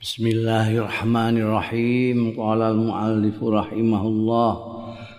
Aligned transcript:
Bismillahirrahmanirrahim. 0.00 2.32
Qala 2.32 2.72
al-muallif 2.72 3.36
rahimahullah 3.36 4.52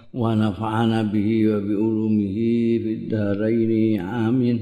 wa 0.10 0.34
nafa'ana 0.34 1.06
bihi 1.06 1.54
wa 1.54 1.62
bi 1.62 1.78
ulumihi 1.78 2.82
fid. 2.82 3.14
Amin. 3.14 4.58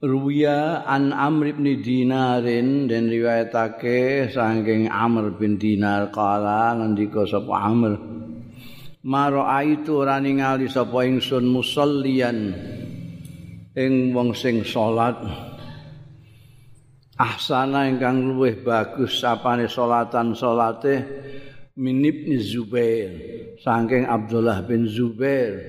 Ruya 0.00 0.88
an 0.88 1.12
Amr 1.12 1.52
bin 1.52 1.84
Dinarin 1.84 2.88
dan 2.88 3.12
riwayatake 3.12 4.32
saking 4.32 4.88
Amr 4.88 5.36
bin 5.36 5.60
Dinar 5.60 6.08
kala 6.16 6.80
ngendika 6.80 7.28
sapa 7.28 7.60
Amr 7.60 8.00
Maro 9.04 9.44
aitu 9.44 10.00
ora 10.00 10.16
ningali 10.16 10.64
sapa 10.64 11.04
ingsun 11.04 11.44
musallian 11.44 12.56
ing 13.76 14.16
wong 14.16 14.32
sing 14.32 14.64
salat 14.64 15.51
ahsana 17.16 17.88
ingkang 17.88 18.32
luwih 18.32 18.64
bagus 18.64 19.20
sapane 19.20 19.68
salatan 19.68 20.32
salate 20.32 21.04
minib 21.76 22.24
ni 22.24 22.40
Zubair 22.40 23.12
saking 23.60 24.08
Abdullah 24.08 24.64
bin 24.64 24.88
Zubair. 24.88 25.60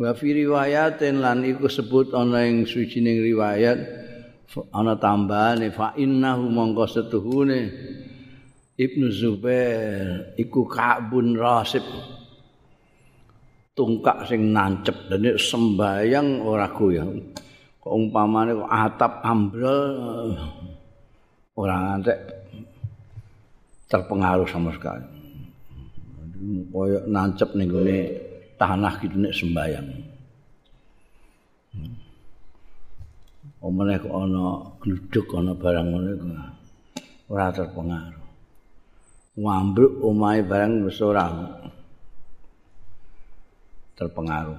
Wa 0.00 0.16
fi 0.16 0.32
riwayatin 0.32 1.20
lan 1.20 1.44
iku 1.44 1.68
sebut 1.68 2.16
ana 2.16 2.46
ing 2.46 2.64
sucining 2.64 3.20
riwayat 3.20 3.78
ana 4.72 4.96
tambahane 4.96 5.68
fa 5.74 5.92
innahu 5.98 6.48
mongko 6.48 6.84
setuhune 6.88 7.60
Ibnu 8.80 9.12
Zubair 9.12 10.32
iku 10.40 10.64
Ka'bun 10.64 11.36
Rasib. 11.36 11.84
Tungkak 13.76 14.24
sing 14.24 14.56
nancep 14.56 15.08
dene 15.12 15.36
sembayang 15.36 16.42
ora 16.42 16.68
goyang 16.72 17.12
kok 17.80 17.92
umpamane 17.92 18.52
kok 18.54 18.70
atap 18.70 19.12
ambrol 19.24 20.36
ora 21.56 21.76
ngantek 21.80 22.18
terpengaruh 23.90 24.48
sama 24.48 24.70
sekali. 24.76 25.04
Koyo 26.72 27.04
nancep 27.04 27.52
ning 27.52 27.68
gone 27.68 27.98
tanah 28.56 28.94
gitu 29.00 29.16
nek 29.16 29.36
sembayang 29.36 29.88
omene 33.60 34.00
kok 34.00 34.14
ana 34.16 34.44
gluduk 34.80 35.26
ana 35.36 35.52
barang 35.52 35.86
ngono 35.92 36.10
ora 37.30 37.52
terpengaruh. 37.52 38.28
Ngambruk 39.40 39.92
omahe 40.04 40.40
barang 40.44 40.84
wis 40.84 40.98
ora 41.00 41.28
terpengaruh. 43.94 44.58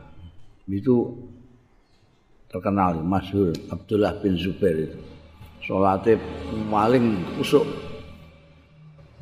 Itu 0.71 1.17
terkenal 2.51 2.99
masyhur 2.99 3.55
Abdullah 3.71 4.19
bin 4.19 4.35
Zubair 4.35 4.91
itu. 4.91 4.99
Salate 5.63 6.19
paling 6.67 7.23
kusuk. 7.39 7.63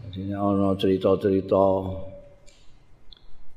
Jadi 0.10 0.34
ana 0.34 0.74
cerita-cerita 0.74 1.66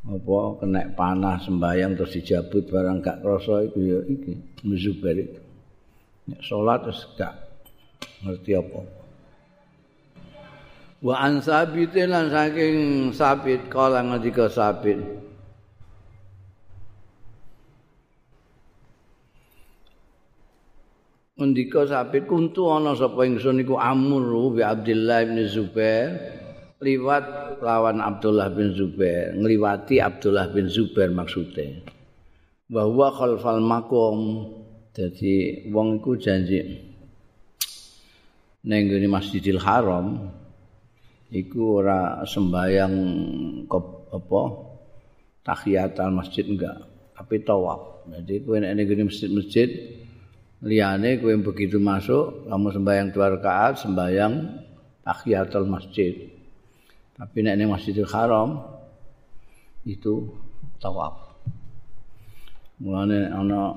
apa 0.02 0.38
kena 0.60 0.82
panah 0.92 1.40
sembayang 1.40 1.94
terus 1.96 2.12
dijabut 2.20 2.68
barang 2.68 3.00
gak 3.00 3.24
krasa 3.24 3.64
itu 3.64 3.80
ya 3.80 3.98
iki 4.04 4.32
Zubair 4.76 5.16
itu. 5.24 5.40
Nek 6.28 6.40
salat 6.44 6.84
terus 6.84 7.00
gak 7.16 7.34
ngerti 8.20 8.52
apa-apa. 8.54 9.00
Wa 11.02 11.18
an 11.18 11.42
sabitin 11.42 12.14
lan 12.14 12.30
saking 12.30 12.76
sabit 13.10 13.66
kala 13.66 14.06
ngendika 14.06 14.46
sabit. 14.46 15.00
Ngendika 21.42 21.82
sabit 21.90 22.30
kuntu 22.30 22.70
ana 22.70 22.94
sapa 22.94 23.26
ingsun 23.26 23.66
iku 23.66 23.74
Amr 23.74 24.54
bi 24.54 24.62
Abdullah 24.62 25.26
bin 25.26 25.42
Zubair 25.50 26.14
liwat 26.78 27.58
lawan 27.58 27.98
Abdullah 27.98 28.46
bin 28.54 28.70
Zubair 28.78 29.34
ngliwati 29.34 29.98
Abdullah 29.98 30.54
bin 30.54 30.70
Zubair 30.70 31.10
maksudnya 31.10 31.82
bahwa 32.70 33.10
khalfal 33.10 33.58
makom 33.58 34.18
jadi 34.94 35.66
wong 35.74 35.98
iku 35.98 36.14
janji 36.14 36.62
neng 38.62 38.86
Masjidil 39.10 39.58
Haram 39.58 40.30
iku 41.26 41.82
ora 41.82 42.22
sembayang 42.22 42.94
apa 43.66 44.42
tahiyatul 45.42 46.14
masjid 46.14 46.46
enggak 46.46 46.86
tapi 47.18 47.42
tawaf. 47.42 48.06
Jadi 48.06 48.46
kowe 48.46 48.58
nek 48.58 48.78
ning 48.78 49.10
masjid-masjid 49.10 49.68
liyane 50.62 51.18
kowe 51.18 51.34
begitu 51.42 51.82
masuk 51.82 52.46
kamu 52.46 52.68
sembayang 52.70 53.08
dua 53.10 53.26
rakaat 53.34 53.82
sembayang 53.82 54.34
tahiyatul 55.02 55.66
masjid. 55.66 56.14
Tapi 57.12 57.38
nek 57.44 57.54
ning 57.58 57.68
Masjidil 57.70 58.08
Haram 58.08 58.62
itu 59.86 60.30
tawaf. 60.78 61.18
Mulane 62.82 63.30
ana 63.30 63.74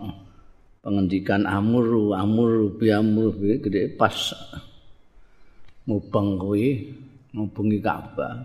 pengendikan 0.82 1.46
amuru 1.46 2.14
amuru 2.14 2.74
bi 2.74 2.90
amuru 2.94 3.34
gede 3.38 3.90
pas. 3.94 4.34
Mubang 5.86 6.42
kuwi 6.42 6.90
ngubungi 7.30 7.78
Ka'bah 7.78 8.42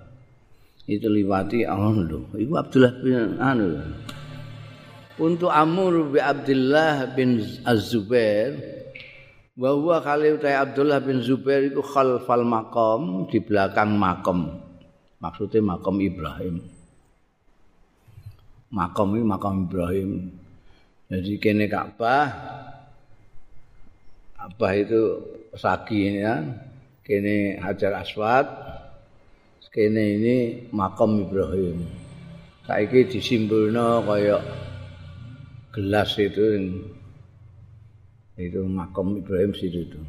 itu 0.85 1.09
liwati 1.09 1.65
anu 1.65 2.29
iku 2.37 2.53
Abdullah 2.59 2.93
bin 3.01 3.39
anu 3.39 3.81
untuk 5.21 5.53
Amr 5.53 6.09
bin 6.09 6.23
Abdullah 6.25 7.13
bin 7.13 7.45
Az-Zubair 7.69 8.57
wa 9.61 9.77
huwa 9.77 10.01
kali 10.01 10.33
utai 10.33 10.57
Abdullah 10.57 11.05
bin 11.05 11.21
Zubair 11.21 11.69
itu 11.69 11.85
khalfal 11.85 12.43
maqam 12.49 13.29
di 13.29 13.39
belakang 13.45 13.93
makam 14.01 14.57
maksudnya 15.21 15.61
makam 15.61 16.01
Ibrahim. 16.01 16.65
Makam 18.73 19.19
ini 19.19 19.25
makam 19.27 19.55
Ibrahim. 19.69 20.11
Jadi 21.11 21.43
kene 21.43 21.67
Ka'bah 21.69 22.27
apa 24.41 24.67
itu 24.79 25.21
sagi 25.53 26.09
ini 26.09 26.21
ya. 26.25 26.41
Kene 27.05 27.59
Hajar 27.61 27.99
Aswad 28.01 28.47
kene 29.71 30.19
ini 30.19 30.37
makam 30.75 31.23
Ibrahim. 31.23 31.87
Saiki 32.67 33.07
disimpulno 33.07 34.03
kaya 34.03 34.39
gelas 35.71 36.19
itu 36.19 36.43
itu 38.41 38.61
makam 38.67 39.21
Ibrahim 39.21 39.53
situ 39.53 39.87
itu. 39.87 40.01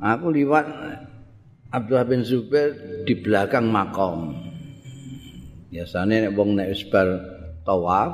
Aku 0.00 0.28
liwat 0.28 0.66
Abdullah 1.72 2.08
bin 2.08 2.24
Zubair 2.24 3.04
di 3.04 3.14
belakang 3.16 3.68
makam. 3.68 4.32
Biasanya 5.72 6.28
nek 6.28 6.34
wong 6.36 6.56
nek 6.56 6.72
wis 6.72 6.84
bar 6.88 7.08
tawaf 7.64 8.12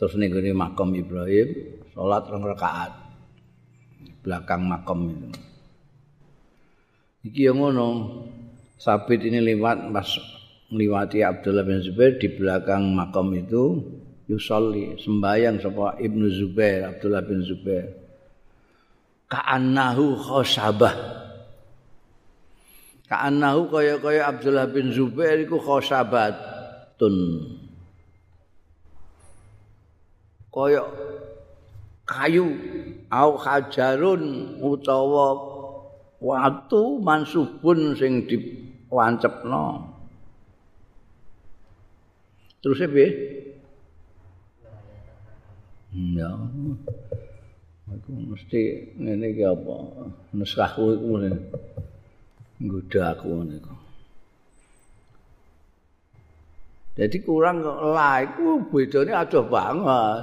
terus 0.00 0.16
ning 0.16 0.32
makam 0.56 0.96
Ibrahim 0.96 1.80
salat 1.92 2.24
rong 2.26 2.44
rakaat 2.44 2.92
belakang 4.24 4.64
makam 4.64 5.12
itu. 5.12 5.28
Iki 7.24 7.40
yang 7.48 7.60
ngono. 7.60 7.88
Sabit 8.74 9.24
ini 9.24 9.40
lewat 9.40 9.88
pas 9.96 10.08
melewati 10.74 11.22
Abdullah 11.22 11.62
bin 11.62 11.78
Zubair 11.78 12.18
di 12.18 12.26
belakang 12.34 12.90
makam 12.90 13.30
itu 13.38 13.78
yusolli 14.26 14.98
sembayang 14.98 15.62
sapa 15.62 16.02
Ibnu 16.02 16.26
Zubair 16.34 16.90
Abdullah 16.90 17.22
bin 17.22 17.46
Zubair. 17.46 17.94
Ka'annahu 19.30 20.18
khosabah 20.18 21.24
ka'annahu 23.14 23.70
kaya-kaya 23.70 24.26
Abdullah 24.26 24.66
bin 24.66 24.90
Zubair 24.90 25.38
iku 25.38 25.62
khosabatun 25.62 27.14
kaya 30.50 30.82
kayu 32.08 32.46
au 33.14 33.30
hajarun 33.38 34.56
utawa 34.58 35.38
watu 36.18 36.98
mansubun 36.98 37.94
sing 37.94 38.26
diwancepno 38.26 39.93
terus 42.64 42.80
e 42.80 42.88
piye 42.88 43.08
ya. 46.16 46.32
Aku 47.84 48.10
mesti 48.16 48.96
ngene 48.96 49.36
iki 49.36 49.44
apa? 49.44 49.76
Nuskahku 50.32 50.96
iku 50.96 51.06
ngene. 51.20 51.30
Nggodha 52.64 53.02
aku 53.12 53.26
ngene 53.44 53.56
Jadi 56.94 57.16
kurang 57.26 57.60
lah 57.66 58.24
itu 58.24 58.64
bedanya 58.70 59.26
ada 59.28 59.40
banget. 59.44 60.22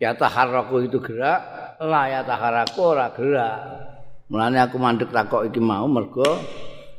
Ya 0.00 0.14
taharraku 0.14 0.86
itu 0.86 0.98
gerak, 0.98 1.42
lah 1.82 2.06
ya 2.10 2.20
taharaku 2.22 2.80
ora 2.80 3.10
gerak. 3.12 3.58
Mulane 4.30 4.58
aku 4.62 4.78
mandek 4.80 5.10
takok 5.12 5.50
iki 5.50 5.60
mau 5.60 5.84
mergo 5.90 6.40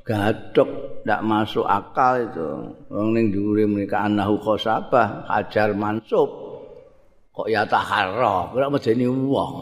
gadok 0.04 1.02
ndak 1.08 1.24
masuk 1.24 1.64
akal 1.64 2.20
itu. 2.28 2.50
Wong 2.92 3.16
ning 3.16 3.32
dhuwure 3.32 3.64
menika 3.64 4.04
anahu 4.04 4.36
khosabah 4.40 5.28
hajar 5.32 5.72
mansub. 5.72 6.44
kok 7.34 7.50
ya 7.50 7.66
taharra 7.66 8.54
ora 8.54 8.70
medeni 8.70 9.10
wong. 9.10 9.54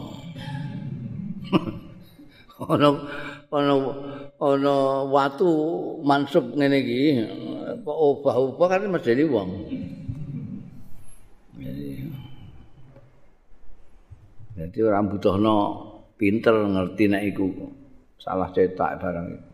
Ana 2.62 2.94
ana 3.48 3.74
ana 4.38 4.74
watu 5.08 5.50
mansub 6.04 6.52
ngene 6.52 6.78
iki. 6.84 7.02
Kok 7.82 7.98
obah-obah 8.12 8.66
kan 8.68 8.92
medeni 8.92 9.24
wong. 9.24 9.50
Jadi 14.52 14.78
orang 14.84 15.08
butuhno 15.08 15.56
pinter 16.20 16.52
ngerti 16.52 17.08
nek 17.08 17.24
iku 17.32 17.48
salah 18.20 18.52
cetak 18.52 19.00
barang 19.00 19.26
itu 19.32 19.51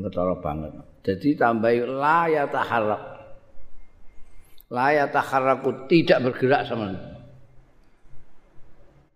ketara 0.00 0.34
banget. 0.40 0.72
Jadi 1.04 1.36
tambah 1.36 1.74
la 1.84 2.30
ya 2.30 2.44
taharrak 2.48 3.12
la 4.72 4.88
ya 4.88 5.04
taharraku 5.04 5.84
tidak 5.84 6.24
bergerak 6.24 6.64
sama 6.64 6.96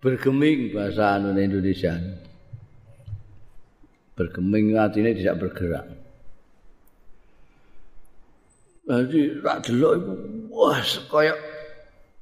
bergeming 0.05 0.77
bahasa 0.77 1.17
Indonesia. 1.19 1.97
Bergeming 4.17 4.77
artinya 4.77 5.13
tidak 5.17 5.37
bergerak. 5.41 5.87
Jadi 8.87 9.43
tak 9.43 9.59
delok 9.67 9.93
iku 9.99 10.13
wah 10.55 10.79
kaya 11.11 11.35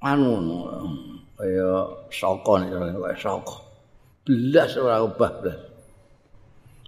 anu 0.01 0.65
kaya 1.37 1.71
nek 2.09 2.71
kaya 2.73 3.17
saka. 3.21 3.57
Belas 4.25 4.73
ora 4.81 5.05
ubah 5.05 5.33
belas 5.45 5.74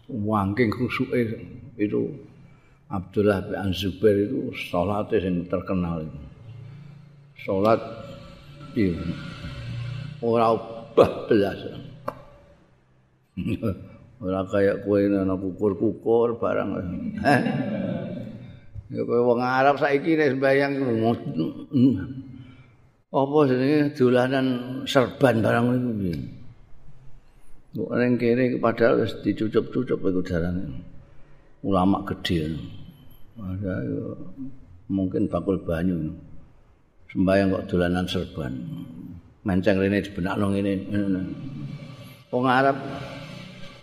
wangking 0.06 0.70
khusuke 0.70 1.34
itu 1.76 2.02
Abdullah 2.86 3.42
bin 3.42 3.74
Zubair 3.74 4.30
itu 4.30 4.54
salatnya 4.70 5.18
yang 5.26 5.42
terkenal 5.50 6.06
itu. 6.06 6.20
Salat 7.42 7.80
itu 8.78 8.94
ora 10.22 10.54
ubah 10.54 11.10
belas. 11.26 11.58
ora 14.22 14.40
kaya 14.46 14.78
kowe 14.86 15.02
ana 15.02 15.34
kukur-kukur 15.34 16.38
barang. 16.38 16.70
Heh. 17.26 17.42
Ya 18.94 19.02
kowe 19.02 19.20
wong 19.34 19.42
Arab 19.42 19.82
saiki 19.82 20.14
nek 20.14 20.38
sembayang 20.38 20.72
apa 23.16 23.38
jenenge 23.48 23.96
dolanan 23.98 24.46
serban 24.86 25.42
barang 25.42 25.64
iku 25.74 25.90
piye. 25.98 26.35
Ning 27.76 28.16
kene 28.16 28.56
padahal 28.56 29.04
wis 29.04 29.12
dicucup-cucup 29.20 30.00
iku 30.00 30.20
jarane. 30.24 30.64
Ulama 31.60 32.00
gede. 32.08 32.56
Ada 33.36 33.84
mungkin 34.88 35.28
bakul 35.28 35.60
banyu. 35.60 36.16
Sembayang 37.12 37.52
kok 37.52 37.66
dolanan 37.68 38.08
serban. 38.08 38.52
Menceng 39.44 39.76
rene 39.76 40.00
dibenakno 40.00 40.56
ngene. 40.56 40.72
Wong 42.32 42.44
Arab 42.48 42.76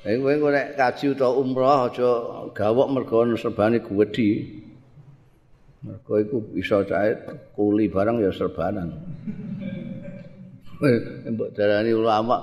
Nek 0.03 0.19
kowe 0.19 0.51
nek 0.51 0.75
kaji 0.75 1.15
utawa 1.15 1.39
umrah 1.39 1.87
aja 1.87 2.11
gawok 2.51 2.91
mergo 2.91 3.23
serbane 3.39 3.79
gedhi. 3.79 4.59
Mergo 5.79 6.13
iku 6.19 6.37
iso 6.59 6.83
cae 6.83 7.15
kuli 7.55 7.87
barang 7.87 8.19
ya 8.19 8.35
serbanan. 8.35 8.91
Mbok 11.31 11.55
darani 11.55 11.95
ulama 11.95 12.35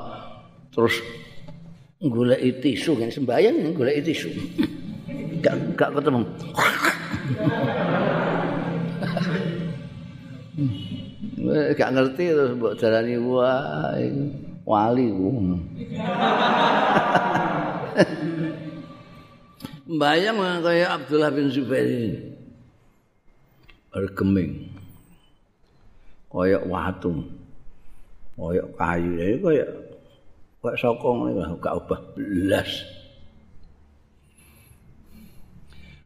terus 0.73 1.05
golek 2.01 2.65
tisu 2.65 2.97
kan 2.97 3.13
sembayang 3.13 3.77
golek 3.77 4.01
tisu. 4.01 4.33
Gak 5.45 5.77
gak 5.77 5.93
ketemu. 6.01 6.25
gak 11.79 11.93
ngerti 11.97 12.25
terus 12.37 12.53
mbok 12.57 12.77
darani 12.81 13.17
wah 13.21 13.97
wali 14.65 15.07
ku. 15.13 15.29
Bayang 19.91 20.39
kayak 20.63 21.03
Abdullah 21.03 21.35
bin 21.35 21.51
Zubair 21.51 21.83
ini. 21.83 22.31
bergeming 23.91 24.71
kaya 26.31 26.63
watu 26.63 27.27
kaya 28.39 28.63
kayu 28.79 29.13
ya 29.19 29.27
kaya 29.43 29.67
kaya 30.61 30.77
sokong 30.77 31.33
ini 31.33 31.41
gak 31.57 31.73
ubah. 31.73 32.01
Belas. 32.13 32.71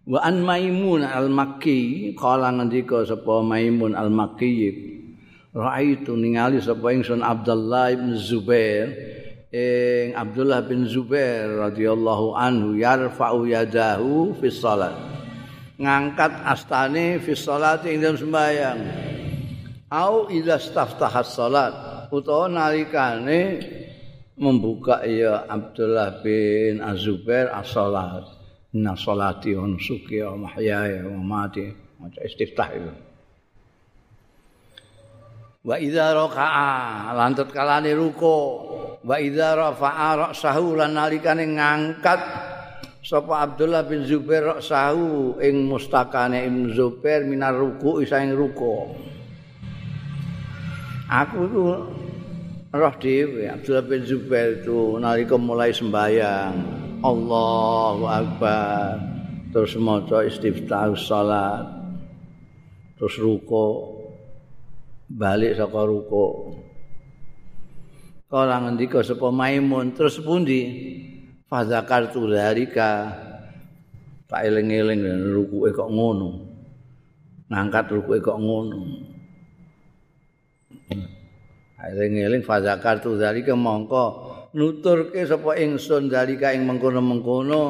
Wa 0.06 0.22
an 0.22 0.46
maimun 0.46 1.02
al 1.02 1.26
makki 1.26 2.12
kala 2.14 2.54
ngendika 2.54 3.02
sapa 3.02 3.42
maimun 3.42 3.98
al 3.98 4.12
makki 4.12 4.70
raaitu 5.50 6.14
ningali 6.14 6.60
sapa 6.60 6.92
ingsun 6.92 7.24
Abdullah 7.24 7.96
bin 7.96 8.12
Zubair 8.14 8.94
ing 9.48 10.12
Abdullah 10.12 10.60
bin 10.62 10.86
Zubair 10.86 11.50
radhiyallahu 11.70 12.36
anhu 12.36 12.78
yarfa'u 12.78 13.48
yadahu 13.48 14.38
fi 14.38 14.52
shalat. 14.54 14.94
Ngangkat 15.74 16.46
astane 16.46 17.18
fi 17.18 17.34
sholati 17.34 17.90
ing 17.90 18.06
dalam 18.06 18.14
sembahyang. 18.14 18.80
Au 19.90 20.30
idza 20.30 20.62
staftaha 20.62 21.22
salat 21.26 21.74
utawa 22.14 22.46
nalikane 22.46 23.40
membuka 24.34 25.06
ya 25.06 25.46
Abdullah 25.46 26.20
bin 26.22 26.82
Azubair 26.82 27.50
as-salat. 27.54 28.26
Inna 28.74 28.98
salati 28.98 29.54
wa 29.54 29.70
nusuki 29.70 30.18
wa 30.26 30.50
mahyaya 30.50 31.06
wa 31.06 31.22
mati 31.22 31.70
maca 32.02 32.20
istiftah 32.26 32.68
itu. 32.74 32.92
Wa 35.64 35.78
idza 35.78 36.10
raka'a 36.10 37.14
lantet 37.14 37.54
kalane 37.54 37.94
ruko. 37.94 38.36
Wa 39.06 39.16
idza 39.22 39.54
rafa'a 39.54 40.28
ra'sahu 40.28 40.74
lan 40.74 40.98
nalikane 40.98 41.54
ngangkat 41.54 42.20
sapa 43.04 43.46
Abdullah 43.46 43.86
bin 43.86 44.02
Zubair 44.02 44.58
sahu 44.58 45.38
ing 45.38 45.70
mustakane 45.70 46.42
Ibnu 46.48 46.74
Zubair 46.74 47.22
minar 47.22 47.54
ruku 47.54 48.02
isa 48.02 48.20
ruku. 48.26 48.90
Aku 51.04 51.38
itu 51.46 51.64
roh 52.74 52.94
dhewe 52.98 53.46
Abdullah 53.46 53.86
bin 53.86 54.02
Zubair 54.02 54.58
itu 54.58 54.98
nalika 54.98 55.38
mulai 55.38 55.70
sembahyang. 55.70 56.82
Allahu 57.06 58.04
Akbar. 58.10 58.98
Terus 59.54 59.78
maca 59.78 60.26
istiftah 60.26 60.90
salat. 60.98 61.70
Terus 62.98 63.14
ruku 63.22 63.94
balik 65.04 65.54
saka 65.54 65.84
ruku 65.84 66.26
Kala 68.26 68.66
ngendika 68.66 69.04
sapa 69.06 69.30
Maimun 69.30 69.94
terus 69.94 70.18
pundi? 70.18 70.62
Fazakar 71.46 72.10
tu 72.10 72.26
dalika 72.26 73.14
tak 74.26 74.50
eling-eling 74.50 75.06
rukuke 75.30 75.70
kok 75.70 75.90
ngono. 75.94 76.30
Ngangkat 77.46 77.94
rukuke 77.94 78.18
kok 78.18 78.38
ngono 78.42 79.13
eling-eling 81.92 82.40
fazakar 82.40 83.04
tu 83.04 83.18
dalika 83.18 83.52
mongko 83.52 84.04
nuturke 84.54 85.26
sapa 85.26 85.58
ingsun 85.58 86.08
dalika 86.08 86.54
ing 86.54 86.64
mengkono-mengkono 86.64 87.62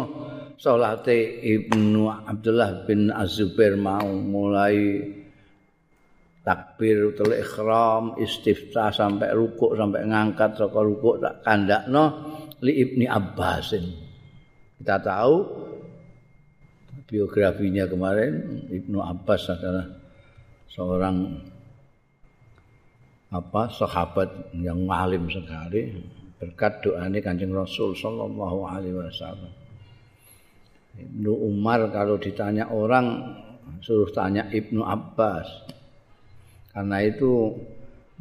salate 0.60 1.42
Ibnu 1.42 2.06
Abdullah 2.06 2.86
bin 2.86 3.10
Azubair 3.10 3.74
mau 3.74 4.06
mulai 4.06 5.02
takbir 6.44 7.16
utawa 7.16 7.34
ikhram 7.40 8.04
istiftah 8.20 8.92
sampai 8.92 9.32
rukuk 9.32 9.74
sampai 9.74 10.04
ngangkat 10.04 10.60
saka 10.60 10.78
rukuk 10.84 11.18
tak 11.24 11.40
kandakno 11.40 12.04
li 12.60 12.72
Ibni 12.84 13.08
Abbasin. 13.08 13.84
Kita 14.78 15.00
tahu 15.00 15.34
biografinya 17.08 17.88
kemarin 17.88 18.64
Ibnu 18.68 19.00
Abbas 19.00 19.42
adalah 19.48 19.86
seorang 20.68 21.16
apa 23.34 23.66
sahabat 23.66 24.54
yang 24.54 24.86
alim 24.86 25.26
sekali 25.26 25.90
berkat 26.38 26.86
doanya 26.86 27.18
kanjeng 27.18 27.50
Rasul 27.50 27.98
Shallallahu 27.98 28.58
Alaihi 28.62 28.94
Wasallam. 28.94 29.50
Ibnu 30.94 31.32
Umar 31.34 31.90
kalau 31.90 32.14
ditanya 32.22 32.70
orang 32.70 33.34
suruh 33.82 34.06
tanya 34.14 34.46
Ibnu 34.46 34.86
Abbas 34.86 35.50
karena 36.70 37.02
itu 37.02 37.58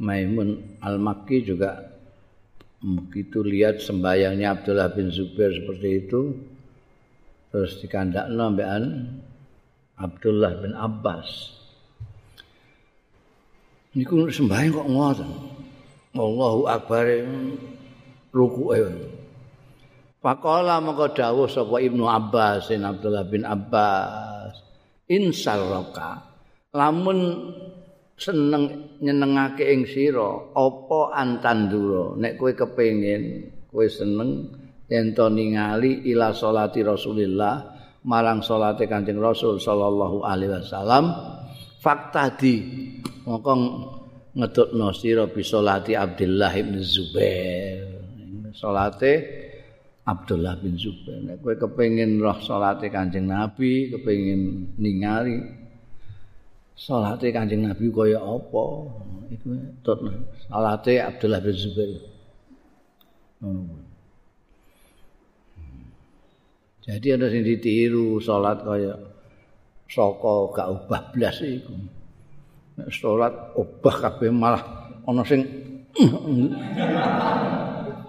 Maimun 0.02 0.82
Al-Makki 0.82 1.46
juga 1.46 1.94
begitu 2.82 3.46
lihat 3.46 3.78
sembayangnya 3.78 4.58
Abdullah 4.58 4.90
bin 4.90 5.14
Zubair 5.14 5.54
seperti 5.54 5.88
itu 6.02 6.20
terus 7.54 7.78
dikandak 7.78 8.26
nambean 8.34 9.14
Abdullah 9.94 10.58
bin 10.58 10.74
Abbas 10.74 11.54
ini 13.94 14.02
kun 14.02 14.26
sembayang 14.26 14.74
kok 14.74 14.88
ngoten? 14.90 15.30
Allahu 16.14 16.66
Akbar 16.66 17.06
ruku 18.34 18.74
Pakola 20.18 20.82
maka 20.82 21.14
dawuh 21.14 21.46
sapa 21.46 21.78
Ibnu 21.78 22.06
Abbas 22.06 22.70
Abdullah 22.74 23.26
bin 23.28 23.46
Abbas. 23.46 24.56
Insarraka 25.04 26.34
lamun 26.74 27.52
seneng 28.18 28.94
nyenengake 28.98 29.68
ing 29.68 29.86
sira 29.86 30.54
apa 30.54 31.00
antandura 31.14 32.14
nek 32.18 32.38
kowe 32.38 32.50
kepengin 32.54 33.52
kowe 33.68 33.84
seneng 33.84 34.54
yen 34.86 35.12
to 35.12 35.26
ningali 35.28 36.02
ila 36.08 36.32
salati 36.32 36.80
Rasulillah 36.80 37.74
marang 38.06 38.40
salate 38.40 38.86
Kanjeng 38.86 39.18
Rasul 39.18 39.58
sallallahu 39.58 40.22
alaihi 40.24 40.56
wasallam 40.56 41.04
fakta 41.82 42.38
mongko 43.24 43.52
ngedutno 44.36 44.92
sira 44.92 45.24
bisa 45.28 45.58
lati 45.64 45.96
Abdullah 45.96 46.52
bin 46.52 46.80
Zubair. 46.84 47.88
Salate 48.54 49.12
Abdullah 50.04 50.54
bin 50.60 50.76
Zubair. 50.76 51.18
Nek 51.24 51.40
kowe 51.40 51.54
kepengin 51.56 52.20
roh 52.20 52.38
salate 52.44 52.92
Kanjeng 52.92 53.26
Nabi 53.26 53.90
kepengin 53.90 54.74
ningali 54.76 55.40
salate 56.76 57.32
Kanjeng 57.32 57.64
Nabi 57.64 57.88
kaya 57.88 58.20
apa? 58.20 58.64
Iku 59.32 59.48
tutno 59.80 60.12
salate 60.46 61.00
Abdullah 61.00 61.40
bin 61.40 61.56
Zubair. 61.56 62.02
Jadi 66.84 67.08
ada 67.16 67.32
sing 67.32 67.40
ditiru 67.40 68.20
salat 68.20 68.60
kaya 68.60 68.92
saka 69.88 70.34
gak 70.52 70.68
ubah 70.68 71.02
blas 71.16 71.40
iku. 71.40 71.72
Nek 72.74 72.90
salat 72.90 73.34
ubah 73.54 73.94
kabeh 74.02 74.34
malah 74.34 74.62
ana 75.06 75.22
sing 75.22 75.46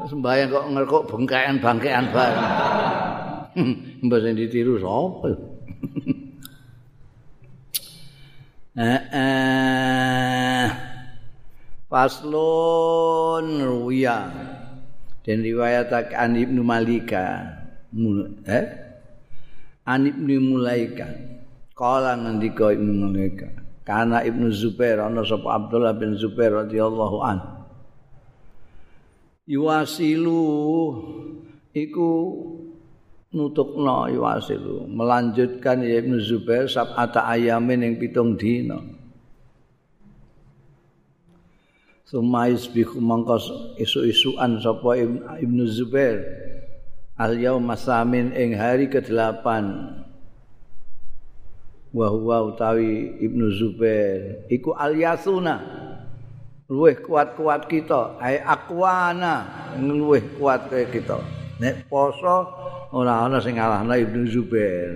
sembahyang 0.10 0.50
kok 0.50 0.66
ngerkok 0.74 1.04
bengkean-bangkean 1.10 2.06
bae. 2.10 2.34
Mbah 4.06 4.20
sing 4.22 4.34
ditiru 4.34 4.82
sapa? 4.82 5.30
Eh 8.76 9.02
eh. 9.16 10.68
Faslun 11.88 13.64
ruya 13.64 14.28
dan 15.24 15.40
riwayat 15.40 15.96
an 16.12 16.36
Ibnu 16.36 16.60
Malika. 16.60 17.56
Eh? 18.44 18.66
An 19.88 20.02
Ibnu 20.04 20.44
Mulaika. 20.44 21.08
Kala 21.72 22.20
ngendika 22.20 22.76
Ibnu 22.76 22.92
Mulaika, 23.00 23.48
kana 23.86 24.26
Ibnu 24.26 24.50
Zubair 24.50 24.98
ana 24.98 25.22
sapa 25.22 25.62
Abdullah 25.62 25.94
bin 25.94 26.18
Zubair 26.18 26.66
radhiyallahu 26.66 27.18
an. 27.22 27.38
Yuwasilu 29.46 30.42
iku 31.70 32.10
nutukno 33.30 34.10
yuwasilu, 34.10 34.90
melanjutkan 34.90 35.86
ya 35.86 36.02
Ibnu 36.02 36.18
Zubair 36.18 36.66
sab'ata 36.66 37.30
ayamin 37.30 37.86
yang 37.86 37.96
pitung 38.02 38.34
dina. 38.34 38.82
Sumais 42.10 42.66
biku 42.70 42.98
mangkos 42.98 43.50
isu-isuan 43.78 44.62
sapa 44.62 44.98
Ibnu 45.38 45.64
Zubair 45.70 46.26
al 47.18 47.38
yaum 47.38 47.66
masamin 47.66 48.34
ing 48.34 48.58
hari 48.58 48.90
ke-8 48.90 49.46
wa 51.96 52.12
huwa 52.12 52.44
utawi 52.44 53.16
Ibnu 53.24 53.48
Zubair. 53.56 54.44
Iku 54.52 54.76
alyasuna. 54.76 55.64
Luweh 56.68 57.00
kuat-kuat 57.00 57.72
kita. 57.72 58.20
Ai 58.20 58.44
akwana 58.44 59.48
luweh 59.80 60.36
kuat 60.36 60.68
kaya 60.68 60.92
kita. 60.92 61.16
Nek 61.64 61.88
poso 61.88 62.52
ora 62.92 63.24
ana 63.24 63.40
sing 63.40 63.56
ngalahno 63.56 63.96
Ibnu 63.96 64.28
Zubair. 64.28 64.92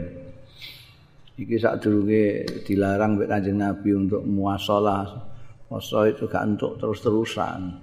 Iki 1.39 1.56
sadurunge 1.56 2.44
dilarang 2.68 3.15
mek 3.15 3.32
Kanjeng 3.32 3.63
Nabi 3.63 3.96
untuk 3.96 4.27
muasalah. 4.27 5.32
Poso 5.72 6.03
itu 6.03 6.27
gak 6.27 6.44
untuk 6.58 6.82
terus-terusan. 6.82 7.79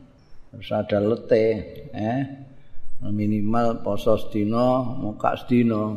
Harus 0.53 0.71
ada 0.75 0.99
letih 1.01 1.89
eh? 1.95 2.21
Minimal 3.01 3.81
poso 3.81 4.19
sedina 4.19 4.83
muka 4.83 5.39
sedina 5.39 5.95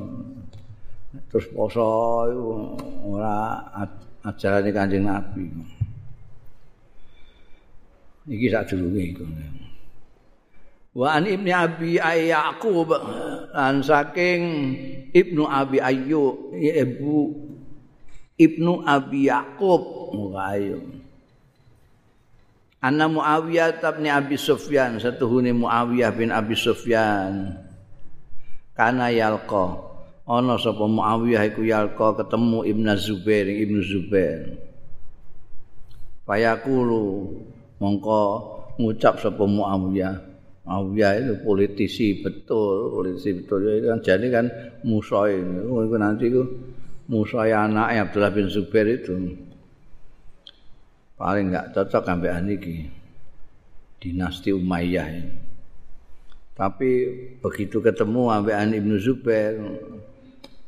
terus 1.09 1.49
poso 1.49 1.85
ora 3.05 3.65
ajarane 4.21 4.69
Kanjeng 4.69 5.09
Nabi. 5.09 5.49
Iki 8.29 8.47
sak 8.53 8.69
durunge 8.69 9.01
iku. 9.09 9.25
Wa 10.93 11.17
an 11.17 11.25
Ibnu 11.25 11.49
Abi 11.49 11.97
Ayyub 11.97 12.89
an 13.57 13.81
saking 13.81 14.41
Ibnu 15.09 15.49
Abi 15.49 15.81
Ayyub 15.81 16.53
Ibu 16.53 17.17
Ibnu 18.37 18.85
Abi 18.85 19.29
Yaqub 19.33 20.13
mugayo. 20.13 20.77
Anna 22.79 23.11
Muawiyah 23.11 23.81
bin 23.97 24.07
Abi 24.07 24.39
Sufyan 24.39 25.01
satuhune 25.01 25.51
Muawiyah 25.51 26.15
bin 26.15 26.31
Abi 26.31 26.55
Sufyan 26.55 27.59
kana 28.71 29.11
yalqa 29.11 29.88
ana 30.29 30.61
sapa 30.61 30.85
Muawiyah 30.85 31.49
iku 31.49 31.65
yalqa 31.65 32.13
ketemu 32.21 32.61
Ibnu 32.69 32.93
Zubair 33.01 33.49
Ibnu 33.49 33.81
Zubair. 33.81 34.53
Fayaqulu 36.29 37.33
mongko 37.81 38.21
ngucap 38.77 39.17
sapa 39.17 39.43
Muawiyah. 39.49 40.15
Muawiyah 40.69 41.11
itu 41.17 41.33
politisi 41.41 42.21
betul 42.21 42.93
politisi 42.93 43.41
betul. 43.41 43.65
Itu 43.73 43.89
kan 43.89 43.99
jadi 44.05 44.27
kan 44.29 44.45
musuh 44.85 45.25
oh, 45.65 45.81
itu 45.81 45.97
nanti 45.97 46.29
itu 46.29 46.45
musuh 47.09 47.41
anak 47.49 47.97
Abdullah 47.97 48.29
bin 48.29 48.45
Zubair 48.53 48.85
itu. 48.85 49.17
Paling 51.17 51.51
enggak 51.51 51.75
cocok 51.75 52.05
sampai 52.05 52.31
aniki 52.31 52.75
dinasti 53.99 54.55
Umayyah 54.55 55.07
ini. 55.09 55.33
Tapi 56.55 56.89
begitu 57.39 57.79
ketemu 57.79 58.31
sampai 58.31 58.77
Ibnu 58.77 58.95
Zubair, 58.99 59.55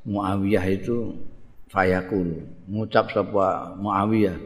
Muawiyah 0.06 0.66
itu 0.72 1.14
fayakul. 1.70 2.42
Ngucap 2.66 3.14
sapa 3.14 3.78
Muawiyah? 3.78 4.38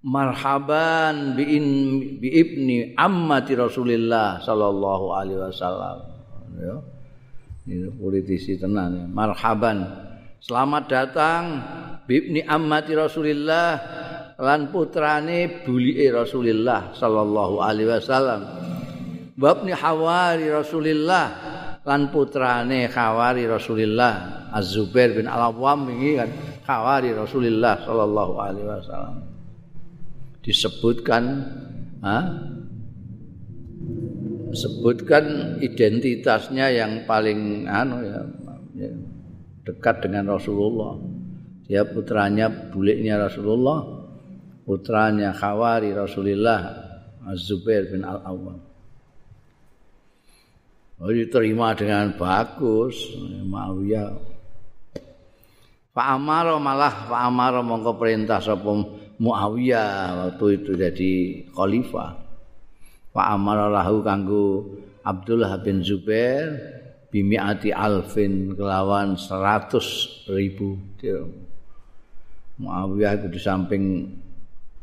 Marhaban 0.00 1.36
bi, 1.36 1.44
in, 1.60 1.66
bi 2.16 2.32
ibni 2.32 2.96
ammati 2.96 3.52
Rasulillah 3.52 4.40
sallallahu 4.40 5.12
alaihi 5.12 5.40
wasallam. 5.44 5.96
Ya. 6.56 6.74
Ini 7.68 7.92
politisi 8.00 8.56
tenan 8.56 8.96
ya. 8.96 9.04
marhaban. 9.04 9.84
Selamat 10.40 10.88
datang 10.88 11.42
bi 12.08 12.16
ibni 12.16 12.40
ammati 12.40 12.96
Rasulillah 12.96 13.68
lan 14.40 14.72
putrane 14.72 15.68
bulike 15.68 16.08
Rasulillah 16.08 16.96
sallallahu 16.96 17.60
alaihi 17.60 17.92
wasallam. 17.92 18.40
Babni 19.36 19.76
hawari 19.76 20.48
Rasulillah 20.48 21.49
lan 21.90 22.14
putrane 22.14 22.86
Khawari 22.86 23.50
Rasulullah 23.50 24.46
Az-Zubair 24.54 25.10
bin 25.10 25.26
Al-Awwam 25.26 25.90
ini 25.90 26.22
kan 26.22 26.30
Khawari 26.62 27.10
Rasulullah 27.10 27.82
sallallahu 27.82 28.34
alaihi 28.38 28.66
wasallam. 28.70 29.26
Disebutkan 30.38 31.22
ha? 32.06 32.18
sebutkan 34.54 35.58
identitasnya 35.58 36.70
yang 36.70 37.06
paling 37.10 37.66
anu 37.66 38.06
ya, 38.06 38.22
ya 38.86 38.90
dekat 39.66 40.06
dengan 40.06 40.30
Rasulullah. 40.30 40.94
Dia 41.66 41.82
putranya 41.86 42.70
buliknya 42.70 43.18
Rasulullah 43.18 43.82
putranya 44.62 45.34
Khawari 45.34 45.90
Rasulullah 45.90 46.70
Az-Zubair 47.26 47.90
bin 47.90 48.06
Al-Awwam 48.06 48.69
diterima 51.08 51.72
dengan 51.72 52.12
bagus 52.12 53.16
Muawiyah. 53.48 54.12
Pak 55.90 56.06
Amar 56.06 56.52
malah 56.60 57.08
Pak 57.08 57.22
Amar 57.24 57.64
mongko 57.64 57.96
perintah 57.96 58.36
sapa 58.36 58.68
Muawiyah 59.16 60.28
waktu 60.28 60.60
itu 60.60 60.70
jadi 60.76 61.12
khalifah. 61.56 62.20
Pak 63.16 63.26
Amar 63.32 63.72
lahu 63.72 64.04
kanggo 64.04 64.76
Abdullah 65.00 65.56
bin 65.64 65.80
Zubair 65.80 66.52
bimiati 67.08 67.72
alfin 67.72 68.54
kelawan 68.54 69.16
seratus 69.16 70.20
ribu 70.28 70.76
Muawiyah 72.60 73.24
itu 73.24 73.26
di 73.32 73.40
samping 73.40 73.84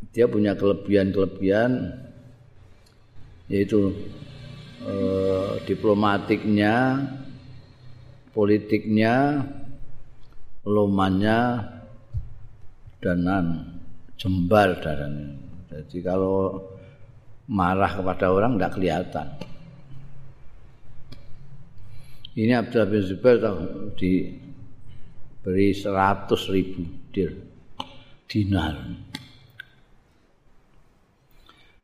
dia 0.09 0.25
punya 0.25 0.57
kelebihan-kelebihan 0.57 1.93
yaitu 3.47 3.93
eh, 4.88 5.51
diplomatiknya, 5.67 7.03
politiknya, 8.32 9.44
lomannya, 10.63 11.39
dan 13.03 13.20
jembar 14.17 14.82
darahnya. 14.82 15.38
Jadi 15.67 16.00
kalau 16.01 16.63
marah 17.48 17.91
kepada 17.96 18.34
orang 18.34 18.58
tidak 18.58 18.74
kelihatan. 18.75 19.27
Ini 22.38 22.53
Abdullah 22.53 22.89
bin 22.89 23.01
Zubair 23.01 23.41
diberi 23.98 25.74
seratus 25.74 26.53
ribu 26.53 26.86
dir, 27.10 27.34
dinar. 28.29 28.77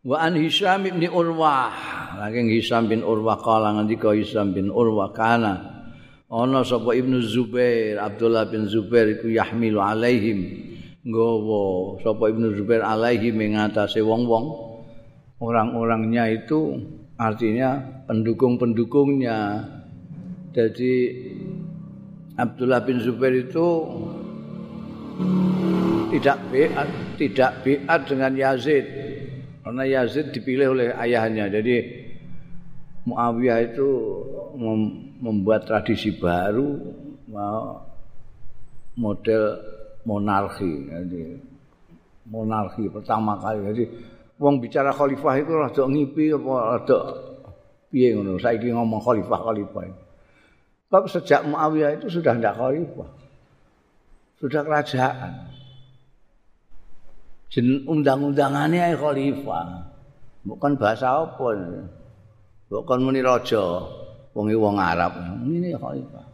Wa 0.04 0.20
an 0.20 0.36
Hisham 0.36 0.84
bin 0.84 1.00
Urwah. 1.08 1.72
Saking 2.20 2.52
Hisham 2.52 2.92
bin 2.92 3.08
Urwah 3.08 3.40
kala 3.40 3.72
ngendika 3.80 4.12
Hisham 4.12 4.52
bin 4.52 4.68
Urwah 4.68 5.16
kana 5.16 5.64
ana 6.28 6.60
sapa 6.68 6.92
Ibnu 6.92 7.24
Zubair, 7.24 7.96
Abdullah 8.04 8.52
bin 8.52 8.68
Zubair 8.68 9.16
iku 9.16 9.32
yahmilu 9.32 9.80
alaihim 9.80 10.44
nggawa 11.08 12.04
sapa 12.04 12.36
Ibnu 12.36 12.52
Zubair 12.52 12.84
alaihi 12.84 13.32
mengatasi 13.32 14.04
wong-wong 14.04 14.76
orang-orangnya 15.40 16.28
itu 16.36 16.84
artinya 17.16 18.04
pendukung-pendukungnya. 18.04 19.72
Jadi 20.52 20.94
Abdullah 22.36 22.84
bin 22.84 23.00
Zubair 23.00 23.40
itu 23.40 23.68
tidak 26.12 26.44
biat, 26.52 26.88
tidak 27.16 27.52
biat 27.64 28.00
dengan 28.04 28.36
Yazid. 28.36 29.13
Karena 29.64 29.84
Yazid 29.88 30.36
dipilih 30.36 30.76
oleh 30.76 30.92
ayahnya. 30.92 31.48
Jadi 31.48 31.76
Muawiyah 33.04 33.60
itu 33.64 33.90
membuat 35.20 35.68
tradisi 35.68 36.12
baru 36.20 36.84
model 39.00 39.44
monarki. 40.04 40.88
Jadi 40.92 41.24
monarki 42.28 42.92
pertama 42.92 43.40
kali. 43.40 43.60
Jadi 43.72 43.84
wong 44.36 44.60
bicara 44.60 44.92
khalifah 44.92 45.36
itu 45.40 45.52
rada 45.56 45.84
ngipi 45.88 46.36
apa 46.36 46.54
rada 46.76 47.00
piye 47.88 48.20
ngono. 48.20 48.36
Saiki 48.40 48.68
ngomong 48.68 49.00
khalifah 49.00 49.40
khalifah. 49.48 49.84
Sebab 50.92 51.04
sejak 51.08 51.42
Muawiyah 51.48 52.04
itu 52.04 52.08
sudah 52.12 52.36
tidak 52.36 52.60
khalifah. 52.60 53.10
Sudah 54.44 54.62
kerajaan. 54.68 55.53
Jen 57.54 57.86
undang-undangane 57.86 58.82
ae 58.82 58.96
khalifah. 58.98 59.94
Bukan 60.44 60.76
bahasa 60.76 61.22
apa. 61.22 61.50
Bukan 62.74 63.00
muni 63.06 63.22
raja, 63.22 63.62
wong 64.34 64.50
wong 64.50 64.76
Arab. 64.82 65.14
Ini 65.46 65.78
khalifah. 65.78 66.26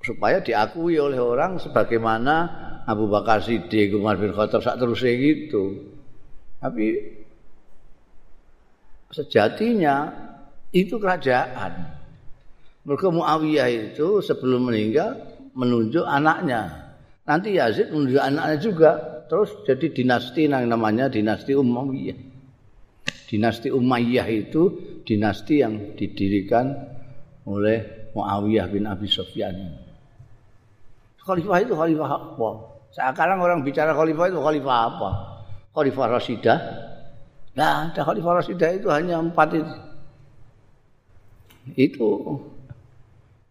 Supaya 0.00 0.40
diakui 0.40 0.96
oleh 0.96 1.20
orang 1.20 1.60
sebagaimana 1.60 2.34
Abu 2.84 3.08
Bakar 3.08 3.40
Siddiq, 3.40 3.96
Umar 3.96 4.20
bin 4.20 4.32
Khattab 4.32 4.60
sak 4.60 4.76
terusnya 4.76 5.12
gitu. 5.16 5.92
Tapi 6.60 7.00
sejatinya 9.12 10.12
itu 10.72 10.96
kerajaan. 10.96 11.72
Mereka 12.84 13.08
Muawiyah 13.08 13.68
itu 13.96 14.20
sebelum 14.20 14.68
meninggal 14.68 15.16
menunjuk 15.56 16.04
anaknya. 16.04 16.92
Nanti 17.24 17.56
Yazid 17.56 17.88
menunjuk 17.88 18.20
anaknya 18.20 18.56
juga. 18.60 19.13
Terus 19.30 19.50
jadi 19.64 19.90
dinasti 19.90 20.46
yang 20.46 20.68
namanya 20.68 21.08
dinasti 21.08 21.56
Umayyah. 21.56 22.18
Dinasti 23.28 23.68
Umayyah 23.72 24.26
itu 24.30 24.62
dinasti 25.02 25.60
yang 25.64 25.96
didirikan 25.98 26.70
oleh 27.44 28.10
Muawiyah 28.14 28.66
bin 28.70 28.86
Abi 28.86 29.10
Sufyan. 29.10 29.74
Khalifah 31.24 31.58
itu 31.64 31.72
khalifah 31.72 32.10
apa? 32.14 32.50
Sekarang 32.92 33.40
orang 33.40 33.64
bicara 33.64 33.96
khalifah 33.96 34.28
itu 34.28 34.38
khalifah 34.38 34.78
apa? 34.92 35.10
Khalifah 35.72 36.06
Rasidah. 36.14 36.58
Nah, 37.56 37.90
ada 37.90 38.00
khalifah 38.04 38.44
Rasidah 38.44 38.70
itu 38.76 38.88
hanya 38.92 39.18
empat 39.18 39.48
itu. 39.56 39.74
Itu 41.74 42.08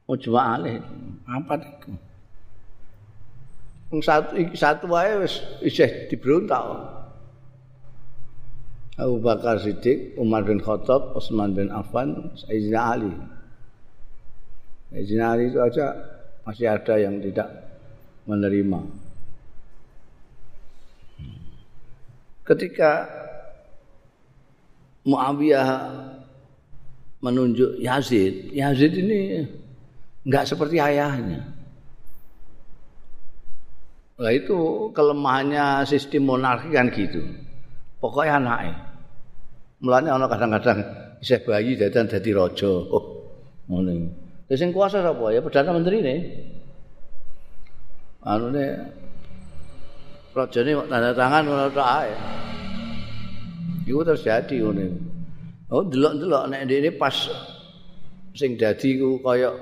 Mujma'alih. 0.06 0.80
Empat 1.26 1.60
itu. 1.66 1.92
Satu 4.02 4.40
satu 4.58 4.86
wae 4.90 5.22
wis 5.22 5.44
isih. 5.62 6.10
Abu 8.94 9.18
Bakar 9.18 9.58
Siddiq, 9.58 10.14
Umar 10.22 10.46
bin 10.46 10.62
Khattab, 10.62 11.18
Utsman 11.18 11.58
bin 11.58 11.74
Affan, 11.74 12.30
Sayyidina 12.38 12.82
Ali. 12.94 13.14
Sayyidina 14.94 15.26
Ali 15.34 15.50
itu 15.50 15.58
aja 15.58 15.98
masih 16.46 16.70
ada 16.70 16.96
yang 17.02 17.18
tidak 17.18 17.50
menerima. 18.30 18.86
Ketika 22.46 23.10
Muawiyah 25.04 25.70
menunjuk 27.24 27.80
Yazid, 27.82 28.54
Yazid 28.54 28.94
ini 28.94 29.48
enggak 30.22 30.48
seperti 30.48 30.78
ayahnya. 30.78 31.63
Nah 34.14 34.30
itu 34.30 34.90
kelemahannya 34.94 35.90
sistem 35.90 36.30
monarki 36.30 36.70
kan 36.70 36.94
gitu. 36.94 37.22
Pokoknya 37.98 38.38
anaknya. 38.38 38.74
Mulanya 39.84 40.16
orang 40.16 40.30
kadang-kadang 40.32 40.80
bisa 41.18 41.42
bayi 41.42 41.76
dan 41.76 42.06
jadi 42.06 42.30
rojo. 42.38 42.72
Oh. 42.94 43.04
Terus 44.48 44.60
yang 44.60 44.72
kuasa 44.76 45.02
apa 45.02 45.34
ya? 45.34 45.40
Perdana 45.42 45.74
Menteri 45.74 46.04
ini. 46.04 46.16
Anu 48.22 48.54
ini. 48.54 48.66
Rojo 50.36 50.60
tanda 50.62 51.12
tangan 51.16 51.44
menurut 51.48 51.74
saya. 51.74 52.18
Itu 53.84 54.04
terjadi. 54.06 54.56
Ini. 54.62 54.88
Oh, 55.74 55.82
delok-delok. 55.82 56.54
Nek 56.54 56.70
ini 56.70 56.92
pas 56.94 57.16
sing 58.38 58.58
dadi 58.58 58.98
ku 58.98 59.22
kaya 59.22 59.54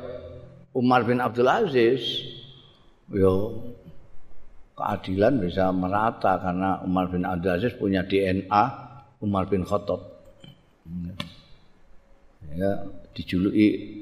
Umar 0.76 1.08
bin 1.08 1.24
Abdul 1.24 1.48
Aziz. 1.48 2.04
Yo 3.12 3.60
keadilan 4.82 5.38
bisa 5.38 5.70
merata 5.70 6.42
karena 6.42 6.82
Umar 6.82 7.14
bin 7.14 7.22
Abdul 7.22 7.54
Aziz 7.54 7.78
punya 7.78 8.02
DNA 8.02 8.64
Umar 9.22 9.46
bin 9.46 9.62
Khattab. 9.62 10.02
Ya, 12.58 12.90
dijuluki 13.14 14.02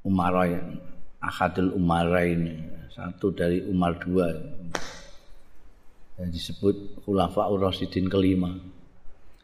Umarain, 0.00 0.80
Ahadul 1.20 1.76
Umarain, 1.76 2.64
satu 2.88 3.36
dari 3.36 3.60
Umar 3.68 4.00
dua. 4.00 4.32
Yang 6.16 6.30
disebut 6.40 7.04
Khulafa 7.04 7.52
Ur-Rasyidin 7.52 8.08
kelima. 8.08 8.56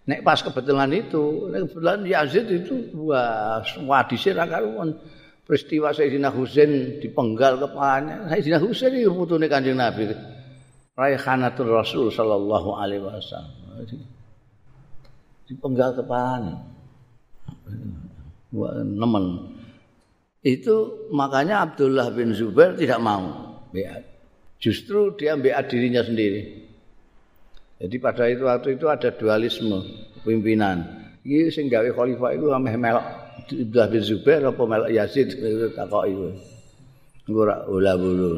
Nek 0.08 0.24
pas 0.24 0.40
kebetulan 0.40 0.88
itu, 0.96 1.52
nek 1.52 1.68
kebetulan 1.68 2.00
Yazid 2.08 2.46
itu 2.48 2.88
wah 3.04 3.60
wadisir 3.84 4.32
karuan. 4.32 4.96
Peristiwa 5.46 5.94
Sayyidina 5.94 6.34
Husain 6.34 6.98
dipenggal 6.98 7.62
kepalanya. 7.62 8.26
Sayyidina 8.26 8.58
Husain 8.58 8.92
itu 8.98 9.14
putune 9.14 9.46
Kanjeng 9.46 9.78
Nabi. 9.78 10.10
Raihanatul 10.98 11.70
Rasul 11.70 12.10
sallallahu 12.10 12.74
alaihi 12.74 13.06
wasallam. 13.06 13.54
Dipenggal 15.46 15.94
kepalanya. 15.94 16.58
Nemen. 18.82 19.54
Itu 20.42 21.06
makanya 21.14 21.62
Abdullah 21.70 22.10
bin 22.10 22.34
Zubair 22.34 22.74
tidak 22.74 22.98
mau 22.98 23.54
beat. 23.70 24.02
Justru 24.58 25.14
dia 25.14 25.38
beat 25.38 25.70
dirinya 25.70 26.02
sendiri. 26.02 26.66
Jadi 27.76 27.96
pada 28.00 28.24
itu 28.26 28.48
waktu 28.48 28.80
itu 28.80 28.88
ada 28.88 29.12
dualisme 29.12 29.84
pimpinan. 30.24 31.06
Iki 31.22 31.52
sing 31.52 31.66
gawe 31.68 31.86
khalifah 31.92 32.30
itu 32.32 32.48
ameh 32.48 32.74
melok 32.78 33.25
Abdullah 33.36 33.86
bin 33.92 34.02
Zubair 34.02 34.40
apa 34.42 34.62
Malik 34.64 34.90
Yazid 34.96 35.36
takoki 35.76 36.16
iku. 36.16 36.28
Engko 37.26 37.42
ora 37.68 37.92
bulu. 37.98 38.28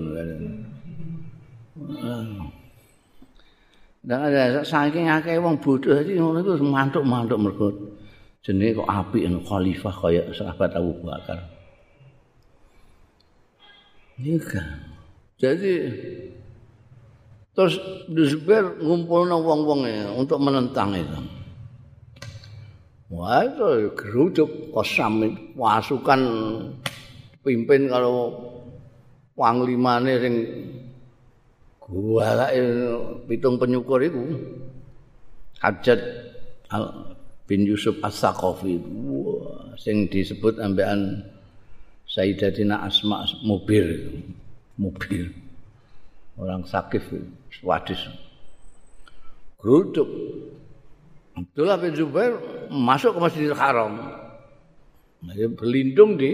Dan 4.09 4.19
ada 4.25 4.65
saking 4.65 5.13
akeh 5.13 5.37
wong 5.39 5.61
bodoh 5.61 6.01
iki 6.01 6.17
ngono 6.17 6.41
iku 6.41 6.59
mantuk-mantuk 6.65 7.39
mergo 7.39 7.69
jenenge 8.41 8.81
kok 8.81 8.89
apik 8.89 9.23
ngono 9.29 9.45
khalifah 9.45 9.95
kaya 9.95 10.23
sahabat 10.33 10.73
Abu 10.75 10.97
Bakar. 11.05 11.39
Iya 14.19 14.63
Jadi 15.39 15.73
terus 17.55 17.79
Zubair 18.11 18.83
ngumpulno 18.83 19.39
wong-wong 19.39 19.87
untuk 20.19 20.43
menentang 20.43 20.95
itu. 20.99 21.38
Wah 23.09 23.41
itu 23.41 23.89
geruduk 23.97 24.69
kosam 24.69 25.25
pasukan 25.57 26.21
pimpin 27.41 27.89
kalau 27.89 28.37
panglimane 29.33 30.21
sing 30.21 30.35
gua 31.81 32.53
pitung 33.25 33.57
penyukur 33.57 34.05
itu 34.05 34.21
Hajat 35.65 35.99
bin 37.49 37.65
Yusuf 37.65 37.97
As-Saqafi. 38.05 38.77
Sing 39.81 40.07
disebut 40.13 40.61
ambekan 40.61 41.25
Sayyidatina 42.05 42.85
Asma 42.85 43.25
Mubir. 43.41 43.89
Mubir. 44.77 45.33
Orang 46.39 46.63
sakif 46.69 47.03
swadis 47.51 47.99
geruduk 49.59 50.07
Abdullah 51.39 51.79
bin 51.79 51.93
Zubair 51.95 52.33
masuk 52.73 53.15
ke 53.15 53.21
Masjidil 53.23 53.59
Haram. 53.59 53.93
Dia 55.23 55.51
berlindung 55.51 56.19
di 56.19 56.31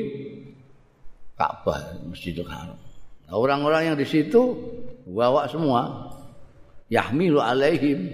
Ka'bah, 1.36 2.00
Masjidil 2.08 2.48
Haram. 2.48 2.78
Orang-orang 3.28 3.92
yang 3.92 3.96
di 3.96 4.06
situ 4.06 4.54
bawa 5.08 5.48
semua 5.48 6.12
yahmilu 6.92 7.40
alaihim 7.40 8.08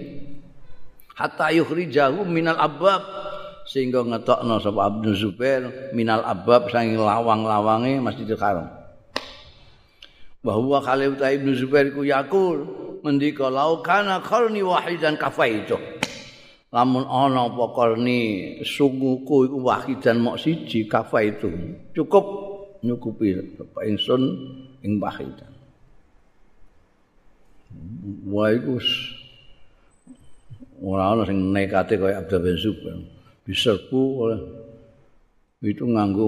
hatta 1.15 1.51
yukhrijahu 1.51 2.23
minal 2.25 2.57
abab 2.57 3.03
sehingga 3.67 4.01
ngetokno 4.01 4.57
sapa 4.57 4.89
Abdul 4.89 5.15
Zubair 5.15 5.61
minal 5.93 6.25
abab 6.25 6.71
saking 6.71 6.97
lawang-lawange 6.97 8.01
Masjidil 8.01 8.39
Haram 8.41 8.67
bahwa 10.41 10.81
Khalid 10.81 11.21
Ibnu 11.21 11.51
Zubair 11.53 11.93
ku 11.93 12.01
yakul 12.01 12.65
mendika 13.05 13.45
lau 13.53 13.85
kana 13.85 14.17
qarni 14.25 14.65
wahidan 14.65 15.13
kafaitu 15.13 15.77
lamun 16.71 17.03
ana 17.03 17.51
apa 17.51 17.65
qarni 17.75 18.19
sunguku 18.63 19.51
iku 19.51 19.57
wahidan 19.59 20.23
mok 20.23 20.39
siji 20.39 20.87
kafaitu 20.87 21.51
cukup 21.91 22.25
nyukupi 22.79 23.35
ingsun 23.83 24.23
ing 24.79 24.95
wahidan 25.03 25.51
wa 28.27 28.47
iku 28.55 28.79
ora 30.81 31.11
ana 31.11 31.27
sing 31.27 31.51
nekate 31.51 31.99
kaya 31.99 32.23
Abdul 32.23 32.39
bin 32.39 32.55
Zubair 32.55 32.97
diserbu 33.43 34.01
oleh 34.23 34.39
itu 35.61 35.85
nganggo 35.85 36.25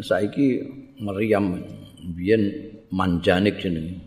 saiki 0.00 0.64
meriam 1.04 1.60
biyen 2.16 2.72
manjanik 2.88 3.60
jenenge. 3.60 4.00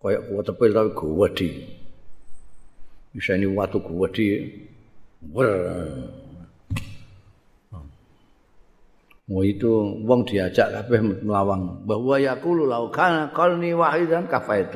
Kaya 0.00 0.22
kuwetepil 0.24 0.70
tapi 0.72 0.90
gede 0.94 1.48
bisa 3.16 3.32
ini 3.32 3.48
watu 3.48 3.80
gede 3.80 4.52
wer 5.32 5.48
Mau 9.26 9.42
itu 9.42 10.06
wong 10.06 10.22
diajak 10.22 10.70
kabeh 10.70 11.02
melawang 11.02 11.82
bahwa 11.82 12.14
yaqulu 12.14 12.62
lau 12.70 12.94
kana 12.94 13.34
qalni 13.34 13.74
wahidan 13.74 14.30
kafa 14.30 14.70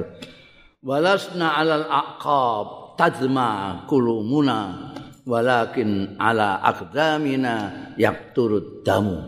walasna 0.83 1.55
alal 1.55 1.87
aqab 1.87 2.99
tajma 2.99 3.85
kulumuna. 3.87 4.91
Walakin 5.21 6.19
ala 6.19 6.59
aqdamina 6.67 7.95
yaqturud 7.95 8.83
damu. 8.83 9.23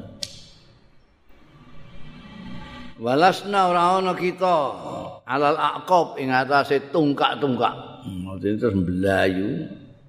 Walasna 2.98 3.70
ora 3.70 4.02
ana 4.02 4.18
kita. 4.18 4.58
Alal 5.22 5.54
aqab 5.54 6.18
ing 6.18 6.34
atase 6.34 6.90
tungkak-tungkak 6.90 7.91
maksudnya 8.06 8.58
terus 8.58 8.76
belayu 8.78 9.50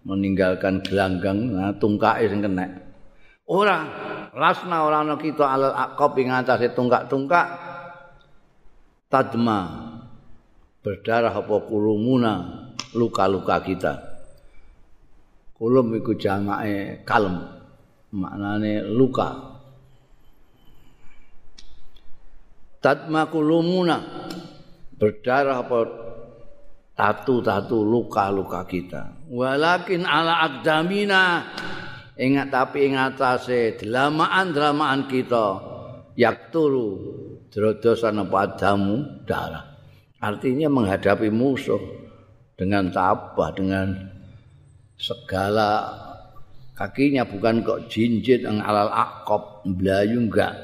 meninggalkan 0.03 0.83
gelanggang 0.83 1.53
nah 1.53 1.71
tungkake 1.77 2.27
sing 2.27 2.43
kena 2.43 2.83
ora 3.47 3.77
lasna 4.33 4.83
ora 4.83 5.05
ana 5.05 5.15
kita 5.15 5.45
alal 5.45 5.73
aqab 5.73 6.17
ing 6.17 6.33
atase 6.33 6.73
tungkak-tungkak. 6.73 7.47
Tadma 9.07 9.59
berdarah 10.81 11.29
apa 11.29 11.55
kulumuna 11.69 12.33
luka-luka 12.97 13.61
kita. 13.61 13.93
Kulum 15.53 15.93
iku 15.93 16.17
jamake 16.17 17.05
kalem 17.05 17.45
maknane 18.09 18.81
luka. 18.89 19.61
Tatma 22.81 23.29
kulumuna 23.29 24.01
berdarah 24.97 25.61
apa 25.61 25.79
tatu-tatu 26.93 27.81
luka-luka 27.81 28.65
kita. 28.69 29.27
Walakin 29.29 30.05
ala 30.05 30.45
akdamina 30.45 31.45
ingat 32.17 32.53
tapi 32.53 32.89
ingat 32.89 33.17
atase 33.17 33.77
delamaan-delamaan 33.81 35.09
kita 35.09 35.47
yakturu 36.13 36.89
drodosan 37.49 38.21
apa 38.21 38.37
adamu? 38.49 39.25
Darah. 39.25 39.65
Artinya 40.23 40.71
menghadapi 40.71 41.27
musuh 41.33 41.81
dengan 42.55 42.87
tabah 42.93 43.51
dengan 43.51 43.91
segala 44.95 45.91
kakinya 46.77 47.27
bukan 47.27 47.59
kok 47.65 47.91
jinjit 47.91 48.47
yang 48.47 48.63
alal 48.63 48.87
akop 48.87 49.67
belayu 49.67 50.23
enggak 50.23 50.55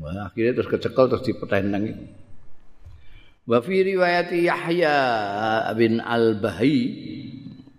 Wah, 0.00 0.28
akhirnya 0.28 0.60
terus 0.60 0.70
kecekel 0.70 1.06
terus 1.08 1.24
dipertandang 1.24 1.84
itu. 1.88 2.04
Wa 3.46 3.62
fi 3.62 3.76
riwayat 3.86 4.34
Yahya 4.34 4.96
bin 5.78 6.02
Al-Bahi. 6.02 6.78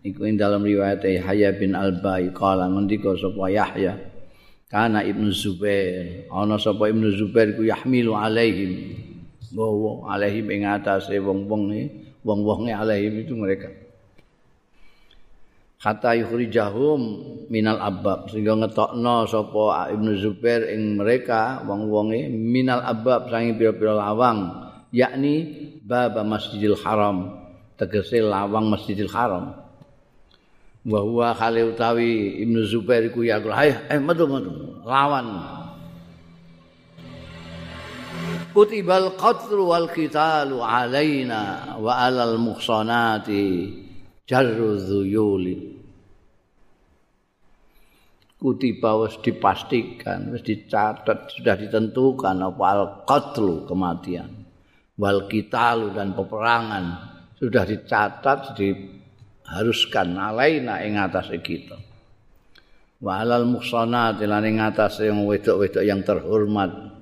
Iku 0.08 0.24
ing 0.24 0.40
dalam 0.40 0.64
riwayat 0.64 1.04
Yahya 1.04 1.52
bin 1.60 1.76
Al-Bahi 1.76 2.32
kala 2.32 2.72
ngendika 2.72 3.12
sapa 3.20 3.52
Yahya 3.52 3.94
kana 4.72 5.04
Ibnu 5.04 5.30
Zubair. 5.36 6.28
Ana 6.32 6.56
sapa 6.56 6.88
Ibnu 6.88 7.12
Zubair 7.16 7.54
ku 7.54 7.68
yahmilu 7.68 8.16
alaihim. 8.16 8.96
Bawa 9.52 10.16
alaihim 10.16 10.48
ing 10.52 10.68
atase 10.68 11.20
wong-wong 11.24 11.72
wong-wonge 12.24 12.76
alaihim 12.76 13.24
itu 13.24 13.32
mereka 13.36 13.72
kata 15.78 16.18
yukhrijahum 16.18 17.02
minal 17.54 17.78
abab 17.78 18.34
sehingga 18.34 18.58
ngetokno 18.58 19.30
sapa 19.30 19.94
Ibnu 19.94 20.12
Zubair 20.18 20.74
ing 20.74 20.98
mereka 20.98 21.62
wong-wonge 21.70 22.34
minal 22.34 22.82
abab 22.82 23.30
sange 23.30 23.54
pira-pira 23.54 23.94
lawang. 23.94 24.66
Yakni 24.90 25.36
bab 25.86 26.18
Masjidil 26.26 26.80
Haram. 26.82 27.46
Tegese 27.78 28.26
lawang 28.26 28.74
Masjidil 28.74 29.12
Haram. 29.14 29.54
Wa 30.88 31.00
huwa 31.04 31.36
khali 31.38 31.62
utawi 31.62 32.42
Ibnu 32.42 32.66
Zubair 32.66 33.06
iku 33.06 33.22
ya 33.22 33.38
eh 33.38 34.00
metu 34.02 34.26
metu 34.26 34.82
lawan. 34.82 35.28
Kutibal 38.50 39.14
qatlu 39.14 39.70
wal 39.70 39.86
qitalu 39.94 40.58
alaina 40.58 41.78
wa 41.78 42.02
alal 42.02 42.42
muhsanati 42.42 43.86
jarru 44.28 44.76
dzuyuli 44.76 45.78
kutiba 48.38 49.02
wis 49.02 49.18
dipastikan 49.24 50.30
wis 50.36 50.46
dicatat 50.46 51.34
sudah 51.34 51.56
ditentukan 51.58 52.38
apa 52.38 52.64
al 52.70 52.84
qatlu 53.08 53.66
kematian. 53.66 54.46
Wal 54.98 55.30
qitalu 55.30 55.94
dan 55.94 56.18
peperangan 56.18 56.86
sudah 57.38 57.70
dicatat 57.70 58.58
diharuskan 58.58 60.18
alaina 60.18 60.82
ing 60.82 60.98
atas 60.98 61.30
kita. 61.42 61.78
Wa 62.98 63.22
alal 63.22 63.46
muhsanat 63.46 64.18
lan 64.26 64.42
ing 64.42 64.58
atas 64.58 65.06
yang 65.06 65.22
wedok-wedok 65.22 65.86
yang 65.86 66.02
terhormat. 66.02 66.98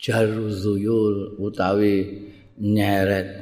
Jarru 0.00 0.48
dzuyul 0.48 1.36
utawi 1.36 2.24
nyeret 2.56 3.41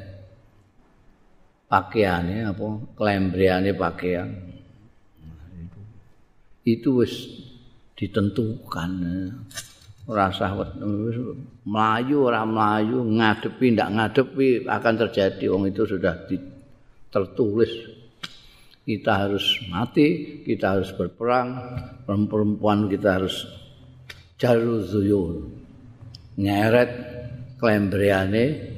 pakaiannya 1.70 2.50
apa? 2.50 2.66
Kelembriannya 2.98 3.72
pakaian. 3.78 4.28
Itu 6.66 7.00
wis 7.00 7.30
ditentukan. 7.94 8.90
Rasa 10.11 10.50
melayu 11.62 12.26
orang 12.26 12.50
melayu 12.50 12.98
ngadepi 13.06 13.78
ndak 13.78 13.90
ngadepi 13.94 14.66
akan 14.66 14.94
terjadi. 15.06 15.44
Wong 15.54 15.70
itu 15.70 15.87
sudah 15.87 16.26
tertulis. 17.14 17.70
Kita 18.80 19.22
harus 19.22 19.46
mati 19.70 20.42
kita 20.42 20.74
harus 20.74 20.90
berperang. 20.90 21.78
Perempuan 22.11 22.90
kita 22.90 23.22
harus 23.22 23.46
jaru 24.35 24.83
zuyul 24.83 25.46
nyeret 26.40 26.90
kelembriane 27.61 28.69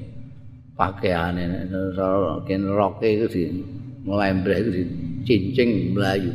pakaiane 0.76 1.68
ken 2.48 2.62
roke 2.72 3.04
itu 3.04 3.26
di 3.28 3.42
melembreh 4.02 4.56
itu 4.64 4.70
di 4.72 4.85
cincing 5.22 5.94
melayu 5.94 6.32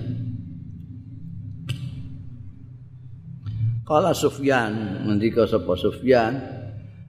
Kala 3.88 4.12
Sufyan 4.12 5.08
ngendika 5.08 5.48
sapa 5.48 5.80
Sufyan? 5.80 6.36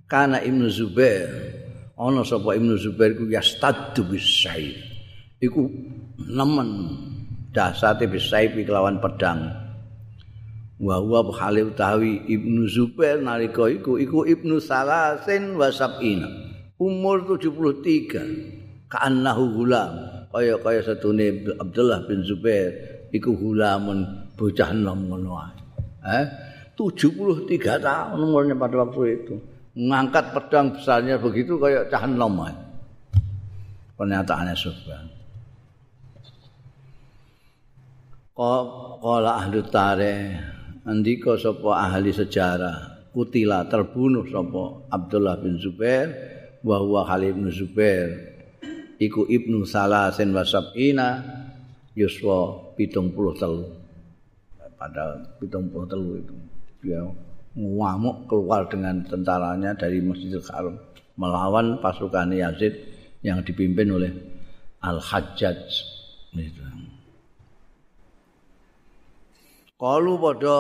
Kana 0.06 0.38
Ibnu 0.38 0.70
Zubair. 0.70 1.26
Ana 1.98 2.22
sapa 2.22 2.54
Ibnu 2.54 2.78
Zubair 2.78 3.18
ku 3.18 3.26
yastaddu 3.26 4.06
bisaif 4.06 4.78
iku 5.42 5.66
nemen 6.22 6.94
dasate 7.50 8.06
bisaif 8.06 8.54
kelawan 8.62 9.02
pedang. 9.02 9.50
Wa 10.78 11.02
huwa 11.02 11.34
hale 11.34 11.66
utawi 11.66 12.22
Ibnu 12.30 12.70
Zubair 12.70 13.18
nalika 13.26 13.66
iku 13.66 13.98
iku 13.98 14.22
Ibnu 14.22 14.62
Salasin 14.62 15.58
wa 15.58 15.74
Sab'ina 15.74 16.47
umur 16.78 17.26
73 17.26 18.88
ka'annahu 18.88 19.42
gulam 19.58 19.92
kaya 20.30 20.56
kaya 20.62 20.80
satune 20.82 21.44
Abdullah 21.58 22.06
bin 22.06 22.22
Zubair 22.24 23.04
iku 23.10 23.34
gulamun 23.34 24.30
bocah 24.38 24.70
nom 24.72 25.10
ngono 25.10 25.34
eh 26.06 26.24
73 26.78 27.82
tahun 27.82 28.18
umurnya 28.22 28.54
pada 28.54 28.86
waktu 28.86 29.18
itu. 29.18 29.34
Ngangkat 29.74 30.30
pedang 30.30 30.78
besarnya 30.78 31.18
begitu 31.18 31.58
kayak 31.58 31.90
cah 31.90 32.06
nom 32.06 32.38
pernyataannya 33.98 34.54
Sufyan 34.54 35.06
Qala 38.38 39.42
ahli 39.42 39.58
tarikh 39.66 40.38
andika 40.86 41.34
sapa 41.34 41.90
ahli 41.90 42.14
sejarah 42.14 43.10
kutila 43.10 43.66
terbunuh 43.66 44.22
sapa 44.30 44.86
Abdullah 44.94 45.42
bin 45.42 45.58
Zubair 45.58 46.38
wa 46.64 46.77
huwa 46.83 47.07
Khalid 47.07 47.38
bin 47.38 47.49
Zubair. 47.51 48.35
Iku 48.99 49.31
ibnu 49.31 49.62
salasin 49.62 50.35
wa 50.35 50.42
sab'ina 50.42 51.23
yuswa 51.94 52.75
pitung 52.75 53.14
puluh 53.14 53.35
telu. 53.38 53.66
Pada 54.79 55.23
pitung 55.38 55.71
puluh 55.71 55.87
telu 55.87 56.18
itu. 56.18 56.35
Dia 56.83 57.03
ngamuk 57.59 58.31
keluar 58.31 58.71
dengan 58.71 59.03
tentaranya 59.03 59.75
dari 59.75 59.99
Masjidil 59.99 60.42
Haram 60.51 60.79
melawan 61.18 61.83
pasukan 61.83 62.31
Yazid 62.31 62.75
yang 63.27 63.42
dipimpin 63.42 63.90
oleh 63.90 64.14
Al-Hajjaj. 64.79 65.62
Itu. 66.38 66.62
Kalau 69.79 70.14
pada 70.18 70.57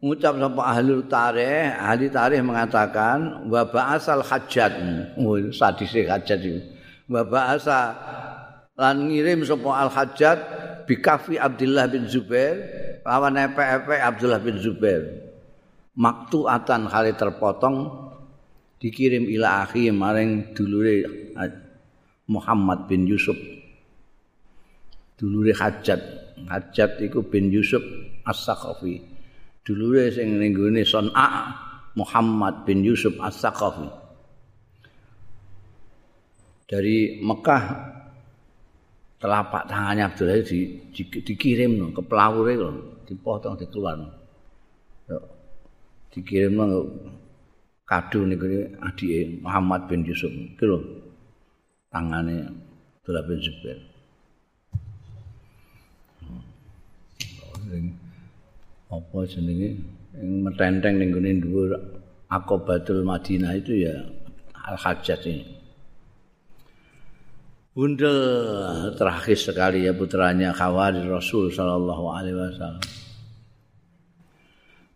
ngucap 0.00 0.34
sapa 0.40 0.62
ahli 0.64 0.92
tarikh, 1.04 1.76
ahli 1.76 2.06
tarikh 2.08 2.40
mengatakan 2.40 3.44
wa 3.46 3.62
ba'asal 3.68 4.24
hajjat. 4.24 4.72
Oh, 5.20 5.36
sadise 5.52 6.08
hajjat 6.08 6.40
itu. 6.40 6.60
Wa 7.06 7.20
ba'asa 7.24 7.80
lan 8.80 9.12
ngirim 9.12 9.44
sapa 9.44 9.68
al 9.76 9.92
hajjat 9.92 10.38
bi 10.88 10.96
kafi 10.98 11.36
Abdullah 11.36 11.84
bin 11.86 12.08
Zubair 12.08 12.56
lawan 13.04 13.36
epe-epe 13.36 14.00
Abdullah 14.00 14.40
bin 14.40 14.56
Zubair. 14.56 15.28
Maktuatan 16.00 16.88
kali 16.88 17.12
terpotong 17.12 18.08
dikirim 18.80 19.28
ila 19.36 19.68
akhi 19.68 19.92
maring 19.92 20.56
dulure 20.56 21.04
Muhammad 22.30 22.88
bin 22.88 23.04
Yusuf. 23.04 23.36
Dulure 25.20 25.52
Hajat. 25.52 26.00
Hajat 26.48 27.04
iku 27.04 27.20
bin 27.20 27.52
Yusuf 27.52 27.84
As-Sakhafi. 28.24 29.09
Dulure 29.60 30.08
sing 30.08 30.40
ning 30.40 30.56
gone 30.56 30.82
Son'a 30.82 31.26
Muhammad 31.94 32.64
bin 32.64 32.80
Yusuf 32.80 33.12
As-Sakhafi. 33.20 33.88
Dari 36.70 37.18
Mekah 37.20 37.62
telapak 39.20 39.68
tangannya 39.68 40.08
Abdullah 40.08 40.40
di, 40.40 40.80
di, 40.94 41.02
dikirim 41.04 41.76
no, 41.76 41.92
ke 41.92 42.00
pelawure 42.00 42.54
lho, 42.56 42.70
dipotong 43.04 43.58
dikeluar. 43.60 44.00
No. 44.00 45.18
Dikirim 46.08 46.56
no, 46.56 46.66
kado 47.84 48.24
niku 48.24 48.70
adike 48.80 49.42
Muhammad 49.44 49.90
bin 49.90 50.06
Yusuf. 50.06 50.30
Iki 50.30 50.64
lho. 50.64 50.78
Tangane 51.90 52.48
Abdullah 53.02 53.24
bin 53.26 53.38
Zubair. 53.42 53.78
Apa 58.90 59.18
jenenge 59.30 59.78
ing 60.18 60.30
metenteng 60.42 60.98
ning 60.98 61.14
gone 61.14 61.32
dhuwur 61.38 61.70
Aqabatul 62.30 63.02
Madinah 63.02 63.58
itu 63.58 63.86
ya 63.86 63.94
Al-Hajjaj 64.54 65.22
ini. 65.26 65.46
Bunda 67.74 68.14
terakhir 68.94 69.38
sekali 69.38 69.86
ya 69.86 69.94
putranya 69.94 70.54
Khawarij 70.54 71.06
Rasul 71.10 71.50
sallallahu 71.50 72.04
alaihi 72.10 72.38
wasallam. 72.38 72.86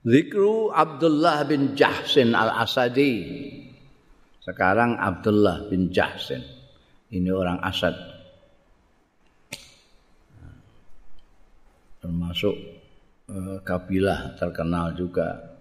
Zikru 0.04 0.68
Abdullah 0.70 1.42
bin 1.48 1.74
Jahsin 1.74 2.36
al-Asadi. 2.38 3.14
Sekarang 4.44 5.00
Abdullah 5.00 5.66
bin 5.66 5.88
Jahsin. 5.90 6.44
Ini 7.08 7.30
orang 7.32 7.62
Asad. 7.64 7.96
Termasuk 12.04 12.73
uh, 13.30 13.58
kabilah 13.64 14.36
terkenal 14.36 14.92
juga. 14.96 15.56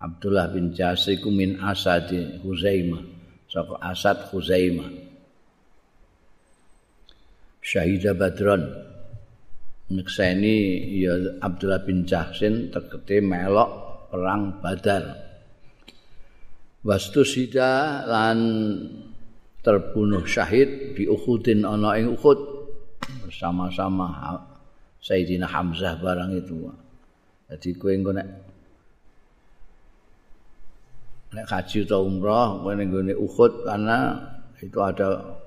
Abdullah 0.00 0.48
bin 0.48 0.72
Jahsin 0.72 1.20
min 1.28 1.60
Asadi 1.60 2.40
Huzaimah. 2.40 3.04
Saka 3.50 3.76
Asad 3.84 4.32
Huzaimah. 4.32 4.88
Syahidah 7.60 8.16
Badron. 8.16 8.64
nyekseni 9.90 10.86
ya 11.02 11.18
Abdullah 11.42 11.82
bin 11.82 12.06
Jahsin 12.06 12.70
tegete 12.70 13.18
melok 13.18 13.70
perang 14.14 14.62
Badar. 14.62 15.18
Wastu 16.80 17.26
sida 17.26 18.06
lan 18.08 18.38
terbunuh 19.60 20.24
syahid 20.24 20.96
di 20.96 21.04
Uhudin 21.04 21.68
ana 21.68 21.98
ing 22.00 22.16
Uhud 22.16 22.40
bersama-sama 23.26 24.40
Sayyidina 25.02 25.44
Hamzah 25.44 26.00
barang 26.00 26.32
itu. 26.40 26.70
Jadi 27.50 27.68
kowe 27.74 27.90
engko 27.90 28.14
nek 28.14 28.28
nek 31.34 31.46
haji 31.46 31.86
atau 31.86 32.06
umrah 32.06 32.62
kowe 32.62 32.74
ning 32.74 32.90
Uhud 32.94 33.66
karena 33.66 33.98
itu 34.62 34.78
ada 34.78 35.38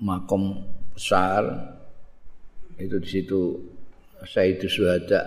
makom 0.00 0.64
besar 0.96 1.44
itu 2.80 2.96
di 2.96 3.08
situ 3.08 3.40
Sayyidus 4.24 4.72
Suhada 4.72 5.22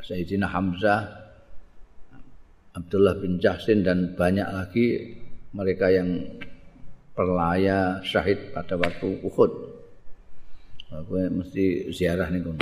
Sayyidina 0.00 0.48
Hamzah 0.48 1.26
Abdullah 2.76 3.16
bin 3.20 3.40
Jahsin 3.40 3.84
dan 3.84 4.16
banyak 4.16 4.48
lagi 4.52 5.16
mereka 5.56 5.88
yang 5.88 6.40
perlaya 7.16 8.04
syahid 8.04 8.52
pada 8.52 8.76
waktu 8.76 9.24
Uhud. 9.24 9.52
Aku 10.92 11.16
mesti 11.32 11.88
ziarah 11.88 12.28
nih 12.28 12.44
kun. 12.44 12.60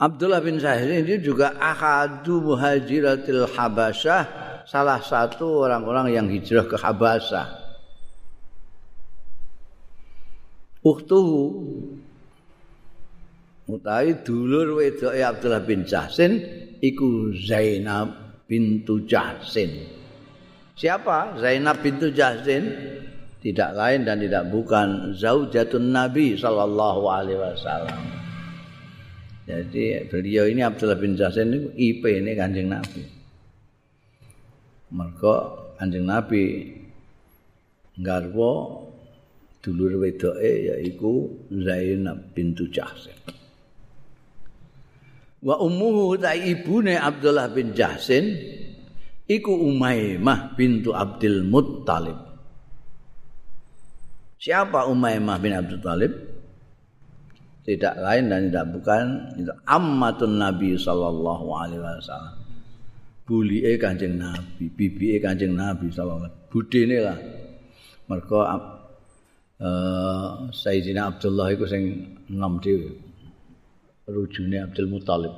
Abdullah 0.00 0.40
bin 0.40 0.56
Zahir 0.56 1.04
ini 1.04 1.20
juga 1.20 1.52
ahadu 1.60 2.40
muhajiratil 2.40 3.44
Habasyah, 3.52 4.22
salah 4.64 4.96
satu 5.04 5.68
orang-orang 5.68 6.16
yang 6.16 6.26
hijrah 6.32 6.64
ke 6.64 6.80
Habasyah. 6.80 7.60
uktuhu 10.80 11.52
utawi 13.68 14.16
dulur 14.24 14.80
wedoke 14.80 15.20
Abdullah 15.20 15.62
bin 15.62 15.84
Jahsin 15.84 16.40
iku 16.80 17.30
Zainab 17.36 18.40
bintu 18.48 19.04
Jahsin. 19.04 19.86
Siapa? 20.74 21.36
Zainab 21.36 21.84
bintu 21.84 22.08
Jahsin 22.10 22.64
tidak 23.44 23.76
lain 23.76 24.08
dan 24.08 24.20
tidak 24.20 24.48
bukan 24.48 25.12
zaujatun 25.16 25.92
Nabi 25.92 26.36
sallallahu 26.36 27.02
alaihi 27.08 27.40
wasallam. 27.40 28.19
Jadi 29.50 30.06
beliau 30.06 30.46
ini 30.46 30.62
Abdullah 30.62 30.94
bin 30.94 31.18
Jahsin 31.18 31.50
itu 31.50 31.68
IP 31.74 32.06
ini 32.06 32.38
Kanjeng 32.38 32.70
Nabi. 32.70 33.02
Mergo 34.94 35.34
Kanjeng 35.74 36.06
Nabi 36.06 36.70
garwa 37.98 38.78
dulur 39.58 40.06
wedoke 40.06 40.70
yaiku 40.70 41.34
Zainab 41.50 42.30
bintu 42.30 42.70
Jahsin. 42.70 43.18
Wa 45.42 45.58
ummuhu 45.58 46.14
ta 46.14 46.30
ibune 46.30 46.94
Abdullah 46.94 47.50
bin 47.50 47.74
Jahsin 47.74 48.30
iku 49.26 49.50
Umaymah 49.50 50.54
bintu 50.54 50.94
Abdul 50.94 51.42
Muttalib. 51.42 52.18
Siapa 54.38 54.86
Umaymah 54.86 55.36
bin 55.42 55.52
Abdul 55.58 55.82
Talib? 55.82 56.12
Tidak 57.70 58.02
lain 58.02 58.26
dan 58.26 58.50
tidak 58.50 58.66
bukan 58.74 59.30
itu 59.38 59.54
ammatun 59.62 60.42
Nabi 60.42 60.74
sallallahu 60.74 61.54
alaihi 61.54 61.78
wasallam. 61.78 62.34
Bulike 63.22 63.78
Kanjeng 63.78 64.18
Nabi, 64.18 64.66
bibike 64.74 65.22
Kanjeng 65.22 65.54
Nabi 65.54 65.86
sallallahu 65.86 66.26
alaihi 66.26 66.34
wasallam. 66.34 66.50
Budene 66.50 66.98
lah. 66.98 67.14
Mergo 68.10 68.42
uh, 68.42 70.50
Sayyidina 70.50 71.14
Abdullah 71.14 71.54
itu 71.54 71.62
sing 71.70 72.10
enam 72.26 72.58
dhewe. 72.58 72.90
Rujune 74.10 74.66
Abdul 74.66 74.90
Muthalib. 74.90 75.30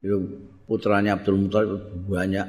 Itu 0.00 0.16
putranya 0.64 1.20
Abdul 1.20 1.36
Muthalib 1.36 1.84
banyak. 2.08 2.48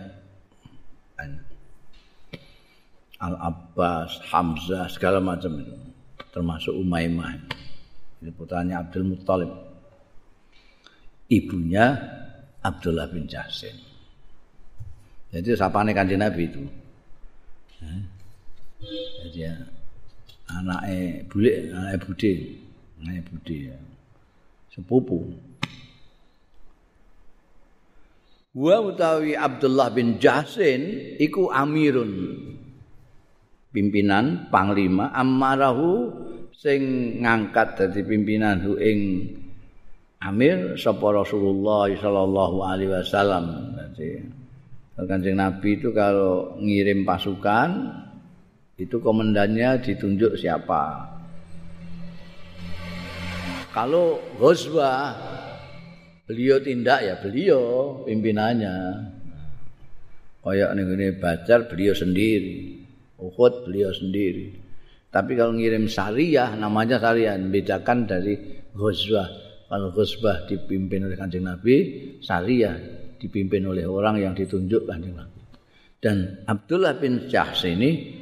Al 3.20 3.36
Abbas, 3.36 4.32
Hamzah, 4.32 4.88
segala 4.88 5.20
macam 5.20 5.60
itu. 5.60 5.76
Termasuk 6.32 6.72
Umaymah. 6.72 7.67
Itu 8.22 8.32
putranya 8.34 8.82
Abdul 8.82 9.06
Muthalib. 9.14 9.52
Ibunya 11.28 11.86
Abdullah 12.64 13.12
bin 13.12 13.28
Jahsin. 13.30 13.76
Jadi 15.30 15.54
sapane 15.60 15.92
kanjeng 15.92 16.24
Nabi 16.24 16.48
itu. 16.48 16.64
Jadi 19.22 19.40
ya, 19.44 19.54
anake 20.48 21.28
bulik 21.28 21.56
anake 21.76 21.98
budhe 22.08 22.34
anake 23.04 23.22
budhe 23.28 23.60
sepupu 24.72 25.36
wa 28.58 28.76
utawi 28.82 29.36
Abdullah 29.36 29.92
bin 29.92 30.18
Jahsin 30.18 31.14
iku 31.20 31.52
amirun 31.52 32.12
pimpinan 33.76 34.48
panglima 34.48 35.12
amarahu 35.12 36.26
sing 36.58 36.82
ngangkat 37.22 37.78
dadi 37.78 38.02
pimpinan 38.02 38.66
ing 38.82 39.00
Amir 40.18 40.74
sapa 40.82 41.14
Rasulullah 41.14 41.86
sallallahu 41.94 42.58
alaihi 42.66 42.90
wasallam. 42.90 43.78
Jadi 43.94 44.26
Kanjeng 44.98 45.38
Nabi 45.38 45.78
itu 45.78 45.94
kalau 45.94 46.58
ngirim 46.58 47.06
pasukan 47.06 47.94
itu 48.82 48.98
komandannya 48.98 49.78
ditunjuk 49.86 50.34
siapa. 50.42 51.14
Kalau 53.70 54.18
Ghazwa 54.42 55.14
beliau 56.26 56.58
tindak 56.58 57.06
ya 57.06 57.22
beliau 57.22 58.02
pimpinannya. 58.10 59.06
Kayak 60.42 60.74
ning 60.74 61.22
Badar 61.22 61.70
beliau 61.70 61.94
sendiri. 61.94 62.82
Uhud 63.22 63.70
beliau 63.70 63.94
sendiri. 63.94 64.67
Tapi 65.08 65.40
kalau 65.40 65.56
ngirim 65.56 65.88
syariah 65.88 66.52
namanya 66.60 67.00
syariah 67.00 67.40
bedakan 67.40 68.04
dari 68.04 68.36
Ghazwa. 68.76 69.26
Kalau 69.68 69.92
khusbah 69.92 70.48
dipimpin 70.48 71.04
oleh 71.04 71.20
kanjeng 71.20 71.44
Nabi, 71.44 71.76
syariah 72.24 72.76
dipimpin 73.20 73.68
oleh 73.68 73.84
orang 73.84 74.24
yang 74.24 74.32
ditunjuk 74.32 74.88
kanjeng 74.88 75.16
Nabi. 75.16 75.42
Dan 75.98 76.46
Abdullah 76.48 76.96
bin 76.96 77.28
Jahs 77.28 77.68
ini 77.68 78.16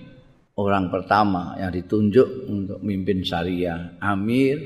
orang 0.58 0.90
pertama 0.90 1.54
yang 1.60 1.70
ditunjuk 1.70 2.50
untuk 2.50 2.80
mimpin 2.82 3.22
syariah, 3.22 4.00
amir 4.02 4.58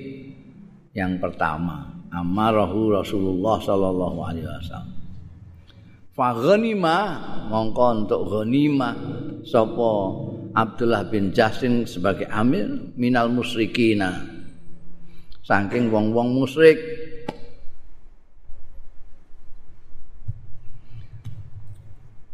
yang 0.94 1.18
pertama, 1.18 1.90
amarahu 2.14 2.96
Rasulullah 2.96 3.58
sallallahu 3.60 4.20
alaihi 4.24 4.46
wasallam. 4.46 4.94
Fa 6.14 6.36
ghanima 6.36 6.98
mongko 7.48 7.86
untuk 8.06 8.22
ghanimah 8.28 8.96
sapa 9.44 9.92
Abdullah 10.60 11.08
bin 11.08 11.32
Jahsin 11.32 11.88
sebagai 11.88 12.28
amir 12.28 12.68
minal 13.00 13.32
musyrikina. 13.32 14.28
Saking 15.48 15.88
wong-wong 15.88 16.36
musyrik. 16.36 16.76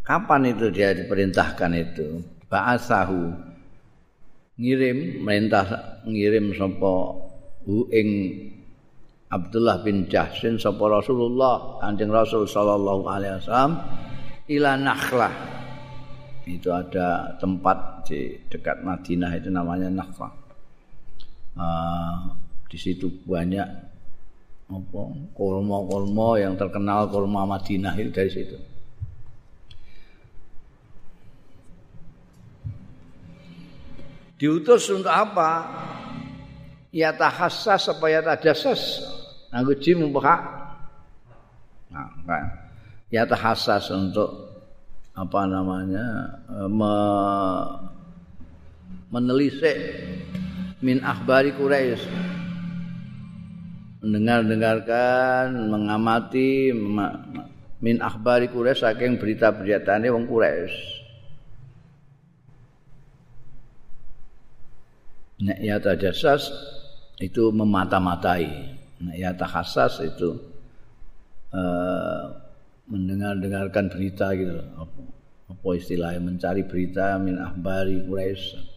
Kapan 0.01 0.57
itu 0.57 0.73
dia 0.73 0.97
diperintahkan 0.97 1.71
itu? 1.77 2.25
Ba'asahu. 2.49 3.29
Ngirim 4.57 5.21
merintah 5.21 6.01
ngirim 6.09 6.49
sapa 6.57 6.93
ing 7.93 8.09
Abdullah 9.29 9.85
bin 9.85 10.07
Jahsin 10.09 10.55
sapa 10.57 10.81
Rasulullah 10.87 11.77
Kanjeng 11.83 12.07
Rasul 12.07 12.47
sallallahu 12.47 13.03
alaihi 13.03 13.35
wasallam 13.41 13.73
ila 14.47 14.71
Nakhlah 14.79 15.54
itu 16.45 16.69
ada 16.69 17.33
tempat 17.41 18.05
di 18.05 18.37
dekat 18.49 18.85
Madinah 18.85 19.33
itu 19.33 19.49
namanya 19.49 19.89
Nakhlah 19.89 20.45
uh, 21.57 22.31
di 22.69 22.77
situ 22.77 23.09
banyak 23.25 23.67
apa 24.65 25.01
kurma-kurma 25.37 26.41
yang 26.41 26.57
terkenal 26.57 27.05
kurma 27.09 27.45
Madinah 27.45 27.93
itu 28.01 28.09
dari 28.09 28.31
situ. 28.33 28.57
Diutus 34.35 34.91
untuk 34.91 35.13
apa? 35.13 35.63
Ya 36.91 37.13
tahassas 37.15 37.87
supaya 37.87 38.19
tadassas. 38.19 39.05
Aku 39.53 39.77
jim 39.79 40.03
membuka. 40.03 40.35
Nah, 41.87 42.09
kan. 42.27 42.45
Ya 43.07 43.23
tahassas 43.23 43.87
untuk 43.95 44.54
apa 45.15 45.41
namanya? 45.47 46.05
Me, 46.67 46.95
menelisik 49.09 49.77
min 50.83 50.99
akhbari 50.99 51.55
Quraisy 51.55 52.03
mendengar-dengarkan, 54.05 55.65
mengamati 55.65 56.69
min 57.81 57.97
akhbari 58.03 58.51
Quraisy 58.53 58.85
saking 58.85 59.17
berita-beritane 59.17 60.13
wong 60.13 60.29
Quraisy. 60.29 60.75
Nek 65.35 65.59
ya 65.59 65.81
tajasas 65.81 66.47
itu 67.19 67.51
memata-matai. 67.51 68.77
Nek 69.03 69.15
ya 69.19 69.35
tahassas 69.35 69.99
itu 70.05 70.31
uh, 71.51 72.44
mendengar-dengarkan 72.89 73.89
berita 73.89 74.33
gitu. 74.37 74.61
Apa, 74.77 74.99
apa 75.51 75.69
istilahnya 75.77 76.21
mencari 76.21 76.65
berita 76.65 77.17
min 77.21 77.37
akhbari 77.37 78.05
Quraisy. 78.05 78.75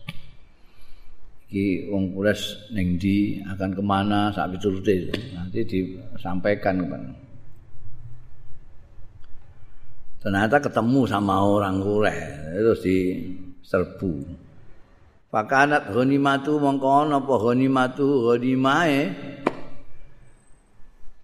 iki 1.48 1.88
wong 1.88 2.12
Quraisy 2.12 2.76
ning 2.76 3.00
ndi 3.00 3.40
akan 3.40 3.72
kemana 3.72 4.28
sak 4.36 4.52
piturute 4.52 5.08
nanti 5.32 5.64
disampaikan 5.64 6.84
kepada 6.84 7.08
ternyata 10.20 10.60
ketemu 10.60 11.08
sama 11.08 11.40
orang 11.40 11.80
Quraisy 11.80 12.52
terus 12.52 12.80
diserbu 12.84 14.12
Fakanat 15.28 15.92
ghanimatu 15.92 16.56
mongko 16.56 16.88
ana 17.04 17.20
apa 17.20 17.34
ghanimatu 17.36 18.28
ghanimae 18.28 19.00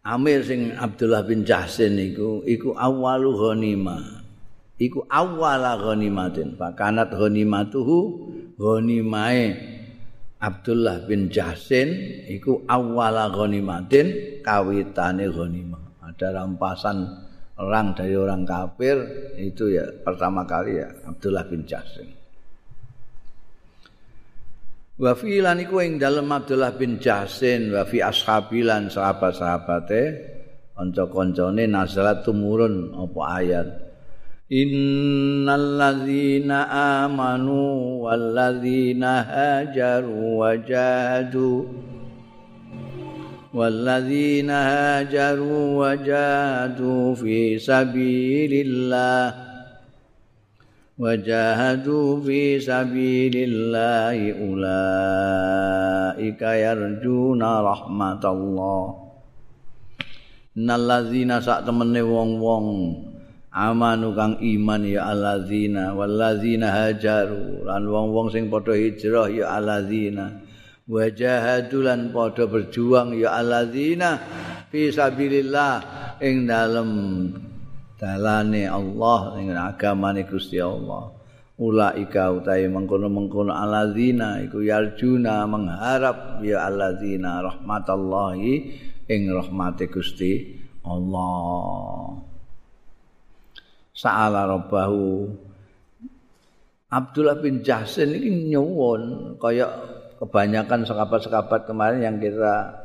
Amir 0.04 0.44
sing 0.44 0.76
Abdullah 0.76 1.24
bin 1.24 1.48
Jahsin 1.48 1.96
iku 1.96 2.44
iku 2.44 2.76
awalu 2.76 3.32
ghanimah 3.40 4.24
iku 4.76 5.06
awala 5.08 5.80
ghanimatin 5.80 6.60
fakanat 6.60 7.14
ghanimatuhu 7.14 7.98
ghanimae 8.60 9.74
Abdullah 10.44 11.08
bin 11.08 11.32
Jahsin 11.32 12.20
iku 12.28 12.68
awwala 12.68 13.32
ghanimatin 13.32 14.40
kawitane 14.44 15.32
ghanimah. 15.32 16.04
Ada 16.04 16.36
rampasan 16.36 17.00
orang 17.56 17.96
dari 17.96 18.12
orang 18.12 18.44
kafir 18.44 19.00
itu 19.40 19.72
ya 19.72 19.88
pertama 20.04 20.44
kali 20.44 20.84
ya 20.84 20.92
Abdullah 21.08 21.48
bin 21.48 21.64
Jahsin. 21.64 22.23
Wa 24.94 25.10
fi 25.18 25.42
lan 25.42 25.58
iku 25.58 25.82
ing 25.82 25.98
dalem 25.98 26.30
Abdullah 26.30 26.78
bin 26.78 27.02
Jahsin 27.02 27.74
wa 27.74 27.82
fi 27.82 27.98
ashabilan 27.98 28.94
sahabat-sahabate 28.94 30.22
kanca-kancane 30.70 31.66
nazalat 31.66 32.22
tumurun 32.22 32.94
apa 32.94 33.20
ayat? 33.42 33.74
Innalladzina 34.46 36.70
amanu 37.02 38.06
walladzina 38.06 39.26
hajaru 39.26 40.46
wajahadu 40.46 41.66
walladzina 43.50 45.02
hajaru 45.02 45.82
wajahadu 45.82 47.18
wajahadu 50.94 52.22
fi 52.22 52.62
sabilillah 52.62 54.14
ulaika 54.38 55.74
yarjuna 56.54 57.66
rahmatallah 57.66 58.94
innalladzina 60.54 61.42
sak 61.42 61.66
temene 61.66 61.98
wong-wong 61.98 62.94
amanu 63.50 64.14
kang 64.14 64.38
iman 64.38 64.86
ya 64.86 65.10
alladzina 65.10 65.98
walladzina 65.98 66.70
hajaru 66.70 67.66
lan 67.66 67.90
wong-wong 67.90 68.30
sing 68.30 68.46
padha 68.46 68.78
hijrah 68.78 69.26
ya 69.34 69.50
alladzina 69.50 70.46
wajahadu 70.86 71.82
lan 71.82 72.14
padha 72.14 72.46
berjuang 72.46 73.18
ya 73.18 73.34
alladzina 73.42 74.22
fi 74.70 74.94
sabilillah 74.94 75.82
ing 76.22 76.46
dalem 76.46 76.90
dalane 77.98 78.66
Allah 78.66 79.38
ing 79.38 79.54
agamane 79.54 80.26
Gusti 80.26 80.58
Allah. 80.58 81.14
Ulaika 81.54 82.34
utahe 82.34 82.66
mengkono-mengkono 82.66 83.54
alladzina 83.54 84.42
iku 84.42 84.58
yarjuna 84.58 85.46
mengharap 85.46 86.42
ya 86.42 86.66
alladzina 86.66 87.46
rahmatallahi 87.46 88.52
ing 89.06 89.22
rahmate 89.30 89.86
Gusti 89.86 90.58
Allah. 90.82 92.18
Sa'ala 93.94 94.50
rabbahu. 94.50 95.30
Abdullah 96.90 97.38
bin 97.38 97.62
Jahsin 97.62 98.10
ini 98.18 98.54
nyuwun 98.54 99.34
kayak 99.38 99.70
kebanyakan 100.18 100.86
sekabat-sekabat 100.86 101.66
kemarin 101.66 102.02
yang 102.02 102.16
kita 102.18 102.83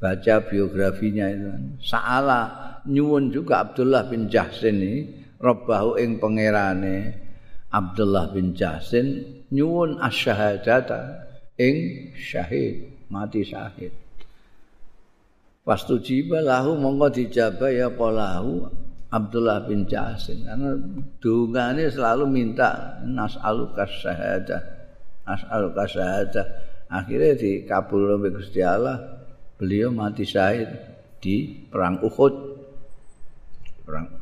baca 0.00 0.34
biografinya 0.48 1.28
itu. 1.28 1.52
Sa'ala 1.84 2.72
nyuwun 2.88 3.28
juga 3.30 3.68
Abdullah 3.68 4.08
bin 4.08 4.32
Jahsin 4.32 4.80
ini 4.80 4.94
rabbahu 5.36 6.00
ing 6.00 6.16
pangerane. 6.16 7.28
Abdullah 7.70 8.32
bin 8.34 8.56
Jahsin 8.56 9.22
nyuwun 9.52 10.00
asyhadata 10.00 11.28
ing 11.60 12.10
syahid 12.16 13.06
mati 13.12 13.44
syahid. 13.44 13.92
Pastujiba 15.60 16.40
lahu 16.40 16.74
monggo 16.80 17.12
dijabah 17.12 17.70
ya 17.70 17.92
polahu 17.92 18.66
Abdullah 19.10 19.66
bin 19.66 19.84
Jasin 19.90 20.46
karena 20.46 20.78
dungane 21.18 21.90
selalu 21.90 22.24
minta 22.30 22.98
nas'aluka 23.04 23.84
syahadah. 23.86 24.62
Nas'aluka 25.26 25.84
syahadah. 25.84 26.46
Akhirnya 26.90 27.38
dikabul 27.38 28.18
oleh 28.18 28.34
Gusti 28.34 28.62
Allah 28.62 29.19
beliau 29.60 29.92
mati 29.92 30.24
syahid 30.24 30.72
di 31.20 31.68
perang 31.68 32.00
Uhud. 32.00 32.34
Perang 33.84 34.20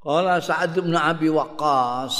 Kala 0.00 0.40
Sa'ad 0.40 0.80
bin 0.80 0.96
Abi 0.96 1.28
Waqqas, 1.28 2.14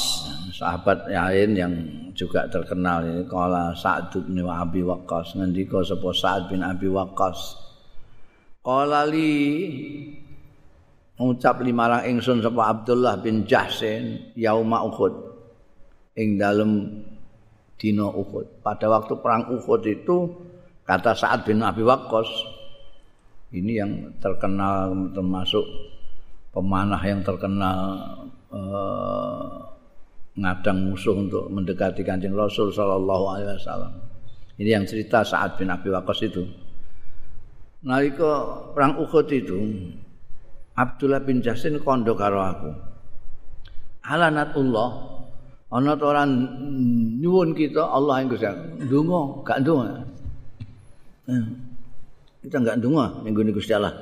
sahabat 0.52 1.08
lain 1.08 1.56
yang 1.56 1.72
juga 2.12 2.44
terkenal 2.44 3.08
ini. 3.08 3.24
Kala 3.24 3.72
Sa'ad 3.72 4.12
bin 4.20 4.36
Abi 4.44 4.84
Waqqas, 4.84 5.40
ngendika 5.40 5.80
sapa 5.80 6.12
Sa'ad 6.12 6.52
bin 6.52 6.60
Abi 6.60 6.92
Waqqas. 6.92 7.56
Kala 8.60 9.08
li 9.08 9.32
ngucap 11.16 11.64
limarang 11.64 12.04
ingsun 12.04 12.44
sapa 12.44 12.68
Abdullah 12.68 13.16
bin 13.24 13.48
Jahsin 13.48 14.36
yauma 14.36 14.84
Uhud 14.84 15.16
ing 16.20 16.36
dalem 16.36 17.00
dina 17.80 18.12
Uhud. 18.12 18.60
Pada 18.60 18.92
waktu 18.92 19.16
perang 19.24 19.48
Uhud 19.48 19.82
itu 19.88 20.28
kata 20.84 21.16
Sa'ad 21.16 21.48
bin 21.48 21.64
Abi 21.64 21.80
Waqqas 21.80 22.28
ini 23.56 23.80
yang 23.80 24.20
terkenal 24.20 24.92
termasuk 25.16 25.64
pemanah 26.52 27.00
yang 27.02 27.24
terkenal 27.24 27.80
uh, 28.52 29.64
ngadang 30.36 30.92
musuh 30.92 31.16
untuk 31.16 31.48
mendekati 31.50 32.04
Kanjeng 32.04 32.36
Rasul 32.36 32.70
sallallahu 32.70 33.24
alaihi 33.34 33.50
wasallam. 33.58 33.92
Ini 34.60 34.76
yang 34.76 34.84
cerita 34.84 35.24
saat 35.24 35.56
bin 35.56 35.72
Abi 35.72 35.88
Waqqas 35.88 36.20
itu. 36.28 36.44
Nalika 37.80 38.60
perang 38.76 39.00
Uhud 39.00 39.26
itu 39.32 39.56
Abdullah 40.76 41.24
bin 41.24 41.40
Jasin 41.40 41.80
kondo 41.80 42.12
karo 42.12 42.44
aku. 42.44 42.70
Alanatullah 44.04 45.19
ana 45.70 45.94
to 45.94 46.04
ora 46.06 46.26
nyuwun 46.26 47.54
kita 47.54 47.82
Allah 47.82 48.22
yang 48.22 48.28
Gusti. 48.30 48.50
Ndonga, 48.86 49.20
gak 49.46 49.58
ndonga. 49.62 49.86
Eh, 51.30 51.44
kita 52.42 52.58
gak 52.58 52.76
ndonga 52.82 53.22
ning 53.22 53.34
Gusti 53.54 53.72
Allah. 53.74 53.94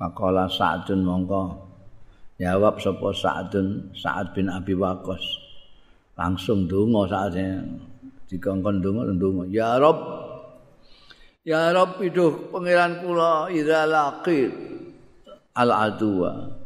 Makola 0.00 0.48
Sa'dun 0.48 1.04
mongko 1.04 1.42
jawab 2.40 2.80
sapa 2.80 3.12
Sa'dun 3.12 3.92
Sa'ad 3.94 4.32
bin 4.32 4.48
Abi 4.48 4.72
Waqqas. 4.72 5.22
Langsung 6.16 6.68
donga 6.68 7.08
saatnya 7.08 7.64
dikongkon 8.28 8.84
donga 8.84 9.08
donga. 9.12 9.44
Ya 9.48 9.76
Rob 9.80 10.28
Ya 11.40 11.72
Rob 11.72 11.96
itu 12.04 12.52
pangeran 12.52 13.00
kula 13.00 13.48
idza 13.48 13.88
laqit 13.88 14.52
al 15.56 15.72
adwa. 15.72 16.59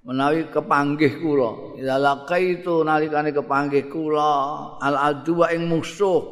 Menawi 0.00 0.48
kepanggih 0.48 1.20
kula, 1.20 1.76
idza 1.76 2.00
laqaitu 2.00 2.80
nalikane 2.88 3.36
kepanggih 3.36 3.92
kula. 3.92 4.32
Al 4.80 4.96
adwa 4.96 5.52
ing 5.52 5.68
musuh. 5.68 6.24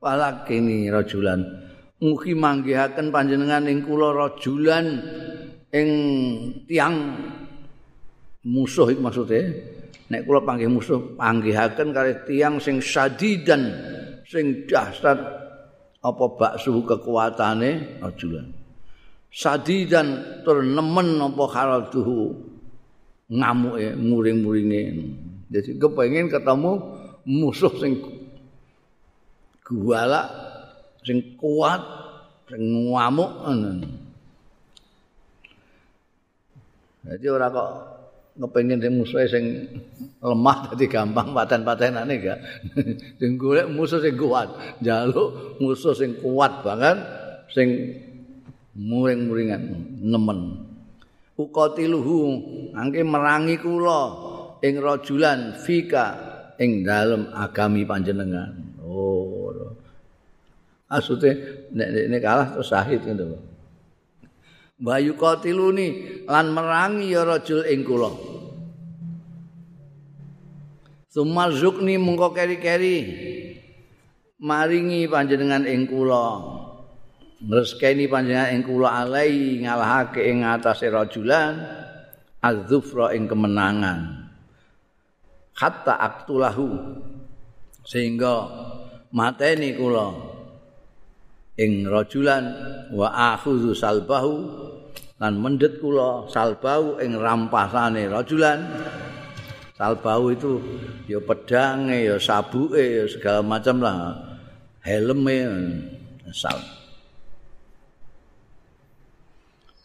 Walakini 0.00 0.88
rajulan. 0.88 1.44
Mugi 2.00 2.32
manggihaken 2.32 3.12
panjenengan 3.12 3.68
ing 3.68 3.84
kula 3.84 4.16
rajulan 4.16 5.04
ing 5.68 5.88
tiang 6.64 6.96
musuh 8.48 8.88
iku 8.96 9.00
maksude. 9.04 9.40
Nek 10.08 10.24
kula 10.24 10.40
panggih 10.40 10.72
musuh 10.72 11.20
panggihaken 11.20 11.92
kali 11.92 12.12
tiang 12.24 12.56
sing 12.64 12.80
sadidan 12.80 13.76
sing 14.24 14.64
dahsyat 14.64 15.20
apa 16.00 16.24
baksu 16.36 16.80
kekuatane 16.84 18.00
rajulan 18.00 18.63
sadidan 19.34 20.40
tur 20.46 20.62
nemen 20.62 21.18
apa 21.18 21.44
khalduhu 21.50 22.38
ngamuke 23.34 23.98
muring-muringe. 23.98 24.82
Jadi 25.50 25.74
kepengin 25.74 26.30
ketemu 26.30 26.78
musuh 27.26 27.74
sing 27.82 27.98
guala 29.66 30.30
sing 31.02 31.34
kuat 31.34 31.82
sing 32.46 32.62
ngamuk 32.94 33.32
Jadi 37.04 37.26
ora 37.28 37.52
kok 37.52 37.70
ngepengin 38.38 38.80
sing 38.80 38.92
musuh 38.96 39.20
sing 39.28 39.44
lemah 40.22 40.56
dadi 40.72 40.86
gampang 40.88 41.34
paten-patenane 41.34 42.14
gak. 42.22 42.40
sing 43.20 43.36
golek 43.36 43.66
musuh 43.66 43.98
sing 43.98 44.14
kuat, 44.14 44.78
njaluk 44.80 45.58
musuh 45.60 45.92
sing 45.92 46.16
kuat 46.22 46.64
banget 46.64 46.96
sing 47.52 47.68
muring-muringan 48.74 49.62
nemen. 50.02 50.70
Uqatiluhu 51.34 52.18
angke 52.74 53.02
merangi 53.02 53.58
kula 53.58 54.02
ing 54.62 54.78
rajulan 54.78 55.58
fika 55.58 56.06
ing 56.62 56.86
dalem 56.86 57.26
agami 57.34 57.82
panjenengan. 57.82 58.78
Oh. 58.82 59.34
Maksudnya 60.94 61.34
nek 61.74 61.88
nek 62.06 62.22
kalah 62.22 62.48
terus 62.54 62.70
sahid 62.70 63.02
ngono. 63.02 63.42
Bayu 64.78 65.18
qatiluni 65.18 66.22
lan 66.30 66.54
merangi 66.54 67.10
ya 67.10 67.26
rajul 67.26 67.66
ing 67.66 67.82
kula. 67.82 68.14
Sumal 71.10 71.50
zukni 71.54 71.98
mungko 71.98 72.30
keri-keri 72.30 72.96
maringi 74.38 75.10
panjenengan 75.10 75.66
ing 75.66 75.90
kula. 75.90 76.53
Ngreskeni 77.42 78.06
panjenengan 78.06 78.54
ing 78.54 78.62
kula 78.62 79.02
alai 79.02 79.58
ngalahake 79.58 80.22
ing 80.22 80.46
atase 80.46 80.86
rajulan 80.86 81.58
az-zufra 82.38 83.10
ing 83.10 83.26
kemenangan. 83.26 84.30
Hatta 85.58 85.98
aktulahu 85.98 86.70
sehingga 87.82 88.46
mateni 89.10 89.74
kula 89.74 90.14
ing 91.58 91.86
rajulan 91.90 92.44
wa 92.94 93.34
akhudhu 93.34 93.74
salbahu 93.74 94.34
lan 95.18 95.34
mendet 95.38 95.78
kula 95.78 96.26
salbahu 96.30 96.98
ing 97.02 97.18
rampasane 97.18 98.10
rajulan 98.10 98.66
salbahu 99.78 100.34
itu 100.34 100.52
ya 101.06 101.22
pedange 101.22 102.10
ya 102.10 102.16
sabuke 102.18 102.82
ya 102.82 103.04
segala 103.10 103.42
macam 103.42 103.82
lah. 103.82 103.98
Helme 104.84 105.38
sal 106.28 106.83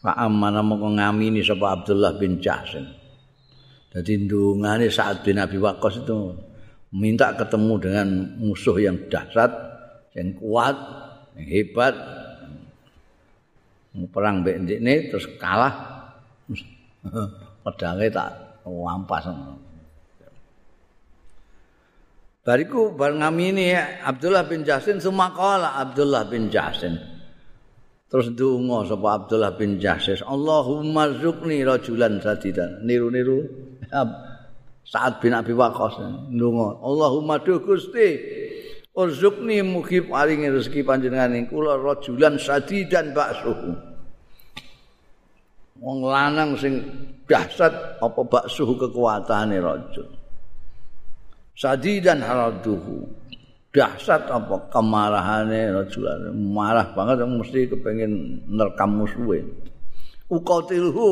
Pak 0.00 0.16
Ammana 0.16 0.64
mongko 0.64 0.96
ngamini 0.96 1.44
sapa 1.44 1.76
Abdullah 1.76 2.16
bin 2.16 2.40
Jahsin. 2.40 2.88
Jadi 3.90 4.24
ndungane 4.24 4.88
saat 4.88 5.20
bin 5.20 5.36
Abi 5.36 5.60
Waqqas 5.60 6.00
itu 6.06 6.32
minta 6.94 7.36
ketemu 7.36 7.74
dengan 7.76 8.08
musuh 8.40 8.78
yang 8.80 8.96
dahsyat, 9.10 9.50
yang 10.16 10.32
kuat, 10.40 10.76
hebat. 11.36 11.94
Perang 14.14 14.40
mbek 14.40 14.56
ndekne 14.64 15.10
terus 15.10 15.26
kalah. 15.36 15.74
Pedange 17.66 18.06
tak 18.08 18.62
wampas. 18.64 19.28
Bariku 22.40 22.96
bar 22.96 23.12
ngamini 23.12 23.76
Abdullah 24.00 24.48
bin 24.48 24.64
Jasin 24.64 24.96
sumakala 24.96 25.76
Abdullah 25.76 26.24
bin 26.24 26.48
Jasin 26.48 27.09
terus 28.10 28.26
ndonga 28.34 28.90
sapa 28.90 29.08
Abdullah 29.22 29.54
bin 29.54 29.78
Jasin 29.78 30.18
Allahumma 30.26 31.14
zukni 31.22 31.62
rajulan 31.62 32.18
sadidan 32.18 32.82
niru-niru 32.82 33.46
saat 34.82 35.22
bin 35.22 35.30
Abi 35.32 35.54
Waqqas 35.54 36.02
ndonga 36.34 36.82
Allahumma 36.82 37.38
duh 37.38 37.62
Gusti 37.62 38.08
Urzukni 38.90 39.62
mugi 39.62 40.02
paringi 40.02 40.50
rezeki 40.50 40.82
panjenengan 40.82 41.30
ing 41.38 41.46
kula 41.46 41.78
rajulan 41.78 42.34
sadidan 42.34 43.14
baksuhu. 43.14 43.70
Wong 45.78 45.98
lanang 46.04 46.58
sing 46.58 46.82
dahsyat 47.30 48.02
apa 48.02 48.20
baksuhu 48.26 48.74
kekuatane 48.74 49.62
rajul. 49.62 50.10
Sadidan 51.54 52.18
haraduhu. 52.18 53.06
Dahsyat 53.70 54.26
apa 54.26 54.66
kemarahane 54.70 55.70
rajulan. 55.70 56.34
Marah 56.34 56.90
banget 56.90 57.22
mesti 57.22 57.70
kepengin 57.70 58.42
nerekam 58.50 58.98
musuhe. 58.98 59.46
Uqatilhu 60.26 61.08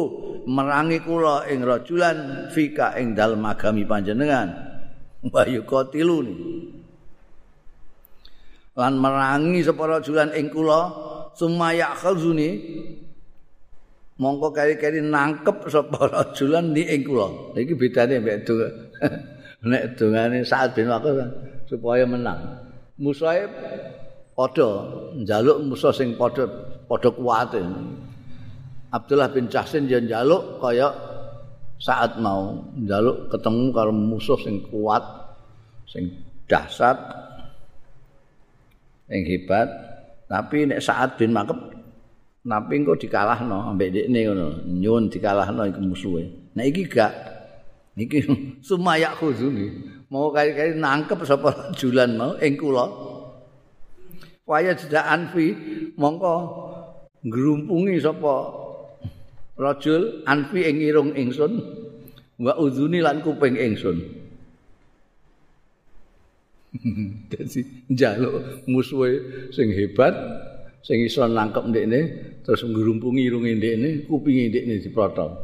merangi 0.47 0.99
kula 1.03 1.47
ing 1.51 1.63
rajulan 1.63 2.51
fika 2.51 2.99
ing 2.99 3.15
dalem 3.15 3.47
agami 3.47 3.87
panjenengan. 3.87 4.51
Wa 5.31 5.47
yuqatiluni. 5.47 6.35
lan 8.79 8.95
merangi 8.95 9.67
sapa 9.67 9.99
rajulan 9.99 10.31
ing 10.39 10.55
kula 10.55 10.81
sumaya 11.35 11.99
khazuni 11.99 12.63
mongko 14.23 14.55
kari-kari 14.55 15.03
nangkep 15.03 15.67
sapa 15.67 16.07
rajulan 16.07 16.71
ni 16.71 16.87
ing 16.87 17.03
kula 17.03 17.59
iki 17.59 17.75
bedane 17.75 18.23
mek 18.23 18.47
donga 18.47 18.71
nek 19.71 19.99
dongane 19.99 20.47
saat 20.47 20.79
ben 20.79 20.87
waktu 20.87 21.27
supaya 21.69 22.09
menang. 22.09 22.65
Musuhe 22.99 23.47
padha 24.33 24.69
njaluk 25.15 25.63
musuh 25.69 25.93
sing 25.93 26.17
padha 26.17 26.49
padha 26.89 27.13
kuat 27.13 27.55
Abdullah 28.89 29.29
bin 29.29 29.53
Jahsin 29.53 29.85
yang 29.85 30.09
njaluk 30.09 30.59
kaya 30.65 30.89
saat 31.79 32.17
mau 32.19 32.65
njaluk 32.75 33.29
ketemu 33.31 33.65
karo 33.71 33.93
musuh 33.93 34.41
sing 34.41 34.65
kuat 34.73 35.05
sing 35.85 36.11
dahsyat 36.49 36.97
yang 39.13 39.23
hebat. 39.29 39.69
Tapi 40.29 40.69
nek 40.69 40.81
saat 40.85 41.17
bin 41.17 41.33
makep 41.33 41.57
tapi 42.49 42.81
engko 42.81 42.97
dikalahno 42.97 43.69
ambek 43.69 43.93
dekne 43.93 44.25
ngono 44.25 44.47
nyun 44.65 45.13
dikalahno 45.13 45.69
iku 45.69 45.81
musuhe. 45.85 46.25
Nek 46.57 46.67
iki 46.73 46.83
gak 46.89 47.13
iki 48.01 48.25
sumayak 48.67 49.21
khuzuni 49.21 49.98
mau 50.09 50.33
kali-kali 50.33 50.81
nangkep 50.81 51.21
sapa 51.25 51.73
julan 51.77 52.17
mau 52.17 52.33
ing 52.41 52.57
kula. 52.57 52.89
Waya 54.49 54.73
jedak 54.73 55.05
anfi 55.05 55.53
mongko 56.01 56.35
ngrumpungi 57.29 58.01
sapa 58.01 58.35
rajul 59.61 60.25
anfi 60.25 60.65
ing 60.65 60.81
irung 60.81 61.13
ingsun 61.13 61.61
wa 62.41 62.57
uzuni 62.57 63.05
lan 63.05 63.21
kuping 63.21 63.61
ingsun. 63.61 64.01
Dadi 67.33 67.61
njaluk 67.93 68.65
musuhe 68.65 69.13
sing 69.53 69.69
hebat 69.77 70.17
sing 70.81 71.05
iso 71.05 71.29
nangkep 71.29 71.69
ndekne 71.69 72.01
terus 72.49 72.65
ngrumpungi 72.65 73.29
irunge 73.29 73.53
ndekne 73.61 74.09
kupinge 74.09 74.49
ndekne 74.49 74.81
diprotol. 74.81 75.37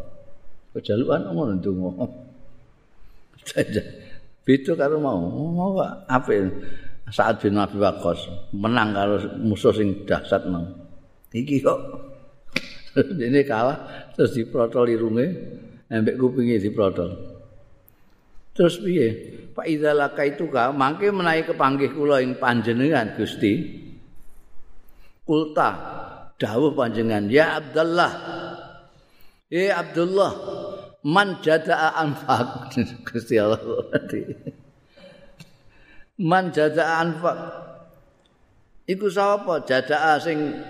Kejalukan 0.73 1.29
ngono 1.29 1.53
ndonga 1.61 2.09
beda 4.45 4.73
karo 4.79 5.01
mau. 5.01 5.21
Mau 5.29 5.81
apik. 6.09 6.53
Saat 7.05 7.45
bin 7.45 7.61
Abi 7.61 7.77
Waqqas 7.77 8.53
menang 8.57 8.97
karo 8.97 9.17
musuh 9.41 9.73
sing 9.77 10.09
dahsyat 10.09 10.49
mau. 10.49 10.65
Iki 11.35 11.57
kok. 11.61 11.81
Dene 13.19 13.43
kalah 13.43 14.09
terus 14.15 14.39
diprotol 14.39 14.87
irunge 14.89 15.27
ambek 15.91 16.17
kupinge 16.17 16.63
diprotol. 16.63 17.11
Terus 18.55 18.79
piye? 18.79 19.09
Pak 19.51 19.67
Idzalaka 19.67 20.23
itu 20.27 20.47
ka 20.47 20.71
mangke 20.71 21.11
menawi 21.11 21.43
kepanggih 21.43 21.91
kula 21.91 22.23
ing 22.23 22.39
panjenengan 22.39 23.19
Gusti. 23.19 23.83
Kulta 25.27 25.71
dawuh 26.39 26.75
panjenengan 26.75 27.31
ya 27.31 27.59
Abdullah 27.63 28.13
eh 29.49 29.71
Abdullah 29.73 30.33
man 31.05 31.39
jadaa 31.45 32.01
anfaq. 32.01 32.73
Gusti 33.07 33.37
Allah 33.37 33.61
man 36.19 36.51
jadaa 36.51 37.05
anfaq. 37.05 37.39
Iku 38.85 39.09
sapa? 39.09 39.65
Jadaa 39.65 40.21
sing 40.21 40.61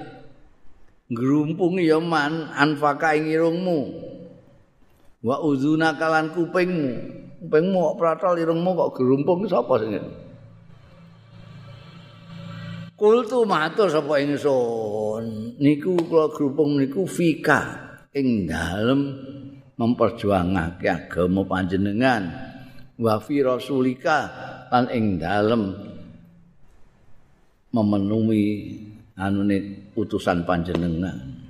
ngrumpungi 1.10 1.90
ya 1.90 1.98
man 2.02 2.50
anfaka 2.54 3.14
ing 3.14 3.30
irungmu. 3.30 3.80
Wa 5.24 5.40
uzuna 5.42 5.94
kalan 5.98 6.34
kupingmu. 6.34 6.92
Kupingmu 7.44 7.80
pratol 7.98 8.38
irungmu 8.38 8.70
kok 8.76 8.92
gerumpung 8.98 9.46
sapa 9.50 9.80
sing 9.82 9.98
Kultu 12.94 13.42
matur 13.42 13.90
sapa 13.90 14.22
ingsun. 14.22 15.58
Niku 15.58 15.98
kula 16.06 16.30
grumpung 16.30 16.78
niku 16.78 17.02
fika. 17.10 17.82
Ing 18.14 18.46
dalem 18.46 19.18
memperjuangake 19.78 20.86
agama 20.86 21.42
panjenengan. 21.46 22.22
Wa 22.94 23.18
fi 23.18 23.42
rasulika 23.42 24.18
lan 24.70 24.86
ing 24.90 25.18
dalem 25.18 25.74
memenuhi 27.74 28.46
anune 29.18 29.90
utusan 29.98 30.46
panjenengan. 30.46 31.42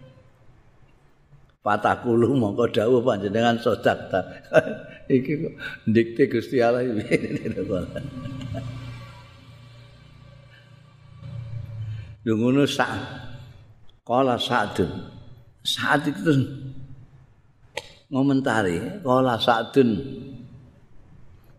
Patakulu 1.64 2.36
mongko 2.36 2.68
dawuh 2.68 3.00
panjenengan 3.00 3.56
sodakta 3.56 4.20
iki 5.16 5.48
dikte 5.88 6.28
Gusti 6.28 6.60
Allah 6.60 6.84
Lho 12.24 12.40
ngono 12.40 12.64
sak 12.64 12.88
kala. 14.00 14.40
Saat 14.40 16.00
itu 16.08 16.32
ngomentari 18.12 19.00
kala 19.00 19.36
sadun. 19.40 19.90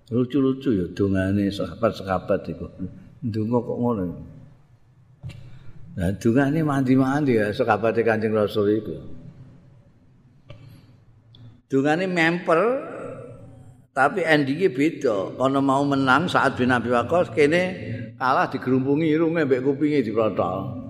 Lucu-lucu 0.06 0.70
ya 0.70 0.86
dongane 0.94 1.50
sahabat-sahabat 1.50 2.42
iku. 2.54 2.70
Ndonga 3.26 3.58
kok 3.58 3.78
ngono. 3.82 4.04
Nah, 5.96 6.12
dongane 6.22 6.60
mandi-mandi 6.62 7.42
ya 7.42 7.50
sahabat 7.50 7.98
Kanjeng 8.06 8.38
Rasul 8.38 8.78
iku. 8.78 8.96
Dongane 11.66 12.06
memper 12.06 12.62
tapi 13.96 14.22
endingnya 14.22 14.70
beda. 14.70 15.34
Kalau 15.34 15.62
mau 15.64 15.82
menang 15.82 16.30
saat 16.30 16.54
bin 16.54 16.70
Abi 16.70 16.94
Waqqas 16.94 17.34
kene 17.34 17.62
kalah 18.22 18.46
digerumpungi 18.52 19.10
irunge 19.10 19.42
mbek 19.48 19.66
kupinge 19.66 20.06
diprotol. 20.06 20.86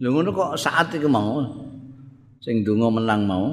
Lha 0.00 0.08
ngono 0.08 0.32
kok 0.32 0.58
saat 0.58 0.90
iki 0.96 1.06
mau 1.06 1.44
sing 2.40 2.64
donga 2.64 2.88
menang 2.88 3.28
mau 3.28 3.46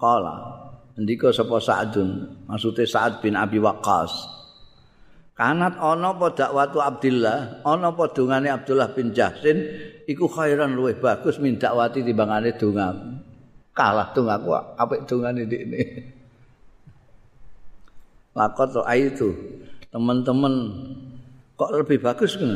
kalah. 0.00 0.72
Ndika 0.94 1.34
sapa 1.34 1.58
Sa'dun? 1.58 2.38
Maksude 2.46 2.86
Sa'ad 2.86 3.18
bin 3.18 3.34
Abi 3.34 3.58
Waqqas. 3.58 4.34
Kanat 5.34 5.74
ana 5.82 6.14
apa 6.14 6.30
dakwatu 6.30 6.78
Abdullah, 6.78 7.66
ana 7.66 7.90
apa 7.90 8.06
dongane 8.14 8.46
Abdullah 8.46 8.94
bin 8.94 9.10
Jahsin 9.10 9.66
iku 10.06 10.30
khairan 10.30 10.78
luwih 10.78 10.94
bagus 11.02 11.42
min 11.42 11.58
dakwati 11.58 12.06
timbangane 12.06 12.54
donga. 12.54 12.94
Kalah 13.74 14.14
dongaku 14.14 14.54
apik 14.78 15.10
dongane 15.10 15.42
ndekne. 15.50 15.82
Lakot 18.38 18.78
itu 18.94 19.34
teman-teman 19.90 20.54
kok 21.58 21.70
lebih 21.82 21.98
bagus 21.98 22.38
kan? 22.38 22.54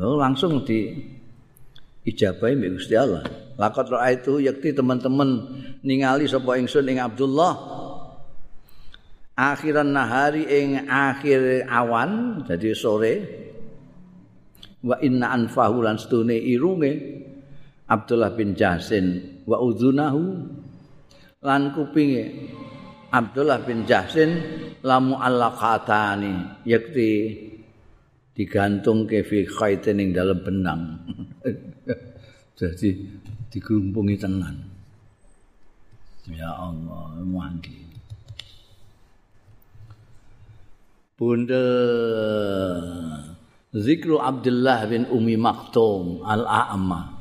Lo 0.00 0.16
langsung 0.16 0.64
di 0.64 0.96
ijabahi 2.08 2.56
mbek 2.56 2.80
Gusti 2.80 2.96
Allah. 2.96 3.20
Lakot 3.62 3.94
roa 3.94 4.10
itu 4.10 4.42
yakti 4.42 4.74
teman-teman 4.74 5.46
ningali 5.86 6.26
sapa 6.26 6.58
ingsun 6.58 6.90
ing 6.90 6.98
Abdullah. 6.98 7.54
Akhiran 9.38 9.94
nahari 9.94 10.42
ing 10.50 10.90
akhir 10.90 11.70
awan 11.70 12.42
jadi 12.42 12.74
sore 12.74 13.14
wa 14.82 14.98
inna 14.98 15.30
anfahu 15.30 15.78
lan 15.86 15.94
stune 15.94 16.34
irunge 16.34 17.22
Abdullah 17.86 18.34
bin 18.34 18.58
Jasin 18.58 19.38
wa 19.46 19.62
udzunahu 19.62 20.22
lan 21.46 21.62
kupinge 21.70 22.50
Abdullah 23.14 23.62
bin 23.62 23.86
Jasin 23.86 24.30
lamu 24.82 25.22
allaqatani 25.22 26.66
yakti 26.66 27.10
digantung 28.34 29.06
ke 29.06 29.22
fi 29.22 29.46
khaitin 29.46 30.02
ing 30.02 30.10
dalam 30.10 30.40
benang. 30.42 30.82
Jadi 32.58 33.21
digerumpungi 33.52 34.16
tenan. 34.16 34.56
Ya 36.26 36.48
Allah, 36.56 37.20
mandi. 37.20 37.76
Bunda 41.12 41.64
Zikru 43.70 44.18
Abdullah 44.18 44.88
bin 44.88 45.06
Umi 45.12 45.36
Maktum 45.38 46.24
Al-A'ma. 46.24 47.20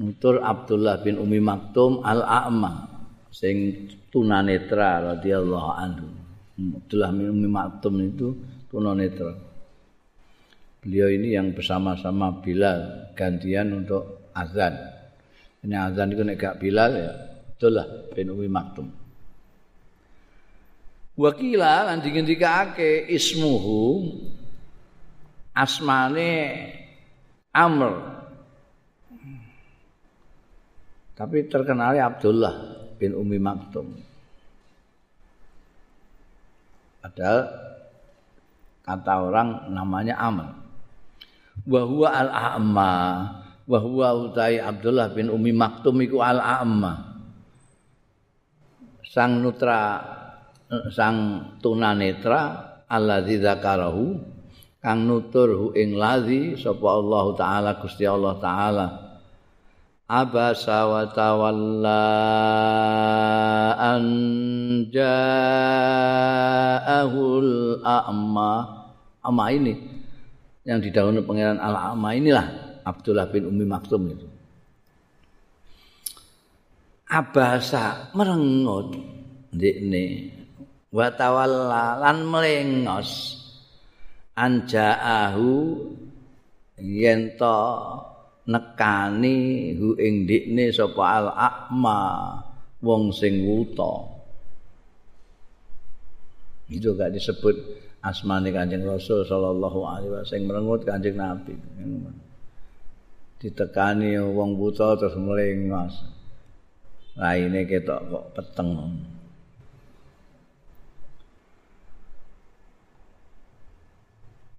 Nutur 0.00 0.40
Abdullah 0.40 1.02
bin 1.02 1.20
Umi 1.20 1.42
Maktum 1.42 2.00
Al-A'ma 2.00 2.96
sing 3.28 3.88
tunanetra 4.08 5.16
radhiyallahu 5.16 5.70
anhu. 5.76 6.08
Abdullah 6.56 7.10
bin 7.12 7.28
Umi 7.34 7.48
Maktum 7.50 7.94
itu 8.00 8.32
tunanetra. 8.72 9.44
beliau 10.86 11.10
ini 11.10 11.34
yang 11.34 11.50
bersama-sama 11.50 12.38
Bilal 12.46 13.10
gantian 13.18 13.74
untuk 13.74 14.15
azan. 14.36 14.76
Ini 15.64 15.74
azan 15.74 16.12
itu 16.12 16.22
nek 16.22 16.36
gak 16.36 16.58
Bilal 16.60 16.92
ya, 16.92 17.12
itulah 17.56 18.12
bin 18.12 18.28
Umi 18.28 18.46
Maktum. 18.46 18.86
Wakila 21.16 21.88
lan 21.88 22.04
dingendikake 22.04 23.08
ismuhu 23.08 24.04
asmane 25.56 26.32
Amr. 27.56 27.92
Tapi 31.16 31.48
terkenalnya 31.48 32.12
Abdullah 32.12 32.54
bin 33.00 33.16
Umi 33.16 33.40
Maktum. 33.40 33.96
Padahal 37.00 37.40
kata 38.84 39.14
orang 39.24 39.48
namanya 39.72 40.20
Amr. 40.20 40.66
wa 41.64 41.82
huwa 41.88 42.08
al 42.12 42.28
a'ma 42.28 42.92
wa 43.66 43.78
huwa 43.82 44.14
utai 44.14 44.62
Abdullah 44.62 45.10
bin 45.10 45.26
Umi 45.26 45.50
Maktum 45.50 45.98
iku 46.02 46.22
al 46.22 46.38
a'ma 46.38 47.18
sang 49.02 49.42
nutra 49.42 49.98
sang 50.90 51.40
tunanetra 51.58 52.42
alladzi 52.86 53.42
dzakarahu 53.42 54.18
kang 54.82 55.02
nutur 55.10 55.74
ing 55.74 55.98
ladzi 55.98 56.54
sapa 56.54 56.86
Allah 56.86 57.26
taala 57.34 57.74
Gusti 57.82 58.06
Allah 58.06 58.38
taala. 58.38 58.86
Abasa 60.06 60.86
wa 60.86 61.02
tawalla 61.10 62.06
an 63.74 64.02
ja'ahul 64.94 66.22
a'ma. 67.82 68.52
Ama 69.26 69.50
ini 69.50 69.74
yang 70.62 70.78
didahului 70.78 71.26
pangeran 71.26 71.58
al 71.58 71.74
ama 71.98 72.14
inilah 72.14 72.65
Abdullah 72.86 73.26
bin 73.26 73.50
Umi 73.50 73.66
Maktum 73.66 74.06
itu. 74.14 74.28
Abasa 77.10 78.14
merengut 78.14 78.94
ndekne 79.50 80.30
wa 80.94 81.10
tawalla 81.10 81.98
lan 81.98 82.22
melengos. 82.22 83.42
Anjaahu 84.36 85.80
yen 86.78 87.34
to 87.40 87.58
nekani 88.46 89.74
hu 89.74 89.98
ing 89.98 90.28
ndekne 90.28 90.70
sapa 90.70 91.02
al 91.18 91.28
akma 91.34 91.98
wong 92.84 93.10
sing 93.10 93.42
wuta. 93.42 94.14
Itu 96.70 96.98
gak 96.98 97.14
disebut 97.14 97.54
asmane 98.02 98.50
Kanjeng 98.50 98.86
Rasul 98.86 99.22
sallallahu 99.26 99.80
alaihi 99.86 100.10
wasallam 100.10 100.30
sing 100.30 100.42
merengut 100.46 100.82
Kanjeng 100.86 101.16
Nabi 101.18 101.54
ditekani 103.36 104.16
wong 104.16 104.56
buta 104.56 104.96
terus 104.96 105.16
melengos 105.20 106.16
raine 107.16 107.64
ketok 107.64 108.00
kok 108.08 108.24
peteng. 108.36 108.70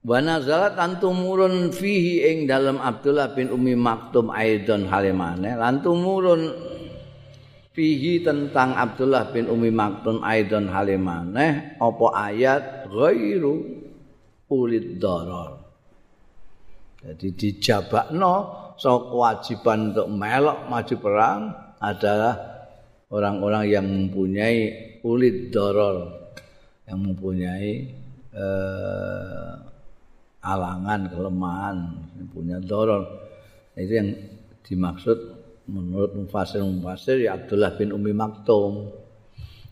Wa 0.08 0.24
nazalat 0.24 0.80
antumurun 0.80 1.76
fihi 1.76 2.24
ing 2.32 2.38
dalam 2.48 2.80
Abdullah 2.80 3.36
bin 3.36 3.52
Umi 3.52 3.76
Maktum 3.76 4.32
aidon 4.32 4.88
halimane. 4.88 5.52
Lan 5.60 5.84
tumurun 5.84 6.48
fihi 7.76 8.24
tentang 8.24 8.72
Abdullah 8.72 9.36
bin 9.36 9.52
Umi 9.52 9.68
Maktum 9.68 10.24
aidon 10.24 10.72
halimane 10.72 11.76
apa 11.76 12.06
ayat 12.16 12.88
ghairu 12.88 13.84
ulid 14.48 14.96
darar. 14.96 15.60
Jadi 17.04 17.28
dijabakno 17.36 18.34
so 18.78 19.12
kewajiban 19.12 19.94
untuk 19.94 20.08
melok 20.10 20.70
maju 20.70 20.96
perang 21.02 21.42
adalah 21.82 22.36
orang-orang 23.10 23.64
yang 23.70 23.86
mempunyai 23.86 25.00
ulid 25.04 25.54
dorol 25.54 26.28
yang 26.88 27.04
mempunyai 27.04 27.72
eh, 28.32 29.54
alangan 30.48 31.12
kelemahan 31.12 31.78
yang 32.16 32.28
punya 32.32 32.58
dorol. 32.64 33.04
Itu 33.76 33.94
yang 33.94 34.10
dimaksud 34.64 35.18
menurut 35.68 36.16
mufasir 36.16 36.64
mufasir 36.64 37.28
ya 37.28 37.36
Abdullah 37.36 37.76
bin 37.76 37.92
Umi 37.92 38.16
Maktum. 38.16 38.88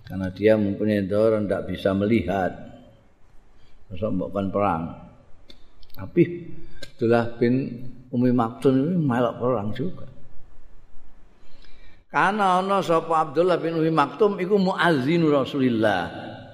Karena 0.06 0.30
dia 0.30 0.54
mempunyai 0.60 1.08
dorol 1.08 1.48
tidak 1.48 1.66
bisa 1.72 1.96
melihat. 1.96 2.52
Bukan 3.90 4.52
perang. 4.52 4.84
Tapi 5.96 6.24
Abdullah 6.96 7.36
bin 7.36 7.76
Umi 8.16 8.32
Maktum 8.32 8.72
ini 8.72 8.96
melok 8.96 9.36
perang 9.44 9.70
juga 9.76 10.08
Karena 12.08 12.64
ana 12.64 12.80
sapa 12.80 13.28
Abdullah 13.28 13.60
bin 13.60 13.76
Umi 13.76 13.92
Maktum 13.92 14.40
iku 14.40 14.56
muazzin 14.56 15.28
Rasulillah. 15.28 16.08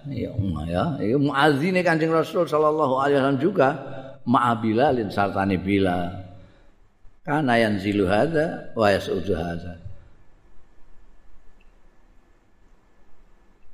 Ya 0.09 0.33
umma 0.33 0.65
ya, 0.65 0.97
iku 0.97 1.21
muazzine 1.21 1.85
Kanjeng 1.85 2.09
Rasul 2.09 2.49
sallallahu 2.49 2.97
alaihi 2.97 3.21
wasallam 3.21 3.37
juga 3.37 3.69
ma'a 4.25 4.57
Bilalin 4.57 5.13
sartane 5.13 5.61
Bilal. 5.61 6.25
Kana 7.21 7.61
yang 7.61 7.77
zilu 7.77 8.09
hadza 8.09 8.73
wa 8.73 8.89
yasudu 8.89 9.37
hadza. 9.37 9.77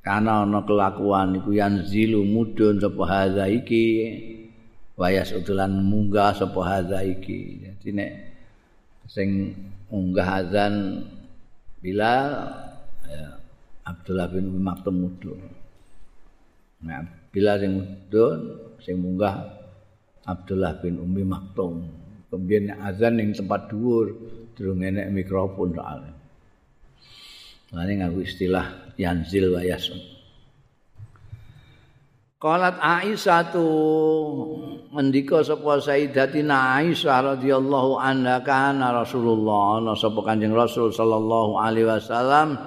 Karena 0.04 0.44
ana 0.44 0.68
kelakuan 0.68 1.40
iku 1.40 1.56
yang 1.56 1.88
zilu 1.88 2.28
mudun 2.28 2.84
sapa 2.84 3.04
hadza 3.08 3.48
iki 3.48 3.84
wa 4.98 5.08
yasudulan 5.14 5.70
munggah 5.70 6.34
sapa 6.34 6.58
hadza 6.66 7.06
iki. 7.06 7.62
Jadi 7.62 7.88
nek 7.94 8.12
sing 9.08 9.54
munggah 9.88 10.44
azan 10.44 11.06
Bilal 11.78 12.34
ya, 13.06 13.38
Abdullah 13.86 14.28
bin 14.34 14.50
Umi 14.50 14.62
Maktum 14.66 14.96
mudun. 14.98 15.40
Nah, 16.82 17.06
Bilal 17.30 17.62
sing 17.62 17.72
mudun 17.78 18.40
sing 18.82 18.98
munggah 18.98 19.46
Abdullah 20.26 20.82
bin 20.82 20.98
Umi 20.98 21.22
Maktum. 21.22 21.86
Kemudian 22.28 22.76
azan 22.84 23.22
yang 23.22 23.32
tempat 23.32 23.72
dhuwur 23.72 24.12
durung 24.58 24.84
enek 24.84 25.14
mikrofon 25.14 25.72
soalnya. 25.72 26.12
Nah, 27.72 27.84
ini 27.88 28.04
ngaku 28.04 28.20
istilah 28.26 28.98
yanzil 29.00 29.54
wa 29.54 29.62
yasun. 29.64 30.17
Qalat 32.38 32.78
Aisyah 32.78 33.50
tu 33.50 33.66
mendika 34.94 35.42
sapa 35.42 35.82
Sayyidatina 35.82 36.78
Aisyah 36.78 37.34
radhiyallahu 37.34 37.98
anha 37.98 38.46
kana 38.46 38.94
Rasulullah. 38.94 39.82
Ana 39.82 39.98
sapa 39.98 40.22
Kanjeng 40.22 40.54
Rasul 40.54 40.94
sallallahu 40.94 41.58
alaihi 41.58 41.90
wasallam 41.90 42.62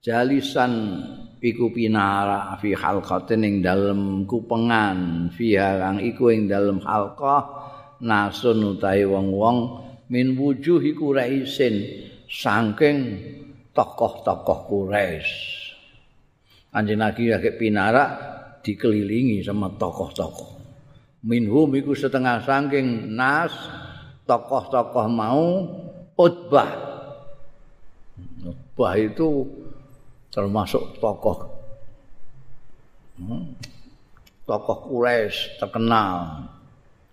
jalisan 0.00 0.72
iku 1.44 1.76
pinara 1.76 2.56
fi 2.56 2.72
halqatin 2.72 3.44
ing 3.44 3.54
dalem 3.60 4.24
kupengan 4.24 5.28
fiha 5.28 5.76
kang 5.76 6.00
iku 6.00 6.32
ing 6.32 6.48
dalem 6.48 6.80
halqah 6.80 7.44
nasun 8.00 8.64
utahe 8.64 9.04
wong-wong 9.04 9.76
min 10.08 10.40
wujuhi 10.40 10.96
quraisin 10.96 11.84
saking 12.24 12.96
tokoh-tokoh 13.78 14.66
Quraisy. 14.66 15.30
Kanjeng 16.74 16.98
Nabi 16.98 17.30
lagi 17.30 17.54
pinarak 17.54 18.10
dikelilingi 18.66 19.46
sama 19.46 19.70
tokoh-tokoh. 19.70 20.58
Minhum 21.22 21.70
iku 21.78 21.94
setengah 21.94 22.42
saking 22.42 23.14
nas 23.14 23.54
tokoh-tokoh 24.26 25.06
mau 25.06 25.46
Utbah. 26.18 26.70
Utbah 28.42 28.92
itu 28.98 29.46
termasuk 30.34 30.98
tokoh 30.98 31.46
hmm, 33.22 33.54
tokoh 34.42 34.90
Quraisy 34.90 35.62
terkenal. 35.62 36.50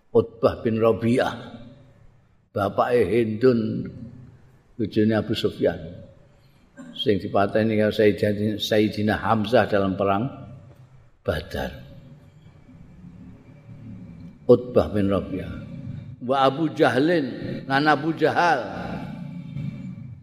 Utbah 0.09 0.65
bin 0.65 0.81
Rabi'ah. 0.81 1.61
Bapak 2.55 2.87
Hindun 2.95 3.83
bojone 4.79 5.13
Abu 5.13 5.35
Sufyan. 5.35 6.04
Sing 6.95 7.19
dipateni 7.19 7.75
karo 7.75 7.91
Sayyidina 7.91 9.19
Hamzah 9.19 9.67
dalam 9.67 9.99
perang 9.99 10.27
Badar. 11.25 11.71
Utbah 14.45 14.87
bin 14.93 15.09
Rabi'ah. 15.09 15.53
Wa 16.21 16.49
Abu 16.49 16.69
Jahlin, 16.73 17.27
nan 17.65 17.89
Abu 17.89 18.13
Jahal. 18.13 18.61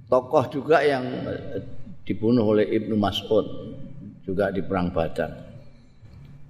Tokoh 0.07 0.45
juga 0.53 0.85
yang 0.85 1.03
dibunuh 2.05 2.55
oleh 2.55 2.69
Ibnu 2.69 2.95
Mas'ud 2.95 3.47
juga 4.23 4.55
di 4.55 4.63
perang 4.63 4.95
Badar. 4.95 5.31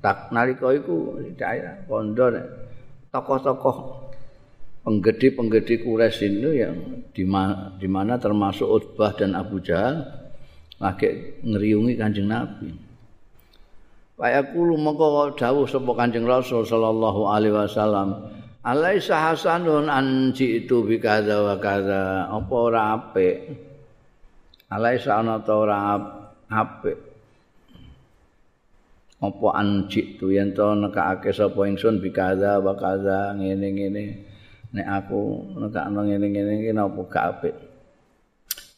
Tak 0.02 0.34
nalika 0.34 0.68
iku 0.74 1.14
daerah 1.38 1.78
kondo 1.86 2.26
tokoh-tokoh 3.14 3.76
penggede-penggede 4.82 5.86
Quraisy 5.86 6.42
itu 6.42 6.50
yang 6.58 6.76
di, 7.14 7.86
mana 7.86 8.18
termasuk 8.18 8.66
Utbah 8.66 9.14
dan 9.14 9.38
Abu 9.38 9.62
Jahal 9.62 10.02
lagi 10.82 11.38
ngeriungi 11.46 11.94
Kanjeng 11.94 12.26
Nabi. 12.26 12.74
Fayaqulu 14.18 14.74
mongko 14.74 15.38
dawuh 15.38 15.66
sapa 15.70 15.90
Kanjeng 15.94 16.26
Rasul 16.26 16.66
sallallahu 16.66 17.30
alaihi 17.30 17.54
wasallam, 17.54 18.26
"Alaisa 18.66 19.30
hasanun 19.30 19.86
an 19.86 20.34
jitu 20.34 20.82
bi 20.82 20.98
kadza 20.98 21.38
wa 21.38 21.56
kadza." 21.62 22.26
Apa 22.26 22.54
ora 22.54 22.80
apik? 22.98 23.54
Alaisa 24.74 25.22
ana 25.22 25.38
ta 25.38 25.54
ora 25.54 25.78
apik? 26.50 26.98
Apa 29.22 29.48
an 29.54 29.86
jitu 29.86 30.34
yen 30.34 30.50
to 30.50 30.74
nekake 30.74 31.30
sapa 31.30 31.70
ingsun 31.70 32.02
bi 32.02 32.10
kadza 32.10 32.58
wa 32.58 32.74
kadza 32.74 33.38
ngene-ngene. 33.38 34.31
Nek 34.72 34.88
aku 34.88 35.52
nekakno 35.60 36.00
ngene-ngene 36.08 36.52
iki 36.64 36.72
napa 36.72 37.00
gak 37.12 37.24
apik. 37.38 37.54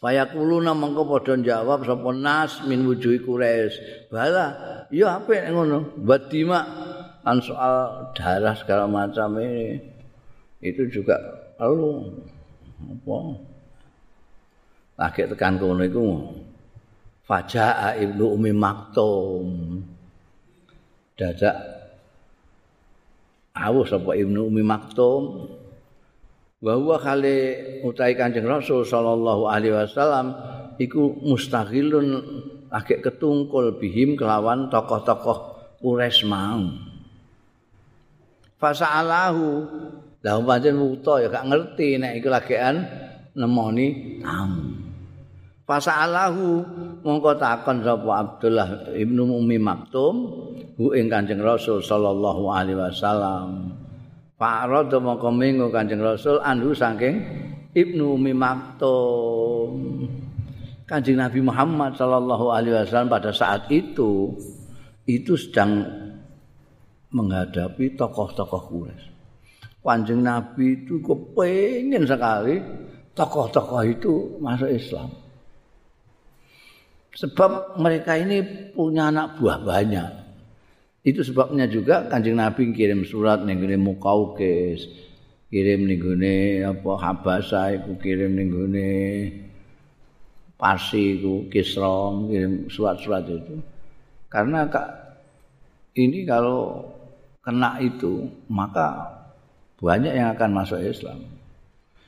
Fayakuluna 0.03 0.77
mengko 0.77 1.09
padha 1.09 1.39
jawab 1.41 1.87
sapa 1.89 2.11
nas 2.13 2.61
min 2.69 2.85
wujuhi 2.85 3.25
Quraisy. 3.25 4.11
Bala, 4.13 4.53
ya 4.93 5.17
apik 5.17 5.49
ngono. 5.49 5.97
Badima 5.97 6.61
an 7.25 7.41
soal 7.41 8.11
darah 8.13 8.53
segala 8.53 8.85
macam 8.85 9.41
ini 9.41 9.81
itu 10.61 10.93
juga 10.93 11.17
perlu 11.57 12.11
apa? 12.85 13.19
Lagi 14.95 15.23
tekan 15.25 15.57
kono 15.57 15.83
iku 15.89 16.05
Fajaa 17.25 17.97
Ibnu 17.97 18.37
Umi 18.37 18.53
Maktum. 18.53 19.47
Dadak 21.17 21.57
Awu 23.57 23.87
sapa 23.89 24.19
Ibnu 24.19 24.53
Umi 24.53 24.61
Maktum 24.61 25.49
wa 26.65 26.73
huwa 26.81 26.97
khali 26.97 27.37
utai 27.85 28.17
Kanjeng 28.17 28.49
Rasul 28.49 28.89
sallallahu 28.89 29.45
alaihi 29.45 29.77
wasallam 29.77 30.33
iku 30.81 31.13
mustaghilun 31.21 32.25
lagi 32.73 33.05
ketungkul 33.05 33.77
bihim 33.77 34.17
kelawan 34.17 34.73
tokoh-tokoh 34.73 35.53
Quraisy 35.85 36.25
mau. 36.25 36.65
Fasa'alahu 38.57 39.47
lah 40.25 40.41
pancen 40.41 40.81
wuta 40.81 41.21
ya 41.21 41.29
gak 41.29 41.53
ngerti 41.53 42.01
nek 42.01 42.17
iku 42.17 42.33
lagian 42.33 42.81
nemoni 43.37 44.19
tamu. 44.25 44.73
Fasa'alahu 45.69 46.49
mongko 47.05 47.37
takon 47.37 47.85
sapa 47.85 48.11
Abdullah 48.25 48.97
Ibnu 48.97 49.29
Ummi 49.37 49.61
Maktum 49.61 50.15
hu 50.81 50.97
ing 50.97 51.13
Kanjeng 51.13 51.45
Rasul 51.45 51.85
sallallahu 51.85 52.49
alaihi 52.49 52.81
wasallam. 52.81 53.84
Fa'arada 54.35 54.99
mongko 54.99 55.31
minggu 55.31 55.71
Kanjeng 55.71 56.03
Rasul 56.03 56.43
anhu 56.43 56.75
saking 56.75 57.23
Ibnu 57.71 58.19
Ummi 58.19 58.35
Maktum. 58.35 59.71
Kanjeng 60.85 61.17
Nabi 61.23 61.41
Muhammad 61.41 61.97
sallallahu 61.97 62.51
alaihi 62.51 62.75
wasallam 62.77 63.09
pada 63.09 63.31
saat 63.31 63.71
itu 63.71 64.35
itu 65.07 65.33
sedang 65.39 65.87
menghadapi 67.15 67.95
tokoh-tokoh 67.95 68.63
Quraisy. 68.69 69.07
Kanjeng 69.85 70.25
Nabi 70.25 70.83
itu 70.83 70.99
kepengen 70.99 72.05
sekali 72.09 72.59
tokoh-tokoh 73.15 73.83
itu 73.87 74.13
masuk 74.43 74.71
Islam. 74.73 75.09
Sebab 77.15 77.79
mereka 77.79 78.19
ini 78.19 78.43
punya 78.75 79.15
anak 79.15 79.39
buah 79.39 79.63
banyak. 79.63 80.24
Itu 81.05 81.21
sebabnya 81.21 81.69
juga 81.69 82.09
Kanjeng 82.09 82.41
Nabi 82.41 82.73
kirim 82.73 83.05
surat 83.05 83.45
ning 83.45 83.61
ngene 83.61 83.77
Mukaukis, 83.77 84.89
kirim 85.53 85.85
ngene 85.85 86.65
apa 86.65 86.91
Habasa 86.97 87.77
iku 87.77 88.01
kirim 88.01 88.33
ning 88.33 88.49
ngene 88.49 88.91
Pasi 90.57 91.21
iku 91.21 91.45
Kisra 91.53 92.09
kirim 92.25 92.73
surat-surat 92.73 93.29
itu. 93.29 93.61
Karena 94.33 94.65
kak 94.65 94.89
ini 96.01 96.25
kalau 96.25 96.89
kena 97.45 97.77
itu 97.85 98.25
maka 98.49 99.21
banyak 99.77 100.17
yang 100.17 100.33
akan 100.33 100.51
masuk 100.57 100.81
Islam. 100.81 101.21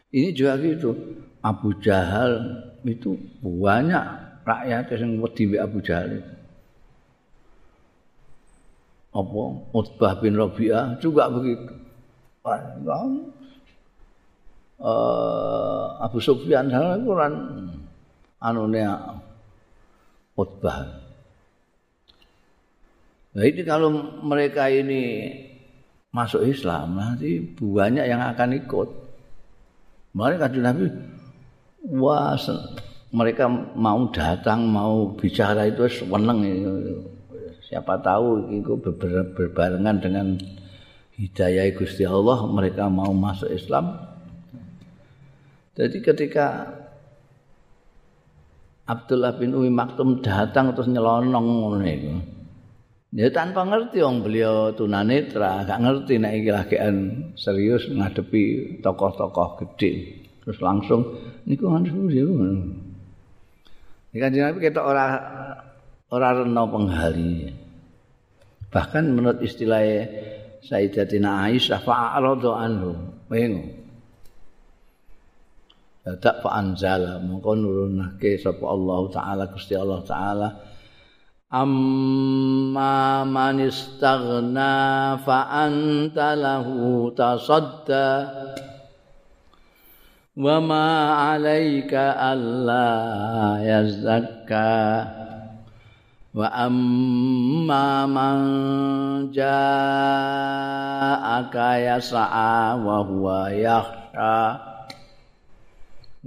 Ini 0.09 0.33
juga 0.33 0.57
gitu. 0.57 0.97
Abu 1.45 1.77
Jahal 1.85 2.65
itu 2.89 3.13
banyak 3.45 4.05
rakyat 4.49 4.89
yang 4.97 5.21
wedi 5.21 5.45
Abu 5.61 5.85
Jahal 5.85 6.17
itu. 6.17 6.36
Apa 9.17 9.43
Utbah 9.73 10.13
bin 10.21 10.37
Rabi'ah 10.37 11.01
juga 11.01 11.33
begitu. 11.33 11.73
Uh, 14.77 15.97
Abu 16.05 16.21
Sufyan 16.21 16.69
sana 16.69 17.01
itu 17.01 17.17
kan 17.17 17.33
anunya 18.45 18.93
Utbah. 20.37 20.85
Nah 23.33 23.45
ini 23.45 23.63
kalau 23.65 23.89
mereka 24.21 24.69
ini 24.69 25.33
masuk 26.13 26.45
Islam 26.45 27.01
nanti 27.01 27.41
banyak 27.57 28.05
yang 28.05 28.21
akan 28.21 28.53
ikut. 28.61 28.89
Mereka 30.17 30.49
kajian 30.49 30.65
Nabi, 30.65 30.89
wah 31.93 32.37
mereka 33.13 33.49
mau 33.77 34.09
datang 34.13 34.65
mau 34.65 35.13
bicara 35.13 35.69
itu 35.69 35.89
seneng 35.89 36.41
siapa 37.67 37.99
tahu 37.99 38.55
itu 38.55 38.79
berbarengan 39.35 39.99
dengan 39.99 40.39
hidayah 41.19 41.67
Gusti 41.75 42.07
Allah 42.07 42.47
mereka 42.47 42.87
mau 42.87 43.11
masuk 43.11 43.51
Islam. 43.51 43.99
Jadi 45.77 45.99
ketika 46.01 46.73
Abdullah 48.87 49.35
bin 49.35 49.53
Umi 49.53 49.69
Maktum 49.69 50.23
datang 50.23 50.73
terus 50.73 50.87
nyelonong 50.89 51.47
ngono 51.47 51.85
Ya 53.17 53.33
tanpa 53.33 53.65
ngerti 53.65 54.05
wong 54.05 54.21
beliau 54.21 54.77
tunanetra, 54.77 55.65
gak 55.65 55.81
ngerti 55.81 56.21
nek 56.21 56.33
iki 56.37 56.51
lagian 56.53 56.97
serius 57.33 57.89
ngadepi 57.89 58.77
tokoh-tokoh 58.85 59.57
gede. 59.63 60.21
Terus 60.45 60.59
langsung 60.61 61.17
niku 61.49 61.65
ngono 61.65 62.13
ya. 62.13 62.27
Iki 64.13 64.19
kan 64.21 64.31
Nabi 64.33 64.59
ketok 64.61 64.85
ora 64.85 65.07
ora 66.11 66.37
rena 66.37 66.63
penghali. 66.67 67.51
Bahkan 68.71 69.05
menurut 69.15 69.41
istilah 69.41 69.83
Sayyidatina 70.67 71.47
Aisyah 71.47 71.81
fa'aradu 71.81 72.51
anhu. 72.51 72.91
Mengo. 73.31 73.87
Tak 76.07 76.39
fa'anzala 76.39 77.19
mongko 77.19 77.59
nurunake 77.59 78.39
sapa 78.39 78.63
Allah 78.63 79.01
taala 79.11 79.45
Gusti 79.51 79.75
Allah 79.75 80.07
taala 80.07 80.49
amma 81.51 83.27
man 83.27 83.59
istaghna 83.59 85.19
fa 85.19 85.51
anta 85.67 86.39
lahu 86.39 87.11
tasadda 87.11 88.07
wa 90.39 90.63
ma 90.63 90.87
alayka 91.35 92.15
alla 92.15 92.87
yazakka 93.67 94.71
wa 96.37 96.53
amma 96.53 98.05
man 98.05 98.37
ja'aka 99.33 99.57
yas'a 101.81 102.77
wa 102.77 103.01
huwa 103.01 103.49
yakhsha 103.57 104.61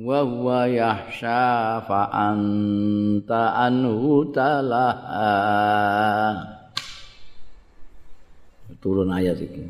wa 0.01 0.19
huwa 0.25 0.65
yahsha 0.65 1.85
fa 1.85 2.09
anta 2.09 3.53
anhu 3.69 4.33
talaha. 4.33 5.29
Turun 8.81 9.11
ayat 9.13 9.37
iki 9.43 9.61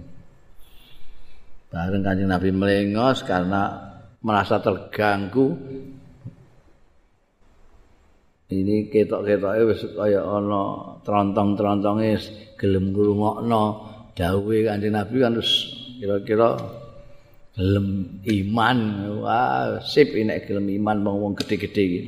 bareng 1.67 2.01
kanjeng 2.05 2.31
Nabi 2.31 2.55
melengos 2.55 3.27
karena 3.27 3.91
merasa 4.23 4.63
terganggu 4.63 5.57
ini 8.49 8.89
ketok-ketoke 8.89 9.61
wis 9.69 9.81
kaya 9.93 10.25
ana 10.25 10.97
trontong-trontonge 11.05 12.17
gelem 12.57 12.89
ngrungokno 12.89 13.63
dawuhe 14.17 14.65
kanjeng 14.65 14.97
Nabi 14.97 15.15
kan 15.21 15.37
terus 15.37 15.53
kira-kira 16.01 16.57
gelem 17.53 18.17
iman 18.25 18.77
wah 19.21 19.77
sip 19.85 20.17
nek 20.17 20.49
gelem 20.49 20.65
iman 20.81 20.97
wong-wong 21.05 21.33
gedhe-gedhe 21.37 21.83
iki 21.85 22.01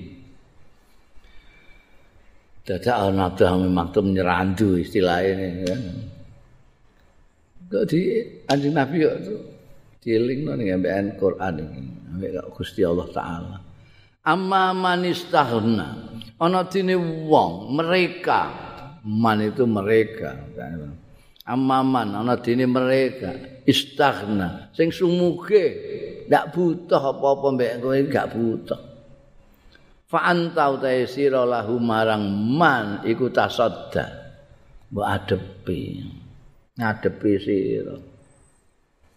dadak 2.65 2.97
ana 2.97 3.33
tuh 3.33 3.57
maktum 3.69 4.13
nyerandu 4.13 4.77
istilahnya 4.77 5.65
ya. 5.65 5.77
Kok 7.71 7.85
di 7.87 7.99
anjing 8.51 8.73
Nabi 8.75 8.95
kok 9.01 9.17
dielingno 10.03 10.53
ning 10.57 10.77
Quran 11.17 11.53
iki 11.57 11.81
ambek 12.11 12.31
Gusti 12.53 12.81
Allah 12.85 13.07
taala. 13.09 13.57
Amma 14.21 14.75
man 14.77 15.01
istaghna. 15.07 16.10
Ana 16.41 16.65
dene 16.65 16.97
wong 17.29 17.77
mereka 17.77 18.49
man 19.05 19.45
itu 19.45 19.69
mereka. 19.69 20.33
Amaman 21.45 22.17
ana 22.17 22.33
dene 22.41 22.65
mereka 22.65 23.61
istaghna 23.65 24.73
sing 24.73 24.89
sumuge 24.89 25.65
ndak 26.25 26.49
butuh 26.49 27.01
apa-apa 27.01 27.47
mbek 27.53 27.73
kowe 27.77 27.97
gak 28.09 28.33
butuh. 28.33 28.81
Fa 30.09 30.27
anta 30.27 30.67
utaisira 30.73 31.45
lahu 31.47 31.77
marang 31.77 32.25
man 32.33 33.05
iku 33.05 33.29
tasadda. 33.31 34.05
Mbok 34.91 35.07
adepi. 35.07 35.81
Ngadepi 36.75 37.31
sira. 37.39 37.95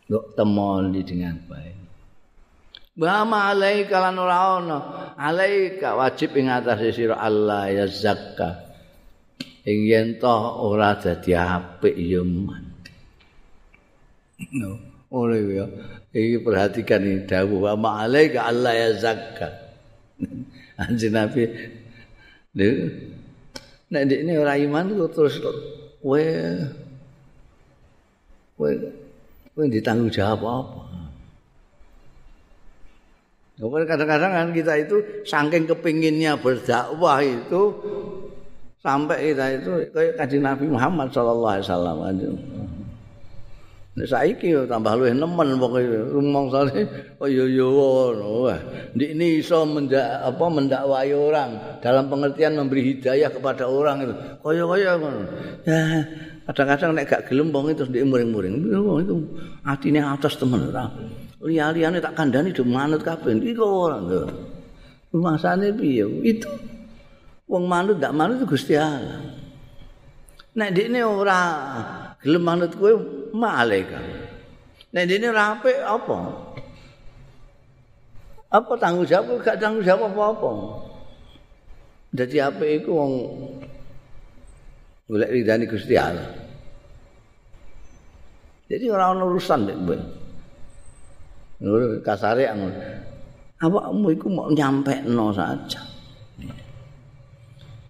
Mbok 0.06 0.24
temoni 0.38 1.00
dengan 1.02 1.34
baik. 1.50 1.83
Bama 2.94 3.50
alaika 3.50 3.98
lan 3.98 4.16
ora 4.18 4.62
ana. 4.62 4.78
Alaika 5.18 5.98
wajib 5.98 6.38
ing 6.38 6.46
atase 6.46 6.94
sira 6.94 7.18
Allah 7.18 7.66
ya 7.70 7.86
zakka. 7.90 8.64
ing 9.64 9.88
yen 9.88 10.08
ora 10.22 10.94
dadi 11.00 11.32
apik 11.32 11.96
ya 11.96 12.22
man. 12.22 12.64
No, 14.52 14.78
ora 15.08 15.40
ya. 15.40 15.66
Iki 16.14 16.46
perhatikan 16.46 17.02
ini 17.02 17.26
dawuh 17.26 17.66
wa 17.66 17.72
ma'alaika 17.74 18.46
Allah 18.46 18.72
ya 18.76 18.90
zakka. 18.94 19.48
Anjir 20.82 21.10
Nabi 21.10 21.42
nek 22.54 24.02
ini 24.10 24.32
ora 24.38 24.54
iman 24.54 24.94
kok 24.94 25.10
terus 25.10 25.42
kowe 25.98 26.22
kowe 28.54 29.64
ditanggung 29.66 30.10
jawab 30.10 30.42
apa? 30.42 30.93
Kadang-kadang 33.62 34.32
kan 34.34 34.48
kita 34.50 34.72
itu 34.82 34.96
saking 35.22 35.70
kepinginnya 35.70 36.34
berdakwah 36.34 37.22
itu 37.22 37.62
sampai 38.82 39.30
kita 39.30 39.44
itu 39.62 39.70
kayak 39.94 40.18
kaji 40.18 40.36
Nabi 40.42 40.66
Muhammad 40.66 41.08
Shallallahu 41.14 41.52
Alaihi 41.54 41.66
Wasallam 41.70 41.98
Nek 43.94 44.10
saiki 44.10 44.50
tambah 44.66 44.98
luwih 44.98 45.14
nemen 45.14 45.54
pokoke 45.54 45.86
rumangsane 45.86 46.82
kaya 47.14 47.46
yo 47.46 47.70
ngono. 47.70 48.50
Ndik 48.98 49.10
ini 49.14 49.38
iso 49.38 49.62
mendak 49.62 50.18
apa 50.18 50.44
mendakwai 50.50 51.14
orang 51.14 51.78
dalam 51.78 52.10
pengertian 52.10 52.58
memberi 52.58 52.90
hidayah 52.90 53.30
kepada 53.30 53.70
orang 53.70 54.02
itu. 54.02 54.14
Kaya-kaya 54.42 54.98
ngono. 54.98 55.22
Ya, 55.62 56.02
kadang-kadang 56.50 56.90
nek 56.98 57.06
gak 57.06 57.22
gelem 57.30 57.54
wong 57.54 57.70
itu 57.70 57.86
ndik 57.86 58.02
muring-muring. 58.02 58.66
Wong 58.66 58.98
itu 59.06 59.14
atine 59.62 60.02
atas 60.02 60.42
temen 60.42 60.74
ora. 60.74 60.90
Liya-liyane 61.44 62.00
tak 62.00 62.16
kandhani 62.16 62.56
do 62.56 62.64
manut 62.64 63.04
kabeh. 63.04 63.36
Iki 63.36 63.60
ora. 63.60 64.00
Rumangsane 65.12 65.76
piye? 65.76 66.08
Itu 66.24 66.48
wong 67.44 67.68
manut 67.68 68.00
ndak 68.00 68.16
manut 68.16 68.40
Gusti 68.48 68.72
Allah. 68.80 69.20
Nek 70.56 70.72
ndikne 70.72 71.04
ora 71.04 71.40
gelem 72.24 72.42
manut 72.42 72.72
kowe 72.72 72.96
malaikat. 73.36 74.00
Nek 74.96 75.04
dene 75.04 75.28
rapi 75.28 75.70
apa? 75.84 76.18
Apa 78.48 78.72
tanggung 78.80 79.04
jawab 79.04 79.44
gak 79.44 79.60
tanggung 79.60 79.84
jawab 79.84 80.16
apa-apa. 80.16 80.50
Dadi 82.14 82.38
apik 82.40 82.70
iku 82.80 82.90
wong 82.94 83.12
golek 85.12 85.28
ridani 85.28 85.68
Gusti 85.68 85.92
Allah. 86.00 86.32
Jadi 88.64 88.84
ora 88.88 89.12
ono 89.12 89.28
urusan 89.28 89.60
kowe. 89.68 90.23
Ngono 91.64 92.04
kasare 92.04 92.44
ngono. 92.52 92.76
Awakmu 93.64 94.06
iku 94.12 94.28
mau 94.28 94.52
nyampe 94.52 95.00
no 95.08 95.32
saja. 95.32 95.80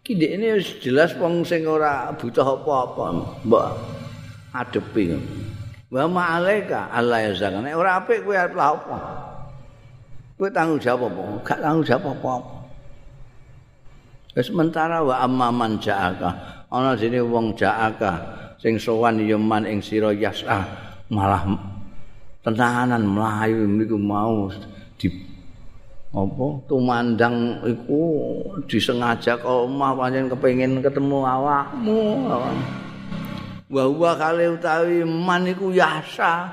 Kini 0.04 0.36
ini 0.36 0.60
jelas 0.78 1.16
wong 1.18 1.42
sing 1.42 1.66
ora 1.66 2.12
butuh 2.14 2.44
apa-apa, 2.44 3.04
mbak 3.42 3.66
adepi. 4.54 5.18
Wa 5.90 6.06
ma'alaika 6.06 6.92
Allah 6.94 7.26
ya 7.26 7.32
zakan. 7.34 7.66
Ora 7.74 7.98
apik 7.98 8.22
kowe 8.22 8.36
arep 8.36 8.54
apa? 8.54 8.98
Kowe 10.38 10.48
tanggung 10.52 10.78
jawab 10.78 11.10
apa? 11.10 11.22
Gak 11.42 11.58
tanggung 11.58 11.82
jawab 11.82 12.14
apa-apa. 12.14 12.54
Wis 14.34 14.50
sementara 14.50 15.02
wa 15.02 15.18
amman 15.22 15.78
ja'aka. 15.82 16.30
Ana 16.70 16.94
sini 16.98 17.22
wong 17.22 17.54
ja'aka 17.54 18.12
sing 18.58 18.78
sowan 18.78 19.18
ya 19.22 19.38
man 19.38 19.66
ing 19.66 19.78
sira 19.82 20.10
yasa 20.14 20.62
malah 21.10 21.73
tenanan 22.44 23.08
mlayu 23.08 23.64
niku 23.64 23.96
mau 23.96 24.52
di 25.00 25.08
apa 26.14 26.46
tumandang 26.70 27.58
iku 27.66 28.04
disengaja 28.70 29.34
kok 29.34 29.66
omah 29.66 29.98
pancen 29.98 30.30
kepengin 30.30 30.78
ketemu 30.78 31.26
awakmu. 31.26 32.30
awakmu. 32.30 32.66
wa 33.74 33.82
huwa 33.90 34.12
kale 34.14 34.54
utawi 34.54 35.02
man 35.02 35.50
iku 35.50 35.74
yasa 35.74 36.46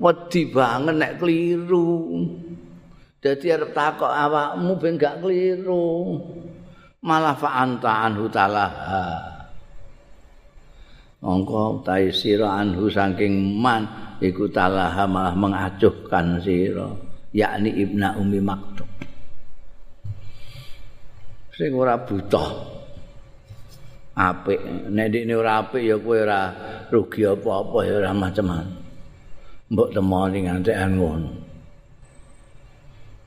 wedi 0.00 0.48
banget 0.48 0.96
nek 0.96 1.12
kliru 1.20 2.24
dadi 3.20 3.52
arep 3.52 3.76
takok 3.76 4.08
awakmu 4.08 4.72
ben 4.80 4.96
gak 4.96 5.20
kliru 5.20 6.16
malah 7.04 7.36
fa 7.36 7.60
anta 7.60 8.08
anhu 8.08 8.32
talaha 8.32 9.35
mongko 11.24 11.80
utawi 11.80 12.12
sira 12.12 12.60
anhu 12.60 12.88
saking 12.88 13.60
man 13.60 13.84
iku 14.20 14.48
talaha 14.48 15.04
malah 15.08 15.34
mengacuhkan 15.36 16.40
sira 16.40 16.88
yakni 17.32 17.72
ibna 17.84 18.16
umi 18.16 18.40
maktub 18.40 18.88
sing 21.56 21.72
ora 21.72 21.96
butuh. 21.96 22.76
Apik 24.16 24.60
nek 24.92 25.12
ndekne 25.12 25.32
ora 25.36 25.60
apik 25.60 25.84
ya 25.84 25.96
kowe 26.00 26.16
ora 26.16 26.40
rugi 26.88 27.28
apa-apa 27.28 27.78
ya 27.84 27.92
ora 28.00 28.12
macam-macam 28.16 28.68
mbok 29.72 29.92
temoni 29.92 30.38
ngantekan 30.48 30.92
ngono. 30.96 31.30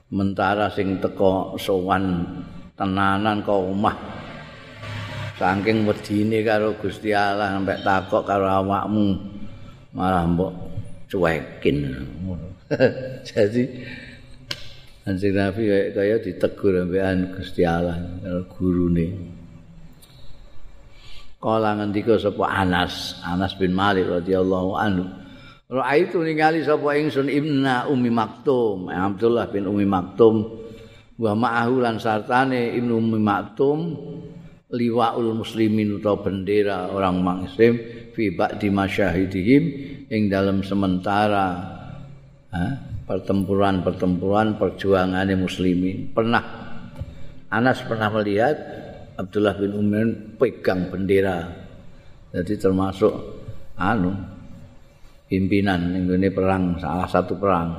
Mentara 0.09 0.65
sing 0.73 0.97
teko 0.97 1.53
sowan 1.61 2.25
tenanan 2.73 3.45
ka 3.45 3.53
omah 3.53 3.97
saking 5.39 5.87
wedine 5.87 6.43
karo 6.43 6.75
Gusti 6.75 7.15
Allah 7.15 7.55
sampai 7.55 7.79
takok 7.79 8.27
karo 8.27 8.43
awakmu 8.43 9.15
malah 9.95 10.27
mbok 10.27 10.51
cuekin 11.07 11.95
jadi 13.31 13.63
Anjing 15.09 15.33
Nabi 15.33 15.89
kaya 15.95 16.21
ditegur 16.21 16.85
ambekan 16.85 17.33
Gusti 17.33 17.65
Allah 17.65 17.97
karo 18.21 18.45
gurune. 18.45 19.07
Kala 21.41 21.81
ngendika 21.81 22.19
sapa 22.21 22.45
Anas, 22.45 23.17
Anas 23.25 23.57
bin 23.57 23.73
Malik 23.73 24.05
radhiyallahu 24.05 24.71
anhu. 24.77 25.09
Ra'aitu 25.65 26.21
ningali 26.21 26.61
sapa 26.61 26.93
ingsun 26.93 27.25
Ibna 27.25 27.89
Ummi 27.89 28.11
Maktum, 28.13 28.91
Abdullah 28.91 29.49
bin 29.49 29.65
Ummi 29.65 29.87
Maktum 29.87 30.45
wa 31.17 31.33
ma'ahu 31.33 31.81
lan 31.81 31.97
sartane 31.97 32.77
Ibnu 32.77 33.01
Ummi 33.01 33.19
Maktum 33.23 33.79
liwaul 34.69 35.33
muslimin 35.33 35.97
utawa 35.97 36.21
bendera 36.21 36.93
orang 36.93 37.21
muslim 37.25 37.81
fi 38.13 38.29
ba'di 38.29 38.69
masyahidihim 38.69 39.63
ing 40.09 40.29
dalam 40.29 40.61
sementara 40.61 41.77
pertempuran-pertempuran 43.09 44.61
perjuangannya 44.61 45.37
muslimin 45.37 46.13
pernah 46.13 46.69
Anas 47.49 47.81
pernah 47.81 48.13
melihat 48.13 48.61
Abdullah 49.17 49.57
bin 49.57 49.73
Umar 49.73 50.05
pegang 50.37 50.93
bendera. 50.93 51.49
Jadi 52.29 52.61
termasuk 52.61 53.09
anu 53.73 54.13
pimpinan 55.25 55.97
ini 55.97 56.29
perang 56.29 56.77
salah 56.77 57.09
satu 57.09 57.33
perang. 57.41 57.69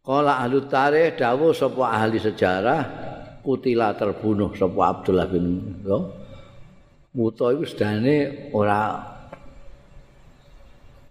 Kala 0.00 0.46
ahli 0.46 0.62
tarikh 0.70 1.18
dawuh 1.18 1.50
sapa 1.50 1.90
ahli 1.90 2.22
sejarah 2.22 3.09
kutila 3.42 3.96
terbunuh 3.96 4.52
sapa 4.54 4.82
Abdullah 4.94 5.28
bin 5.28 5.80
Umar. 5.84 6.16
Muto 7.10 7.50
iku 7.50 7.66
sedane 7.66 8.48
ora 8.54 9.02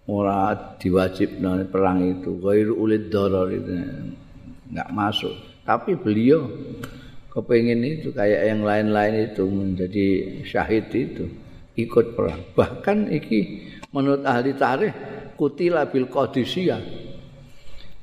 ora 0.08 0.38
diwajibno 0.80 1.60
perang 1.68 2.00
itu. 2.00 2.40
Ghairu 2.40 2.72
ulid 2.78 3.12
darar 3.12 3.52
itu 3.52 3.72
enggak 4.72 4.90
masuk. 4.96 5.34
Tapi 5.66 6.00
beliau 6.00 6.48
kepengen 7.30 7.84
itu 7.86 8.10
kayak 8.10 8.42
yang 8.50 8.66
lain-lain 8.66 9.30
itu 9.30 9.46
menjadi 9.46 10.06
syahid 10.42 10.90
itu 10.90 11.30
ikut 11.78 12.18
perang 12.18 12.42
bahkan 12.58 13.06
iki 13.06 13.70
menurut 13.94 14.26
ahli 14.26 14.52
tarikh 14.58 14.92
kutila 15.38 15.86
bil 15.86 16.10
qadisiyah 16.10 16.82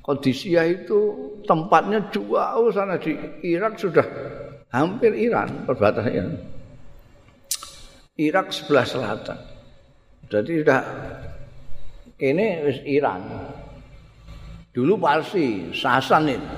qadisiyah 0.08 0.66
itu 0.72 0.99
tempatnya 1.43 1.99
jauh 2.16 2.72
sana 2.72 2.95
di 2.95 3.12
Irak 3.43 3.76
sudah 3.76 4.08
hampir 4.72 5.12
Iran 5.12 5.68
perbatasannya. 5.68 6.55
Irak 8.18 8.49
sebelah 8.49 8.88
selatan. 8.88 9.38
Jadi 10.32 10.64
sudah 10.64 10.82
ini 12.24 12.47
Iran. 12.88 13.22
Dulu 14.72 14.97
Parsi 14.97 15.70
Sasan 15.76 16.32
itu. 16.32 16.49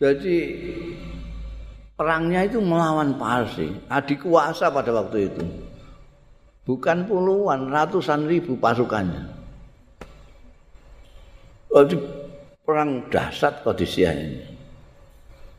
Jadi 0.00 0.36
perangnya 1.96 2.46
itu 2.46 2.62
melawan 2.62 3.16
Parsi, 3.16 3.68
adik 3.90 4.24
kuasa 4.24 4.70
pada 4.70 4.92
waktu 4.92 5.28
itu. 5.28 5.44
Bukan 6.64 7.08
puluhan, 7.08 7.72
ratusan 7.72 8.28
ribu 8.30 8.54
pasukannya. 8.56 9.26
Jadi 11.70 11.96
perang 12.70 13.10
dahsyat 13.10 13.66
Kodisia 13.66 14.14
ini. 14.14 14.46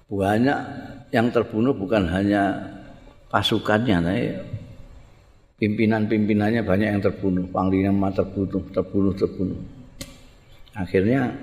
Banyak 0.07 0.59
yang 1.11 1.27
terbunuh 1.27 1.75
bukan 1.75 2.07
hanya 2.07 2.55
pasukannya, 3.27 3.99
tapi 3.99 4.27
pimpinan-pimpinannya 5.59 6.63
banyak 6.63 6.87
yang 6.87 7.03
terbunuh, 7.03 7.51
panglima 7.51 8.15
terbunuh, 8.15 8.63
terbunuh, 8.71 9.11
terbunuh. 9.11 9.59
Akhirnya 10.71 11.35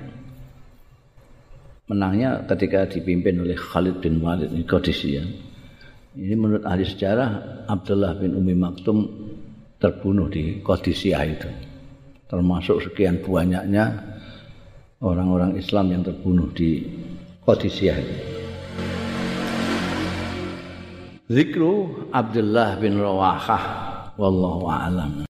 menangnya 1.84 2.48
ketika 2.48 2.88
dipimpin 2.88 3.44
oleh 3.44 3.56
Khalid 3.56 4.00
bin 4.00 4.24
Walid 4.24 4.48
ini 4.56 4.64
Qadisiyah. 4.64 5.28
Ini 6.16 6.34
menurut 6.34 6.64
ahli 6.64 6.88
sejarah 6.88 7.64
Abdullah 7.68 8.16
bin 8.16 8.32
Umi 8.32 8.56
Maktum 8.56 9.04
terbunuh 9.76 10.32
di 10.32 10.64
Qadisiyah 10.64 11.24
itu. 11.28 11.48
Termasuk 12.28 12.84
sekian 12.88 13.20
banyaknya 13.20 14.16
orang-orang 14.98 15.54
Islam 15.54 15.94
yang 15.94 16.02
terbunuh 16.02 16.50
di 16.54 16.82
Qadisiyah 17.46 17.98
itu. 17.98 18.16
Zikru 21.28 22.08
Abdullah 22.08 22.80
bin 22.80 22.96
Rawahah 22.98 23.64
wallahu 24.16 24.66
a'lam. 24.66 25.26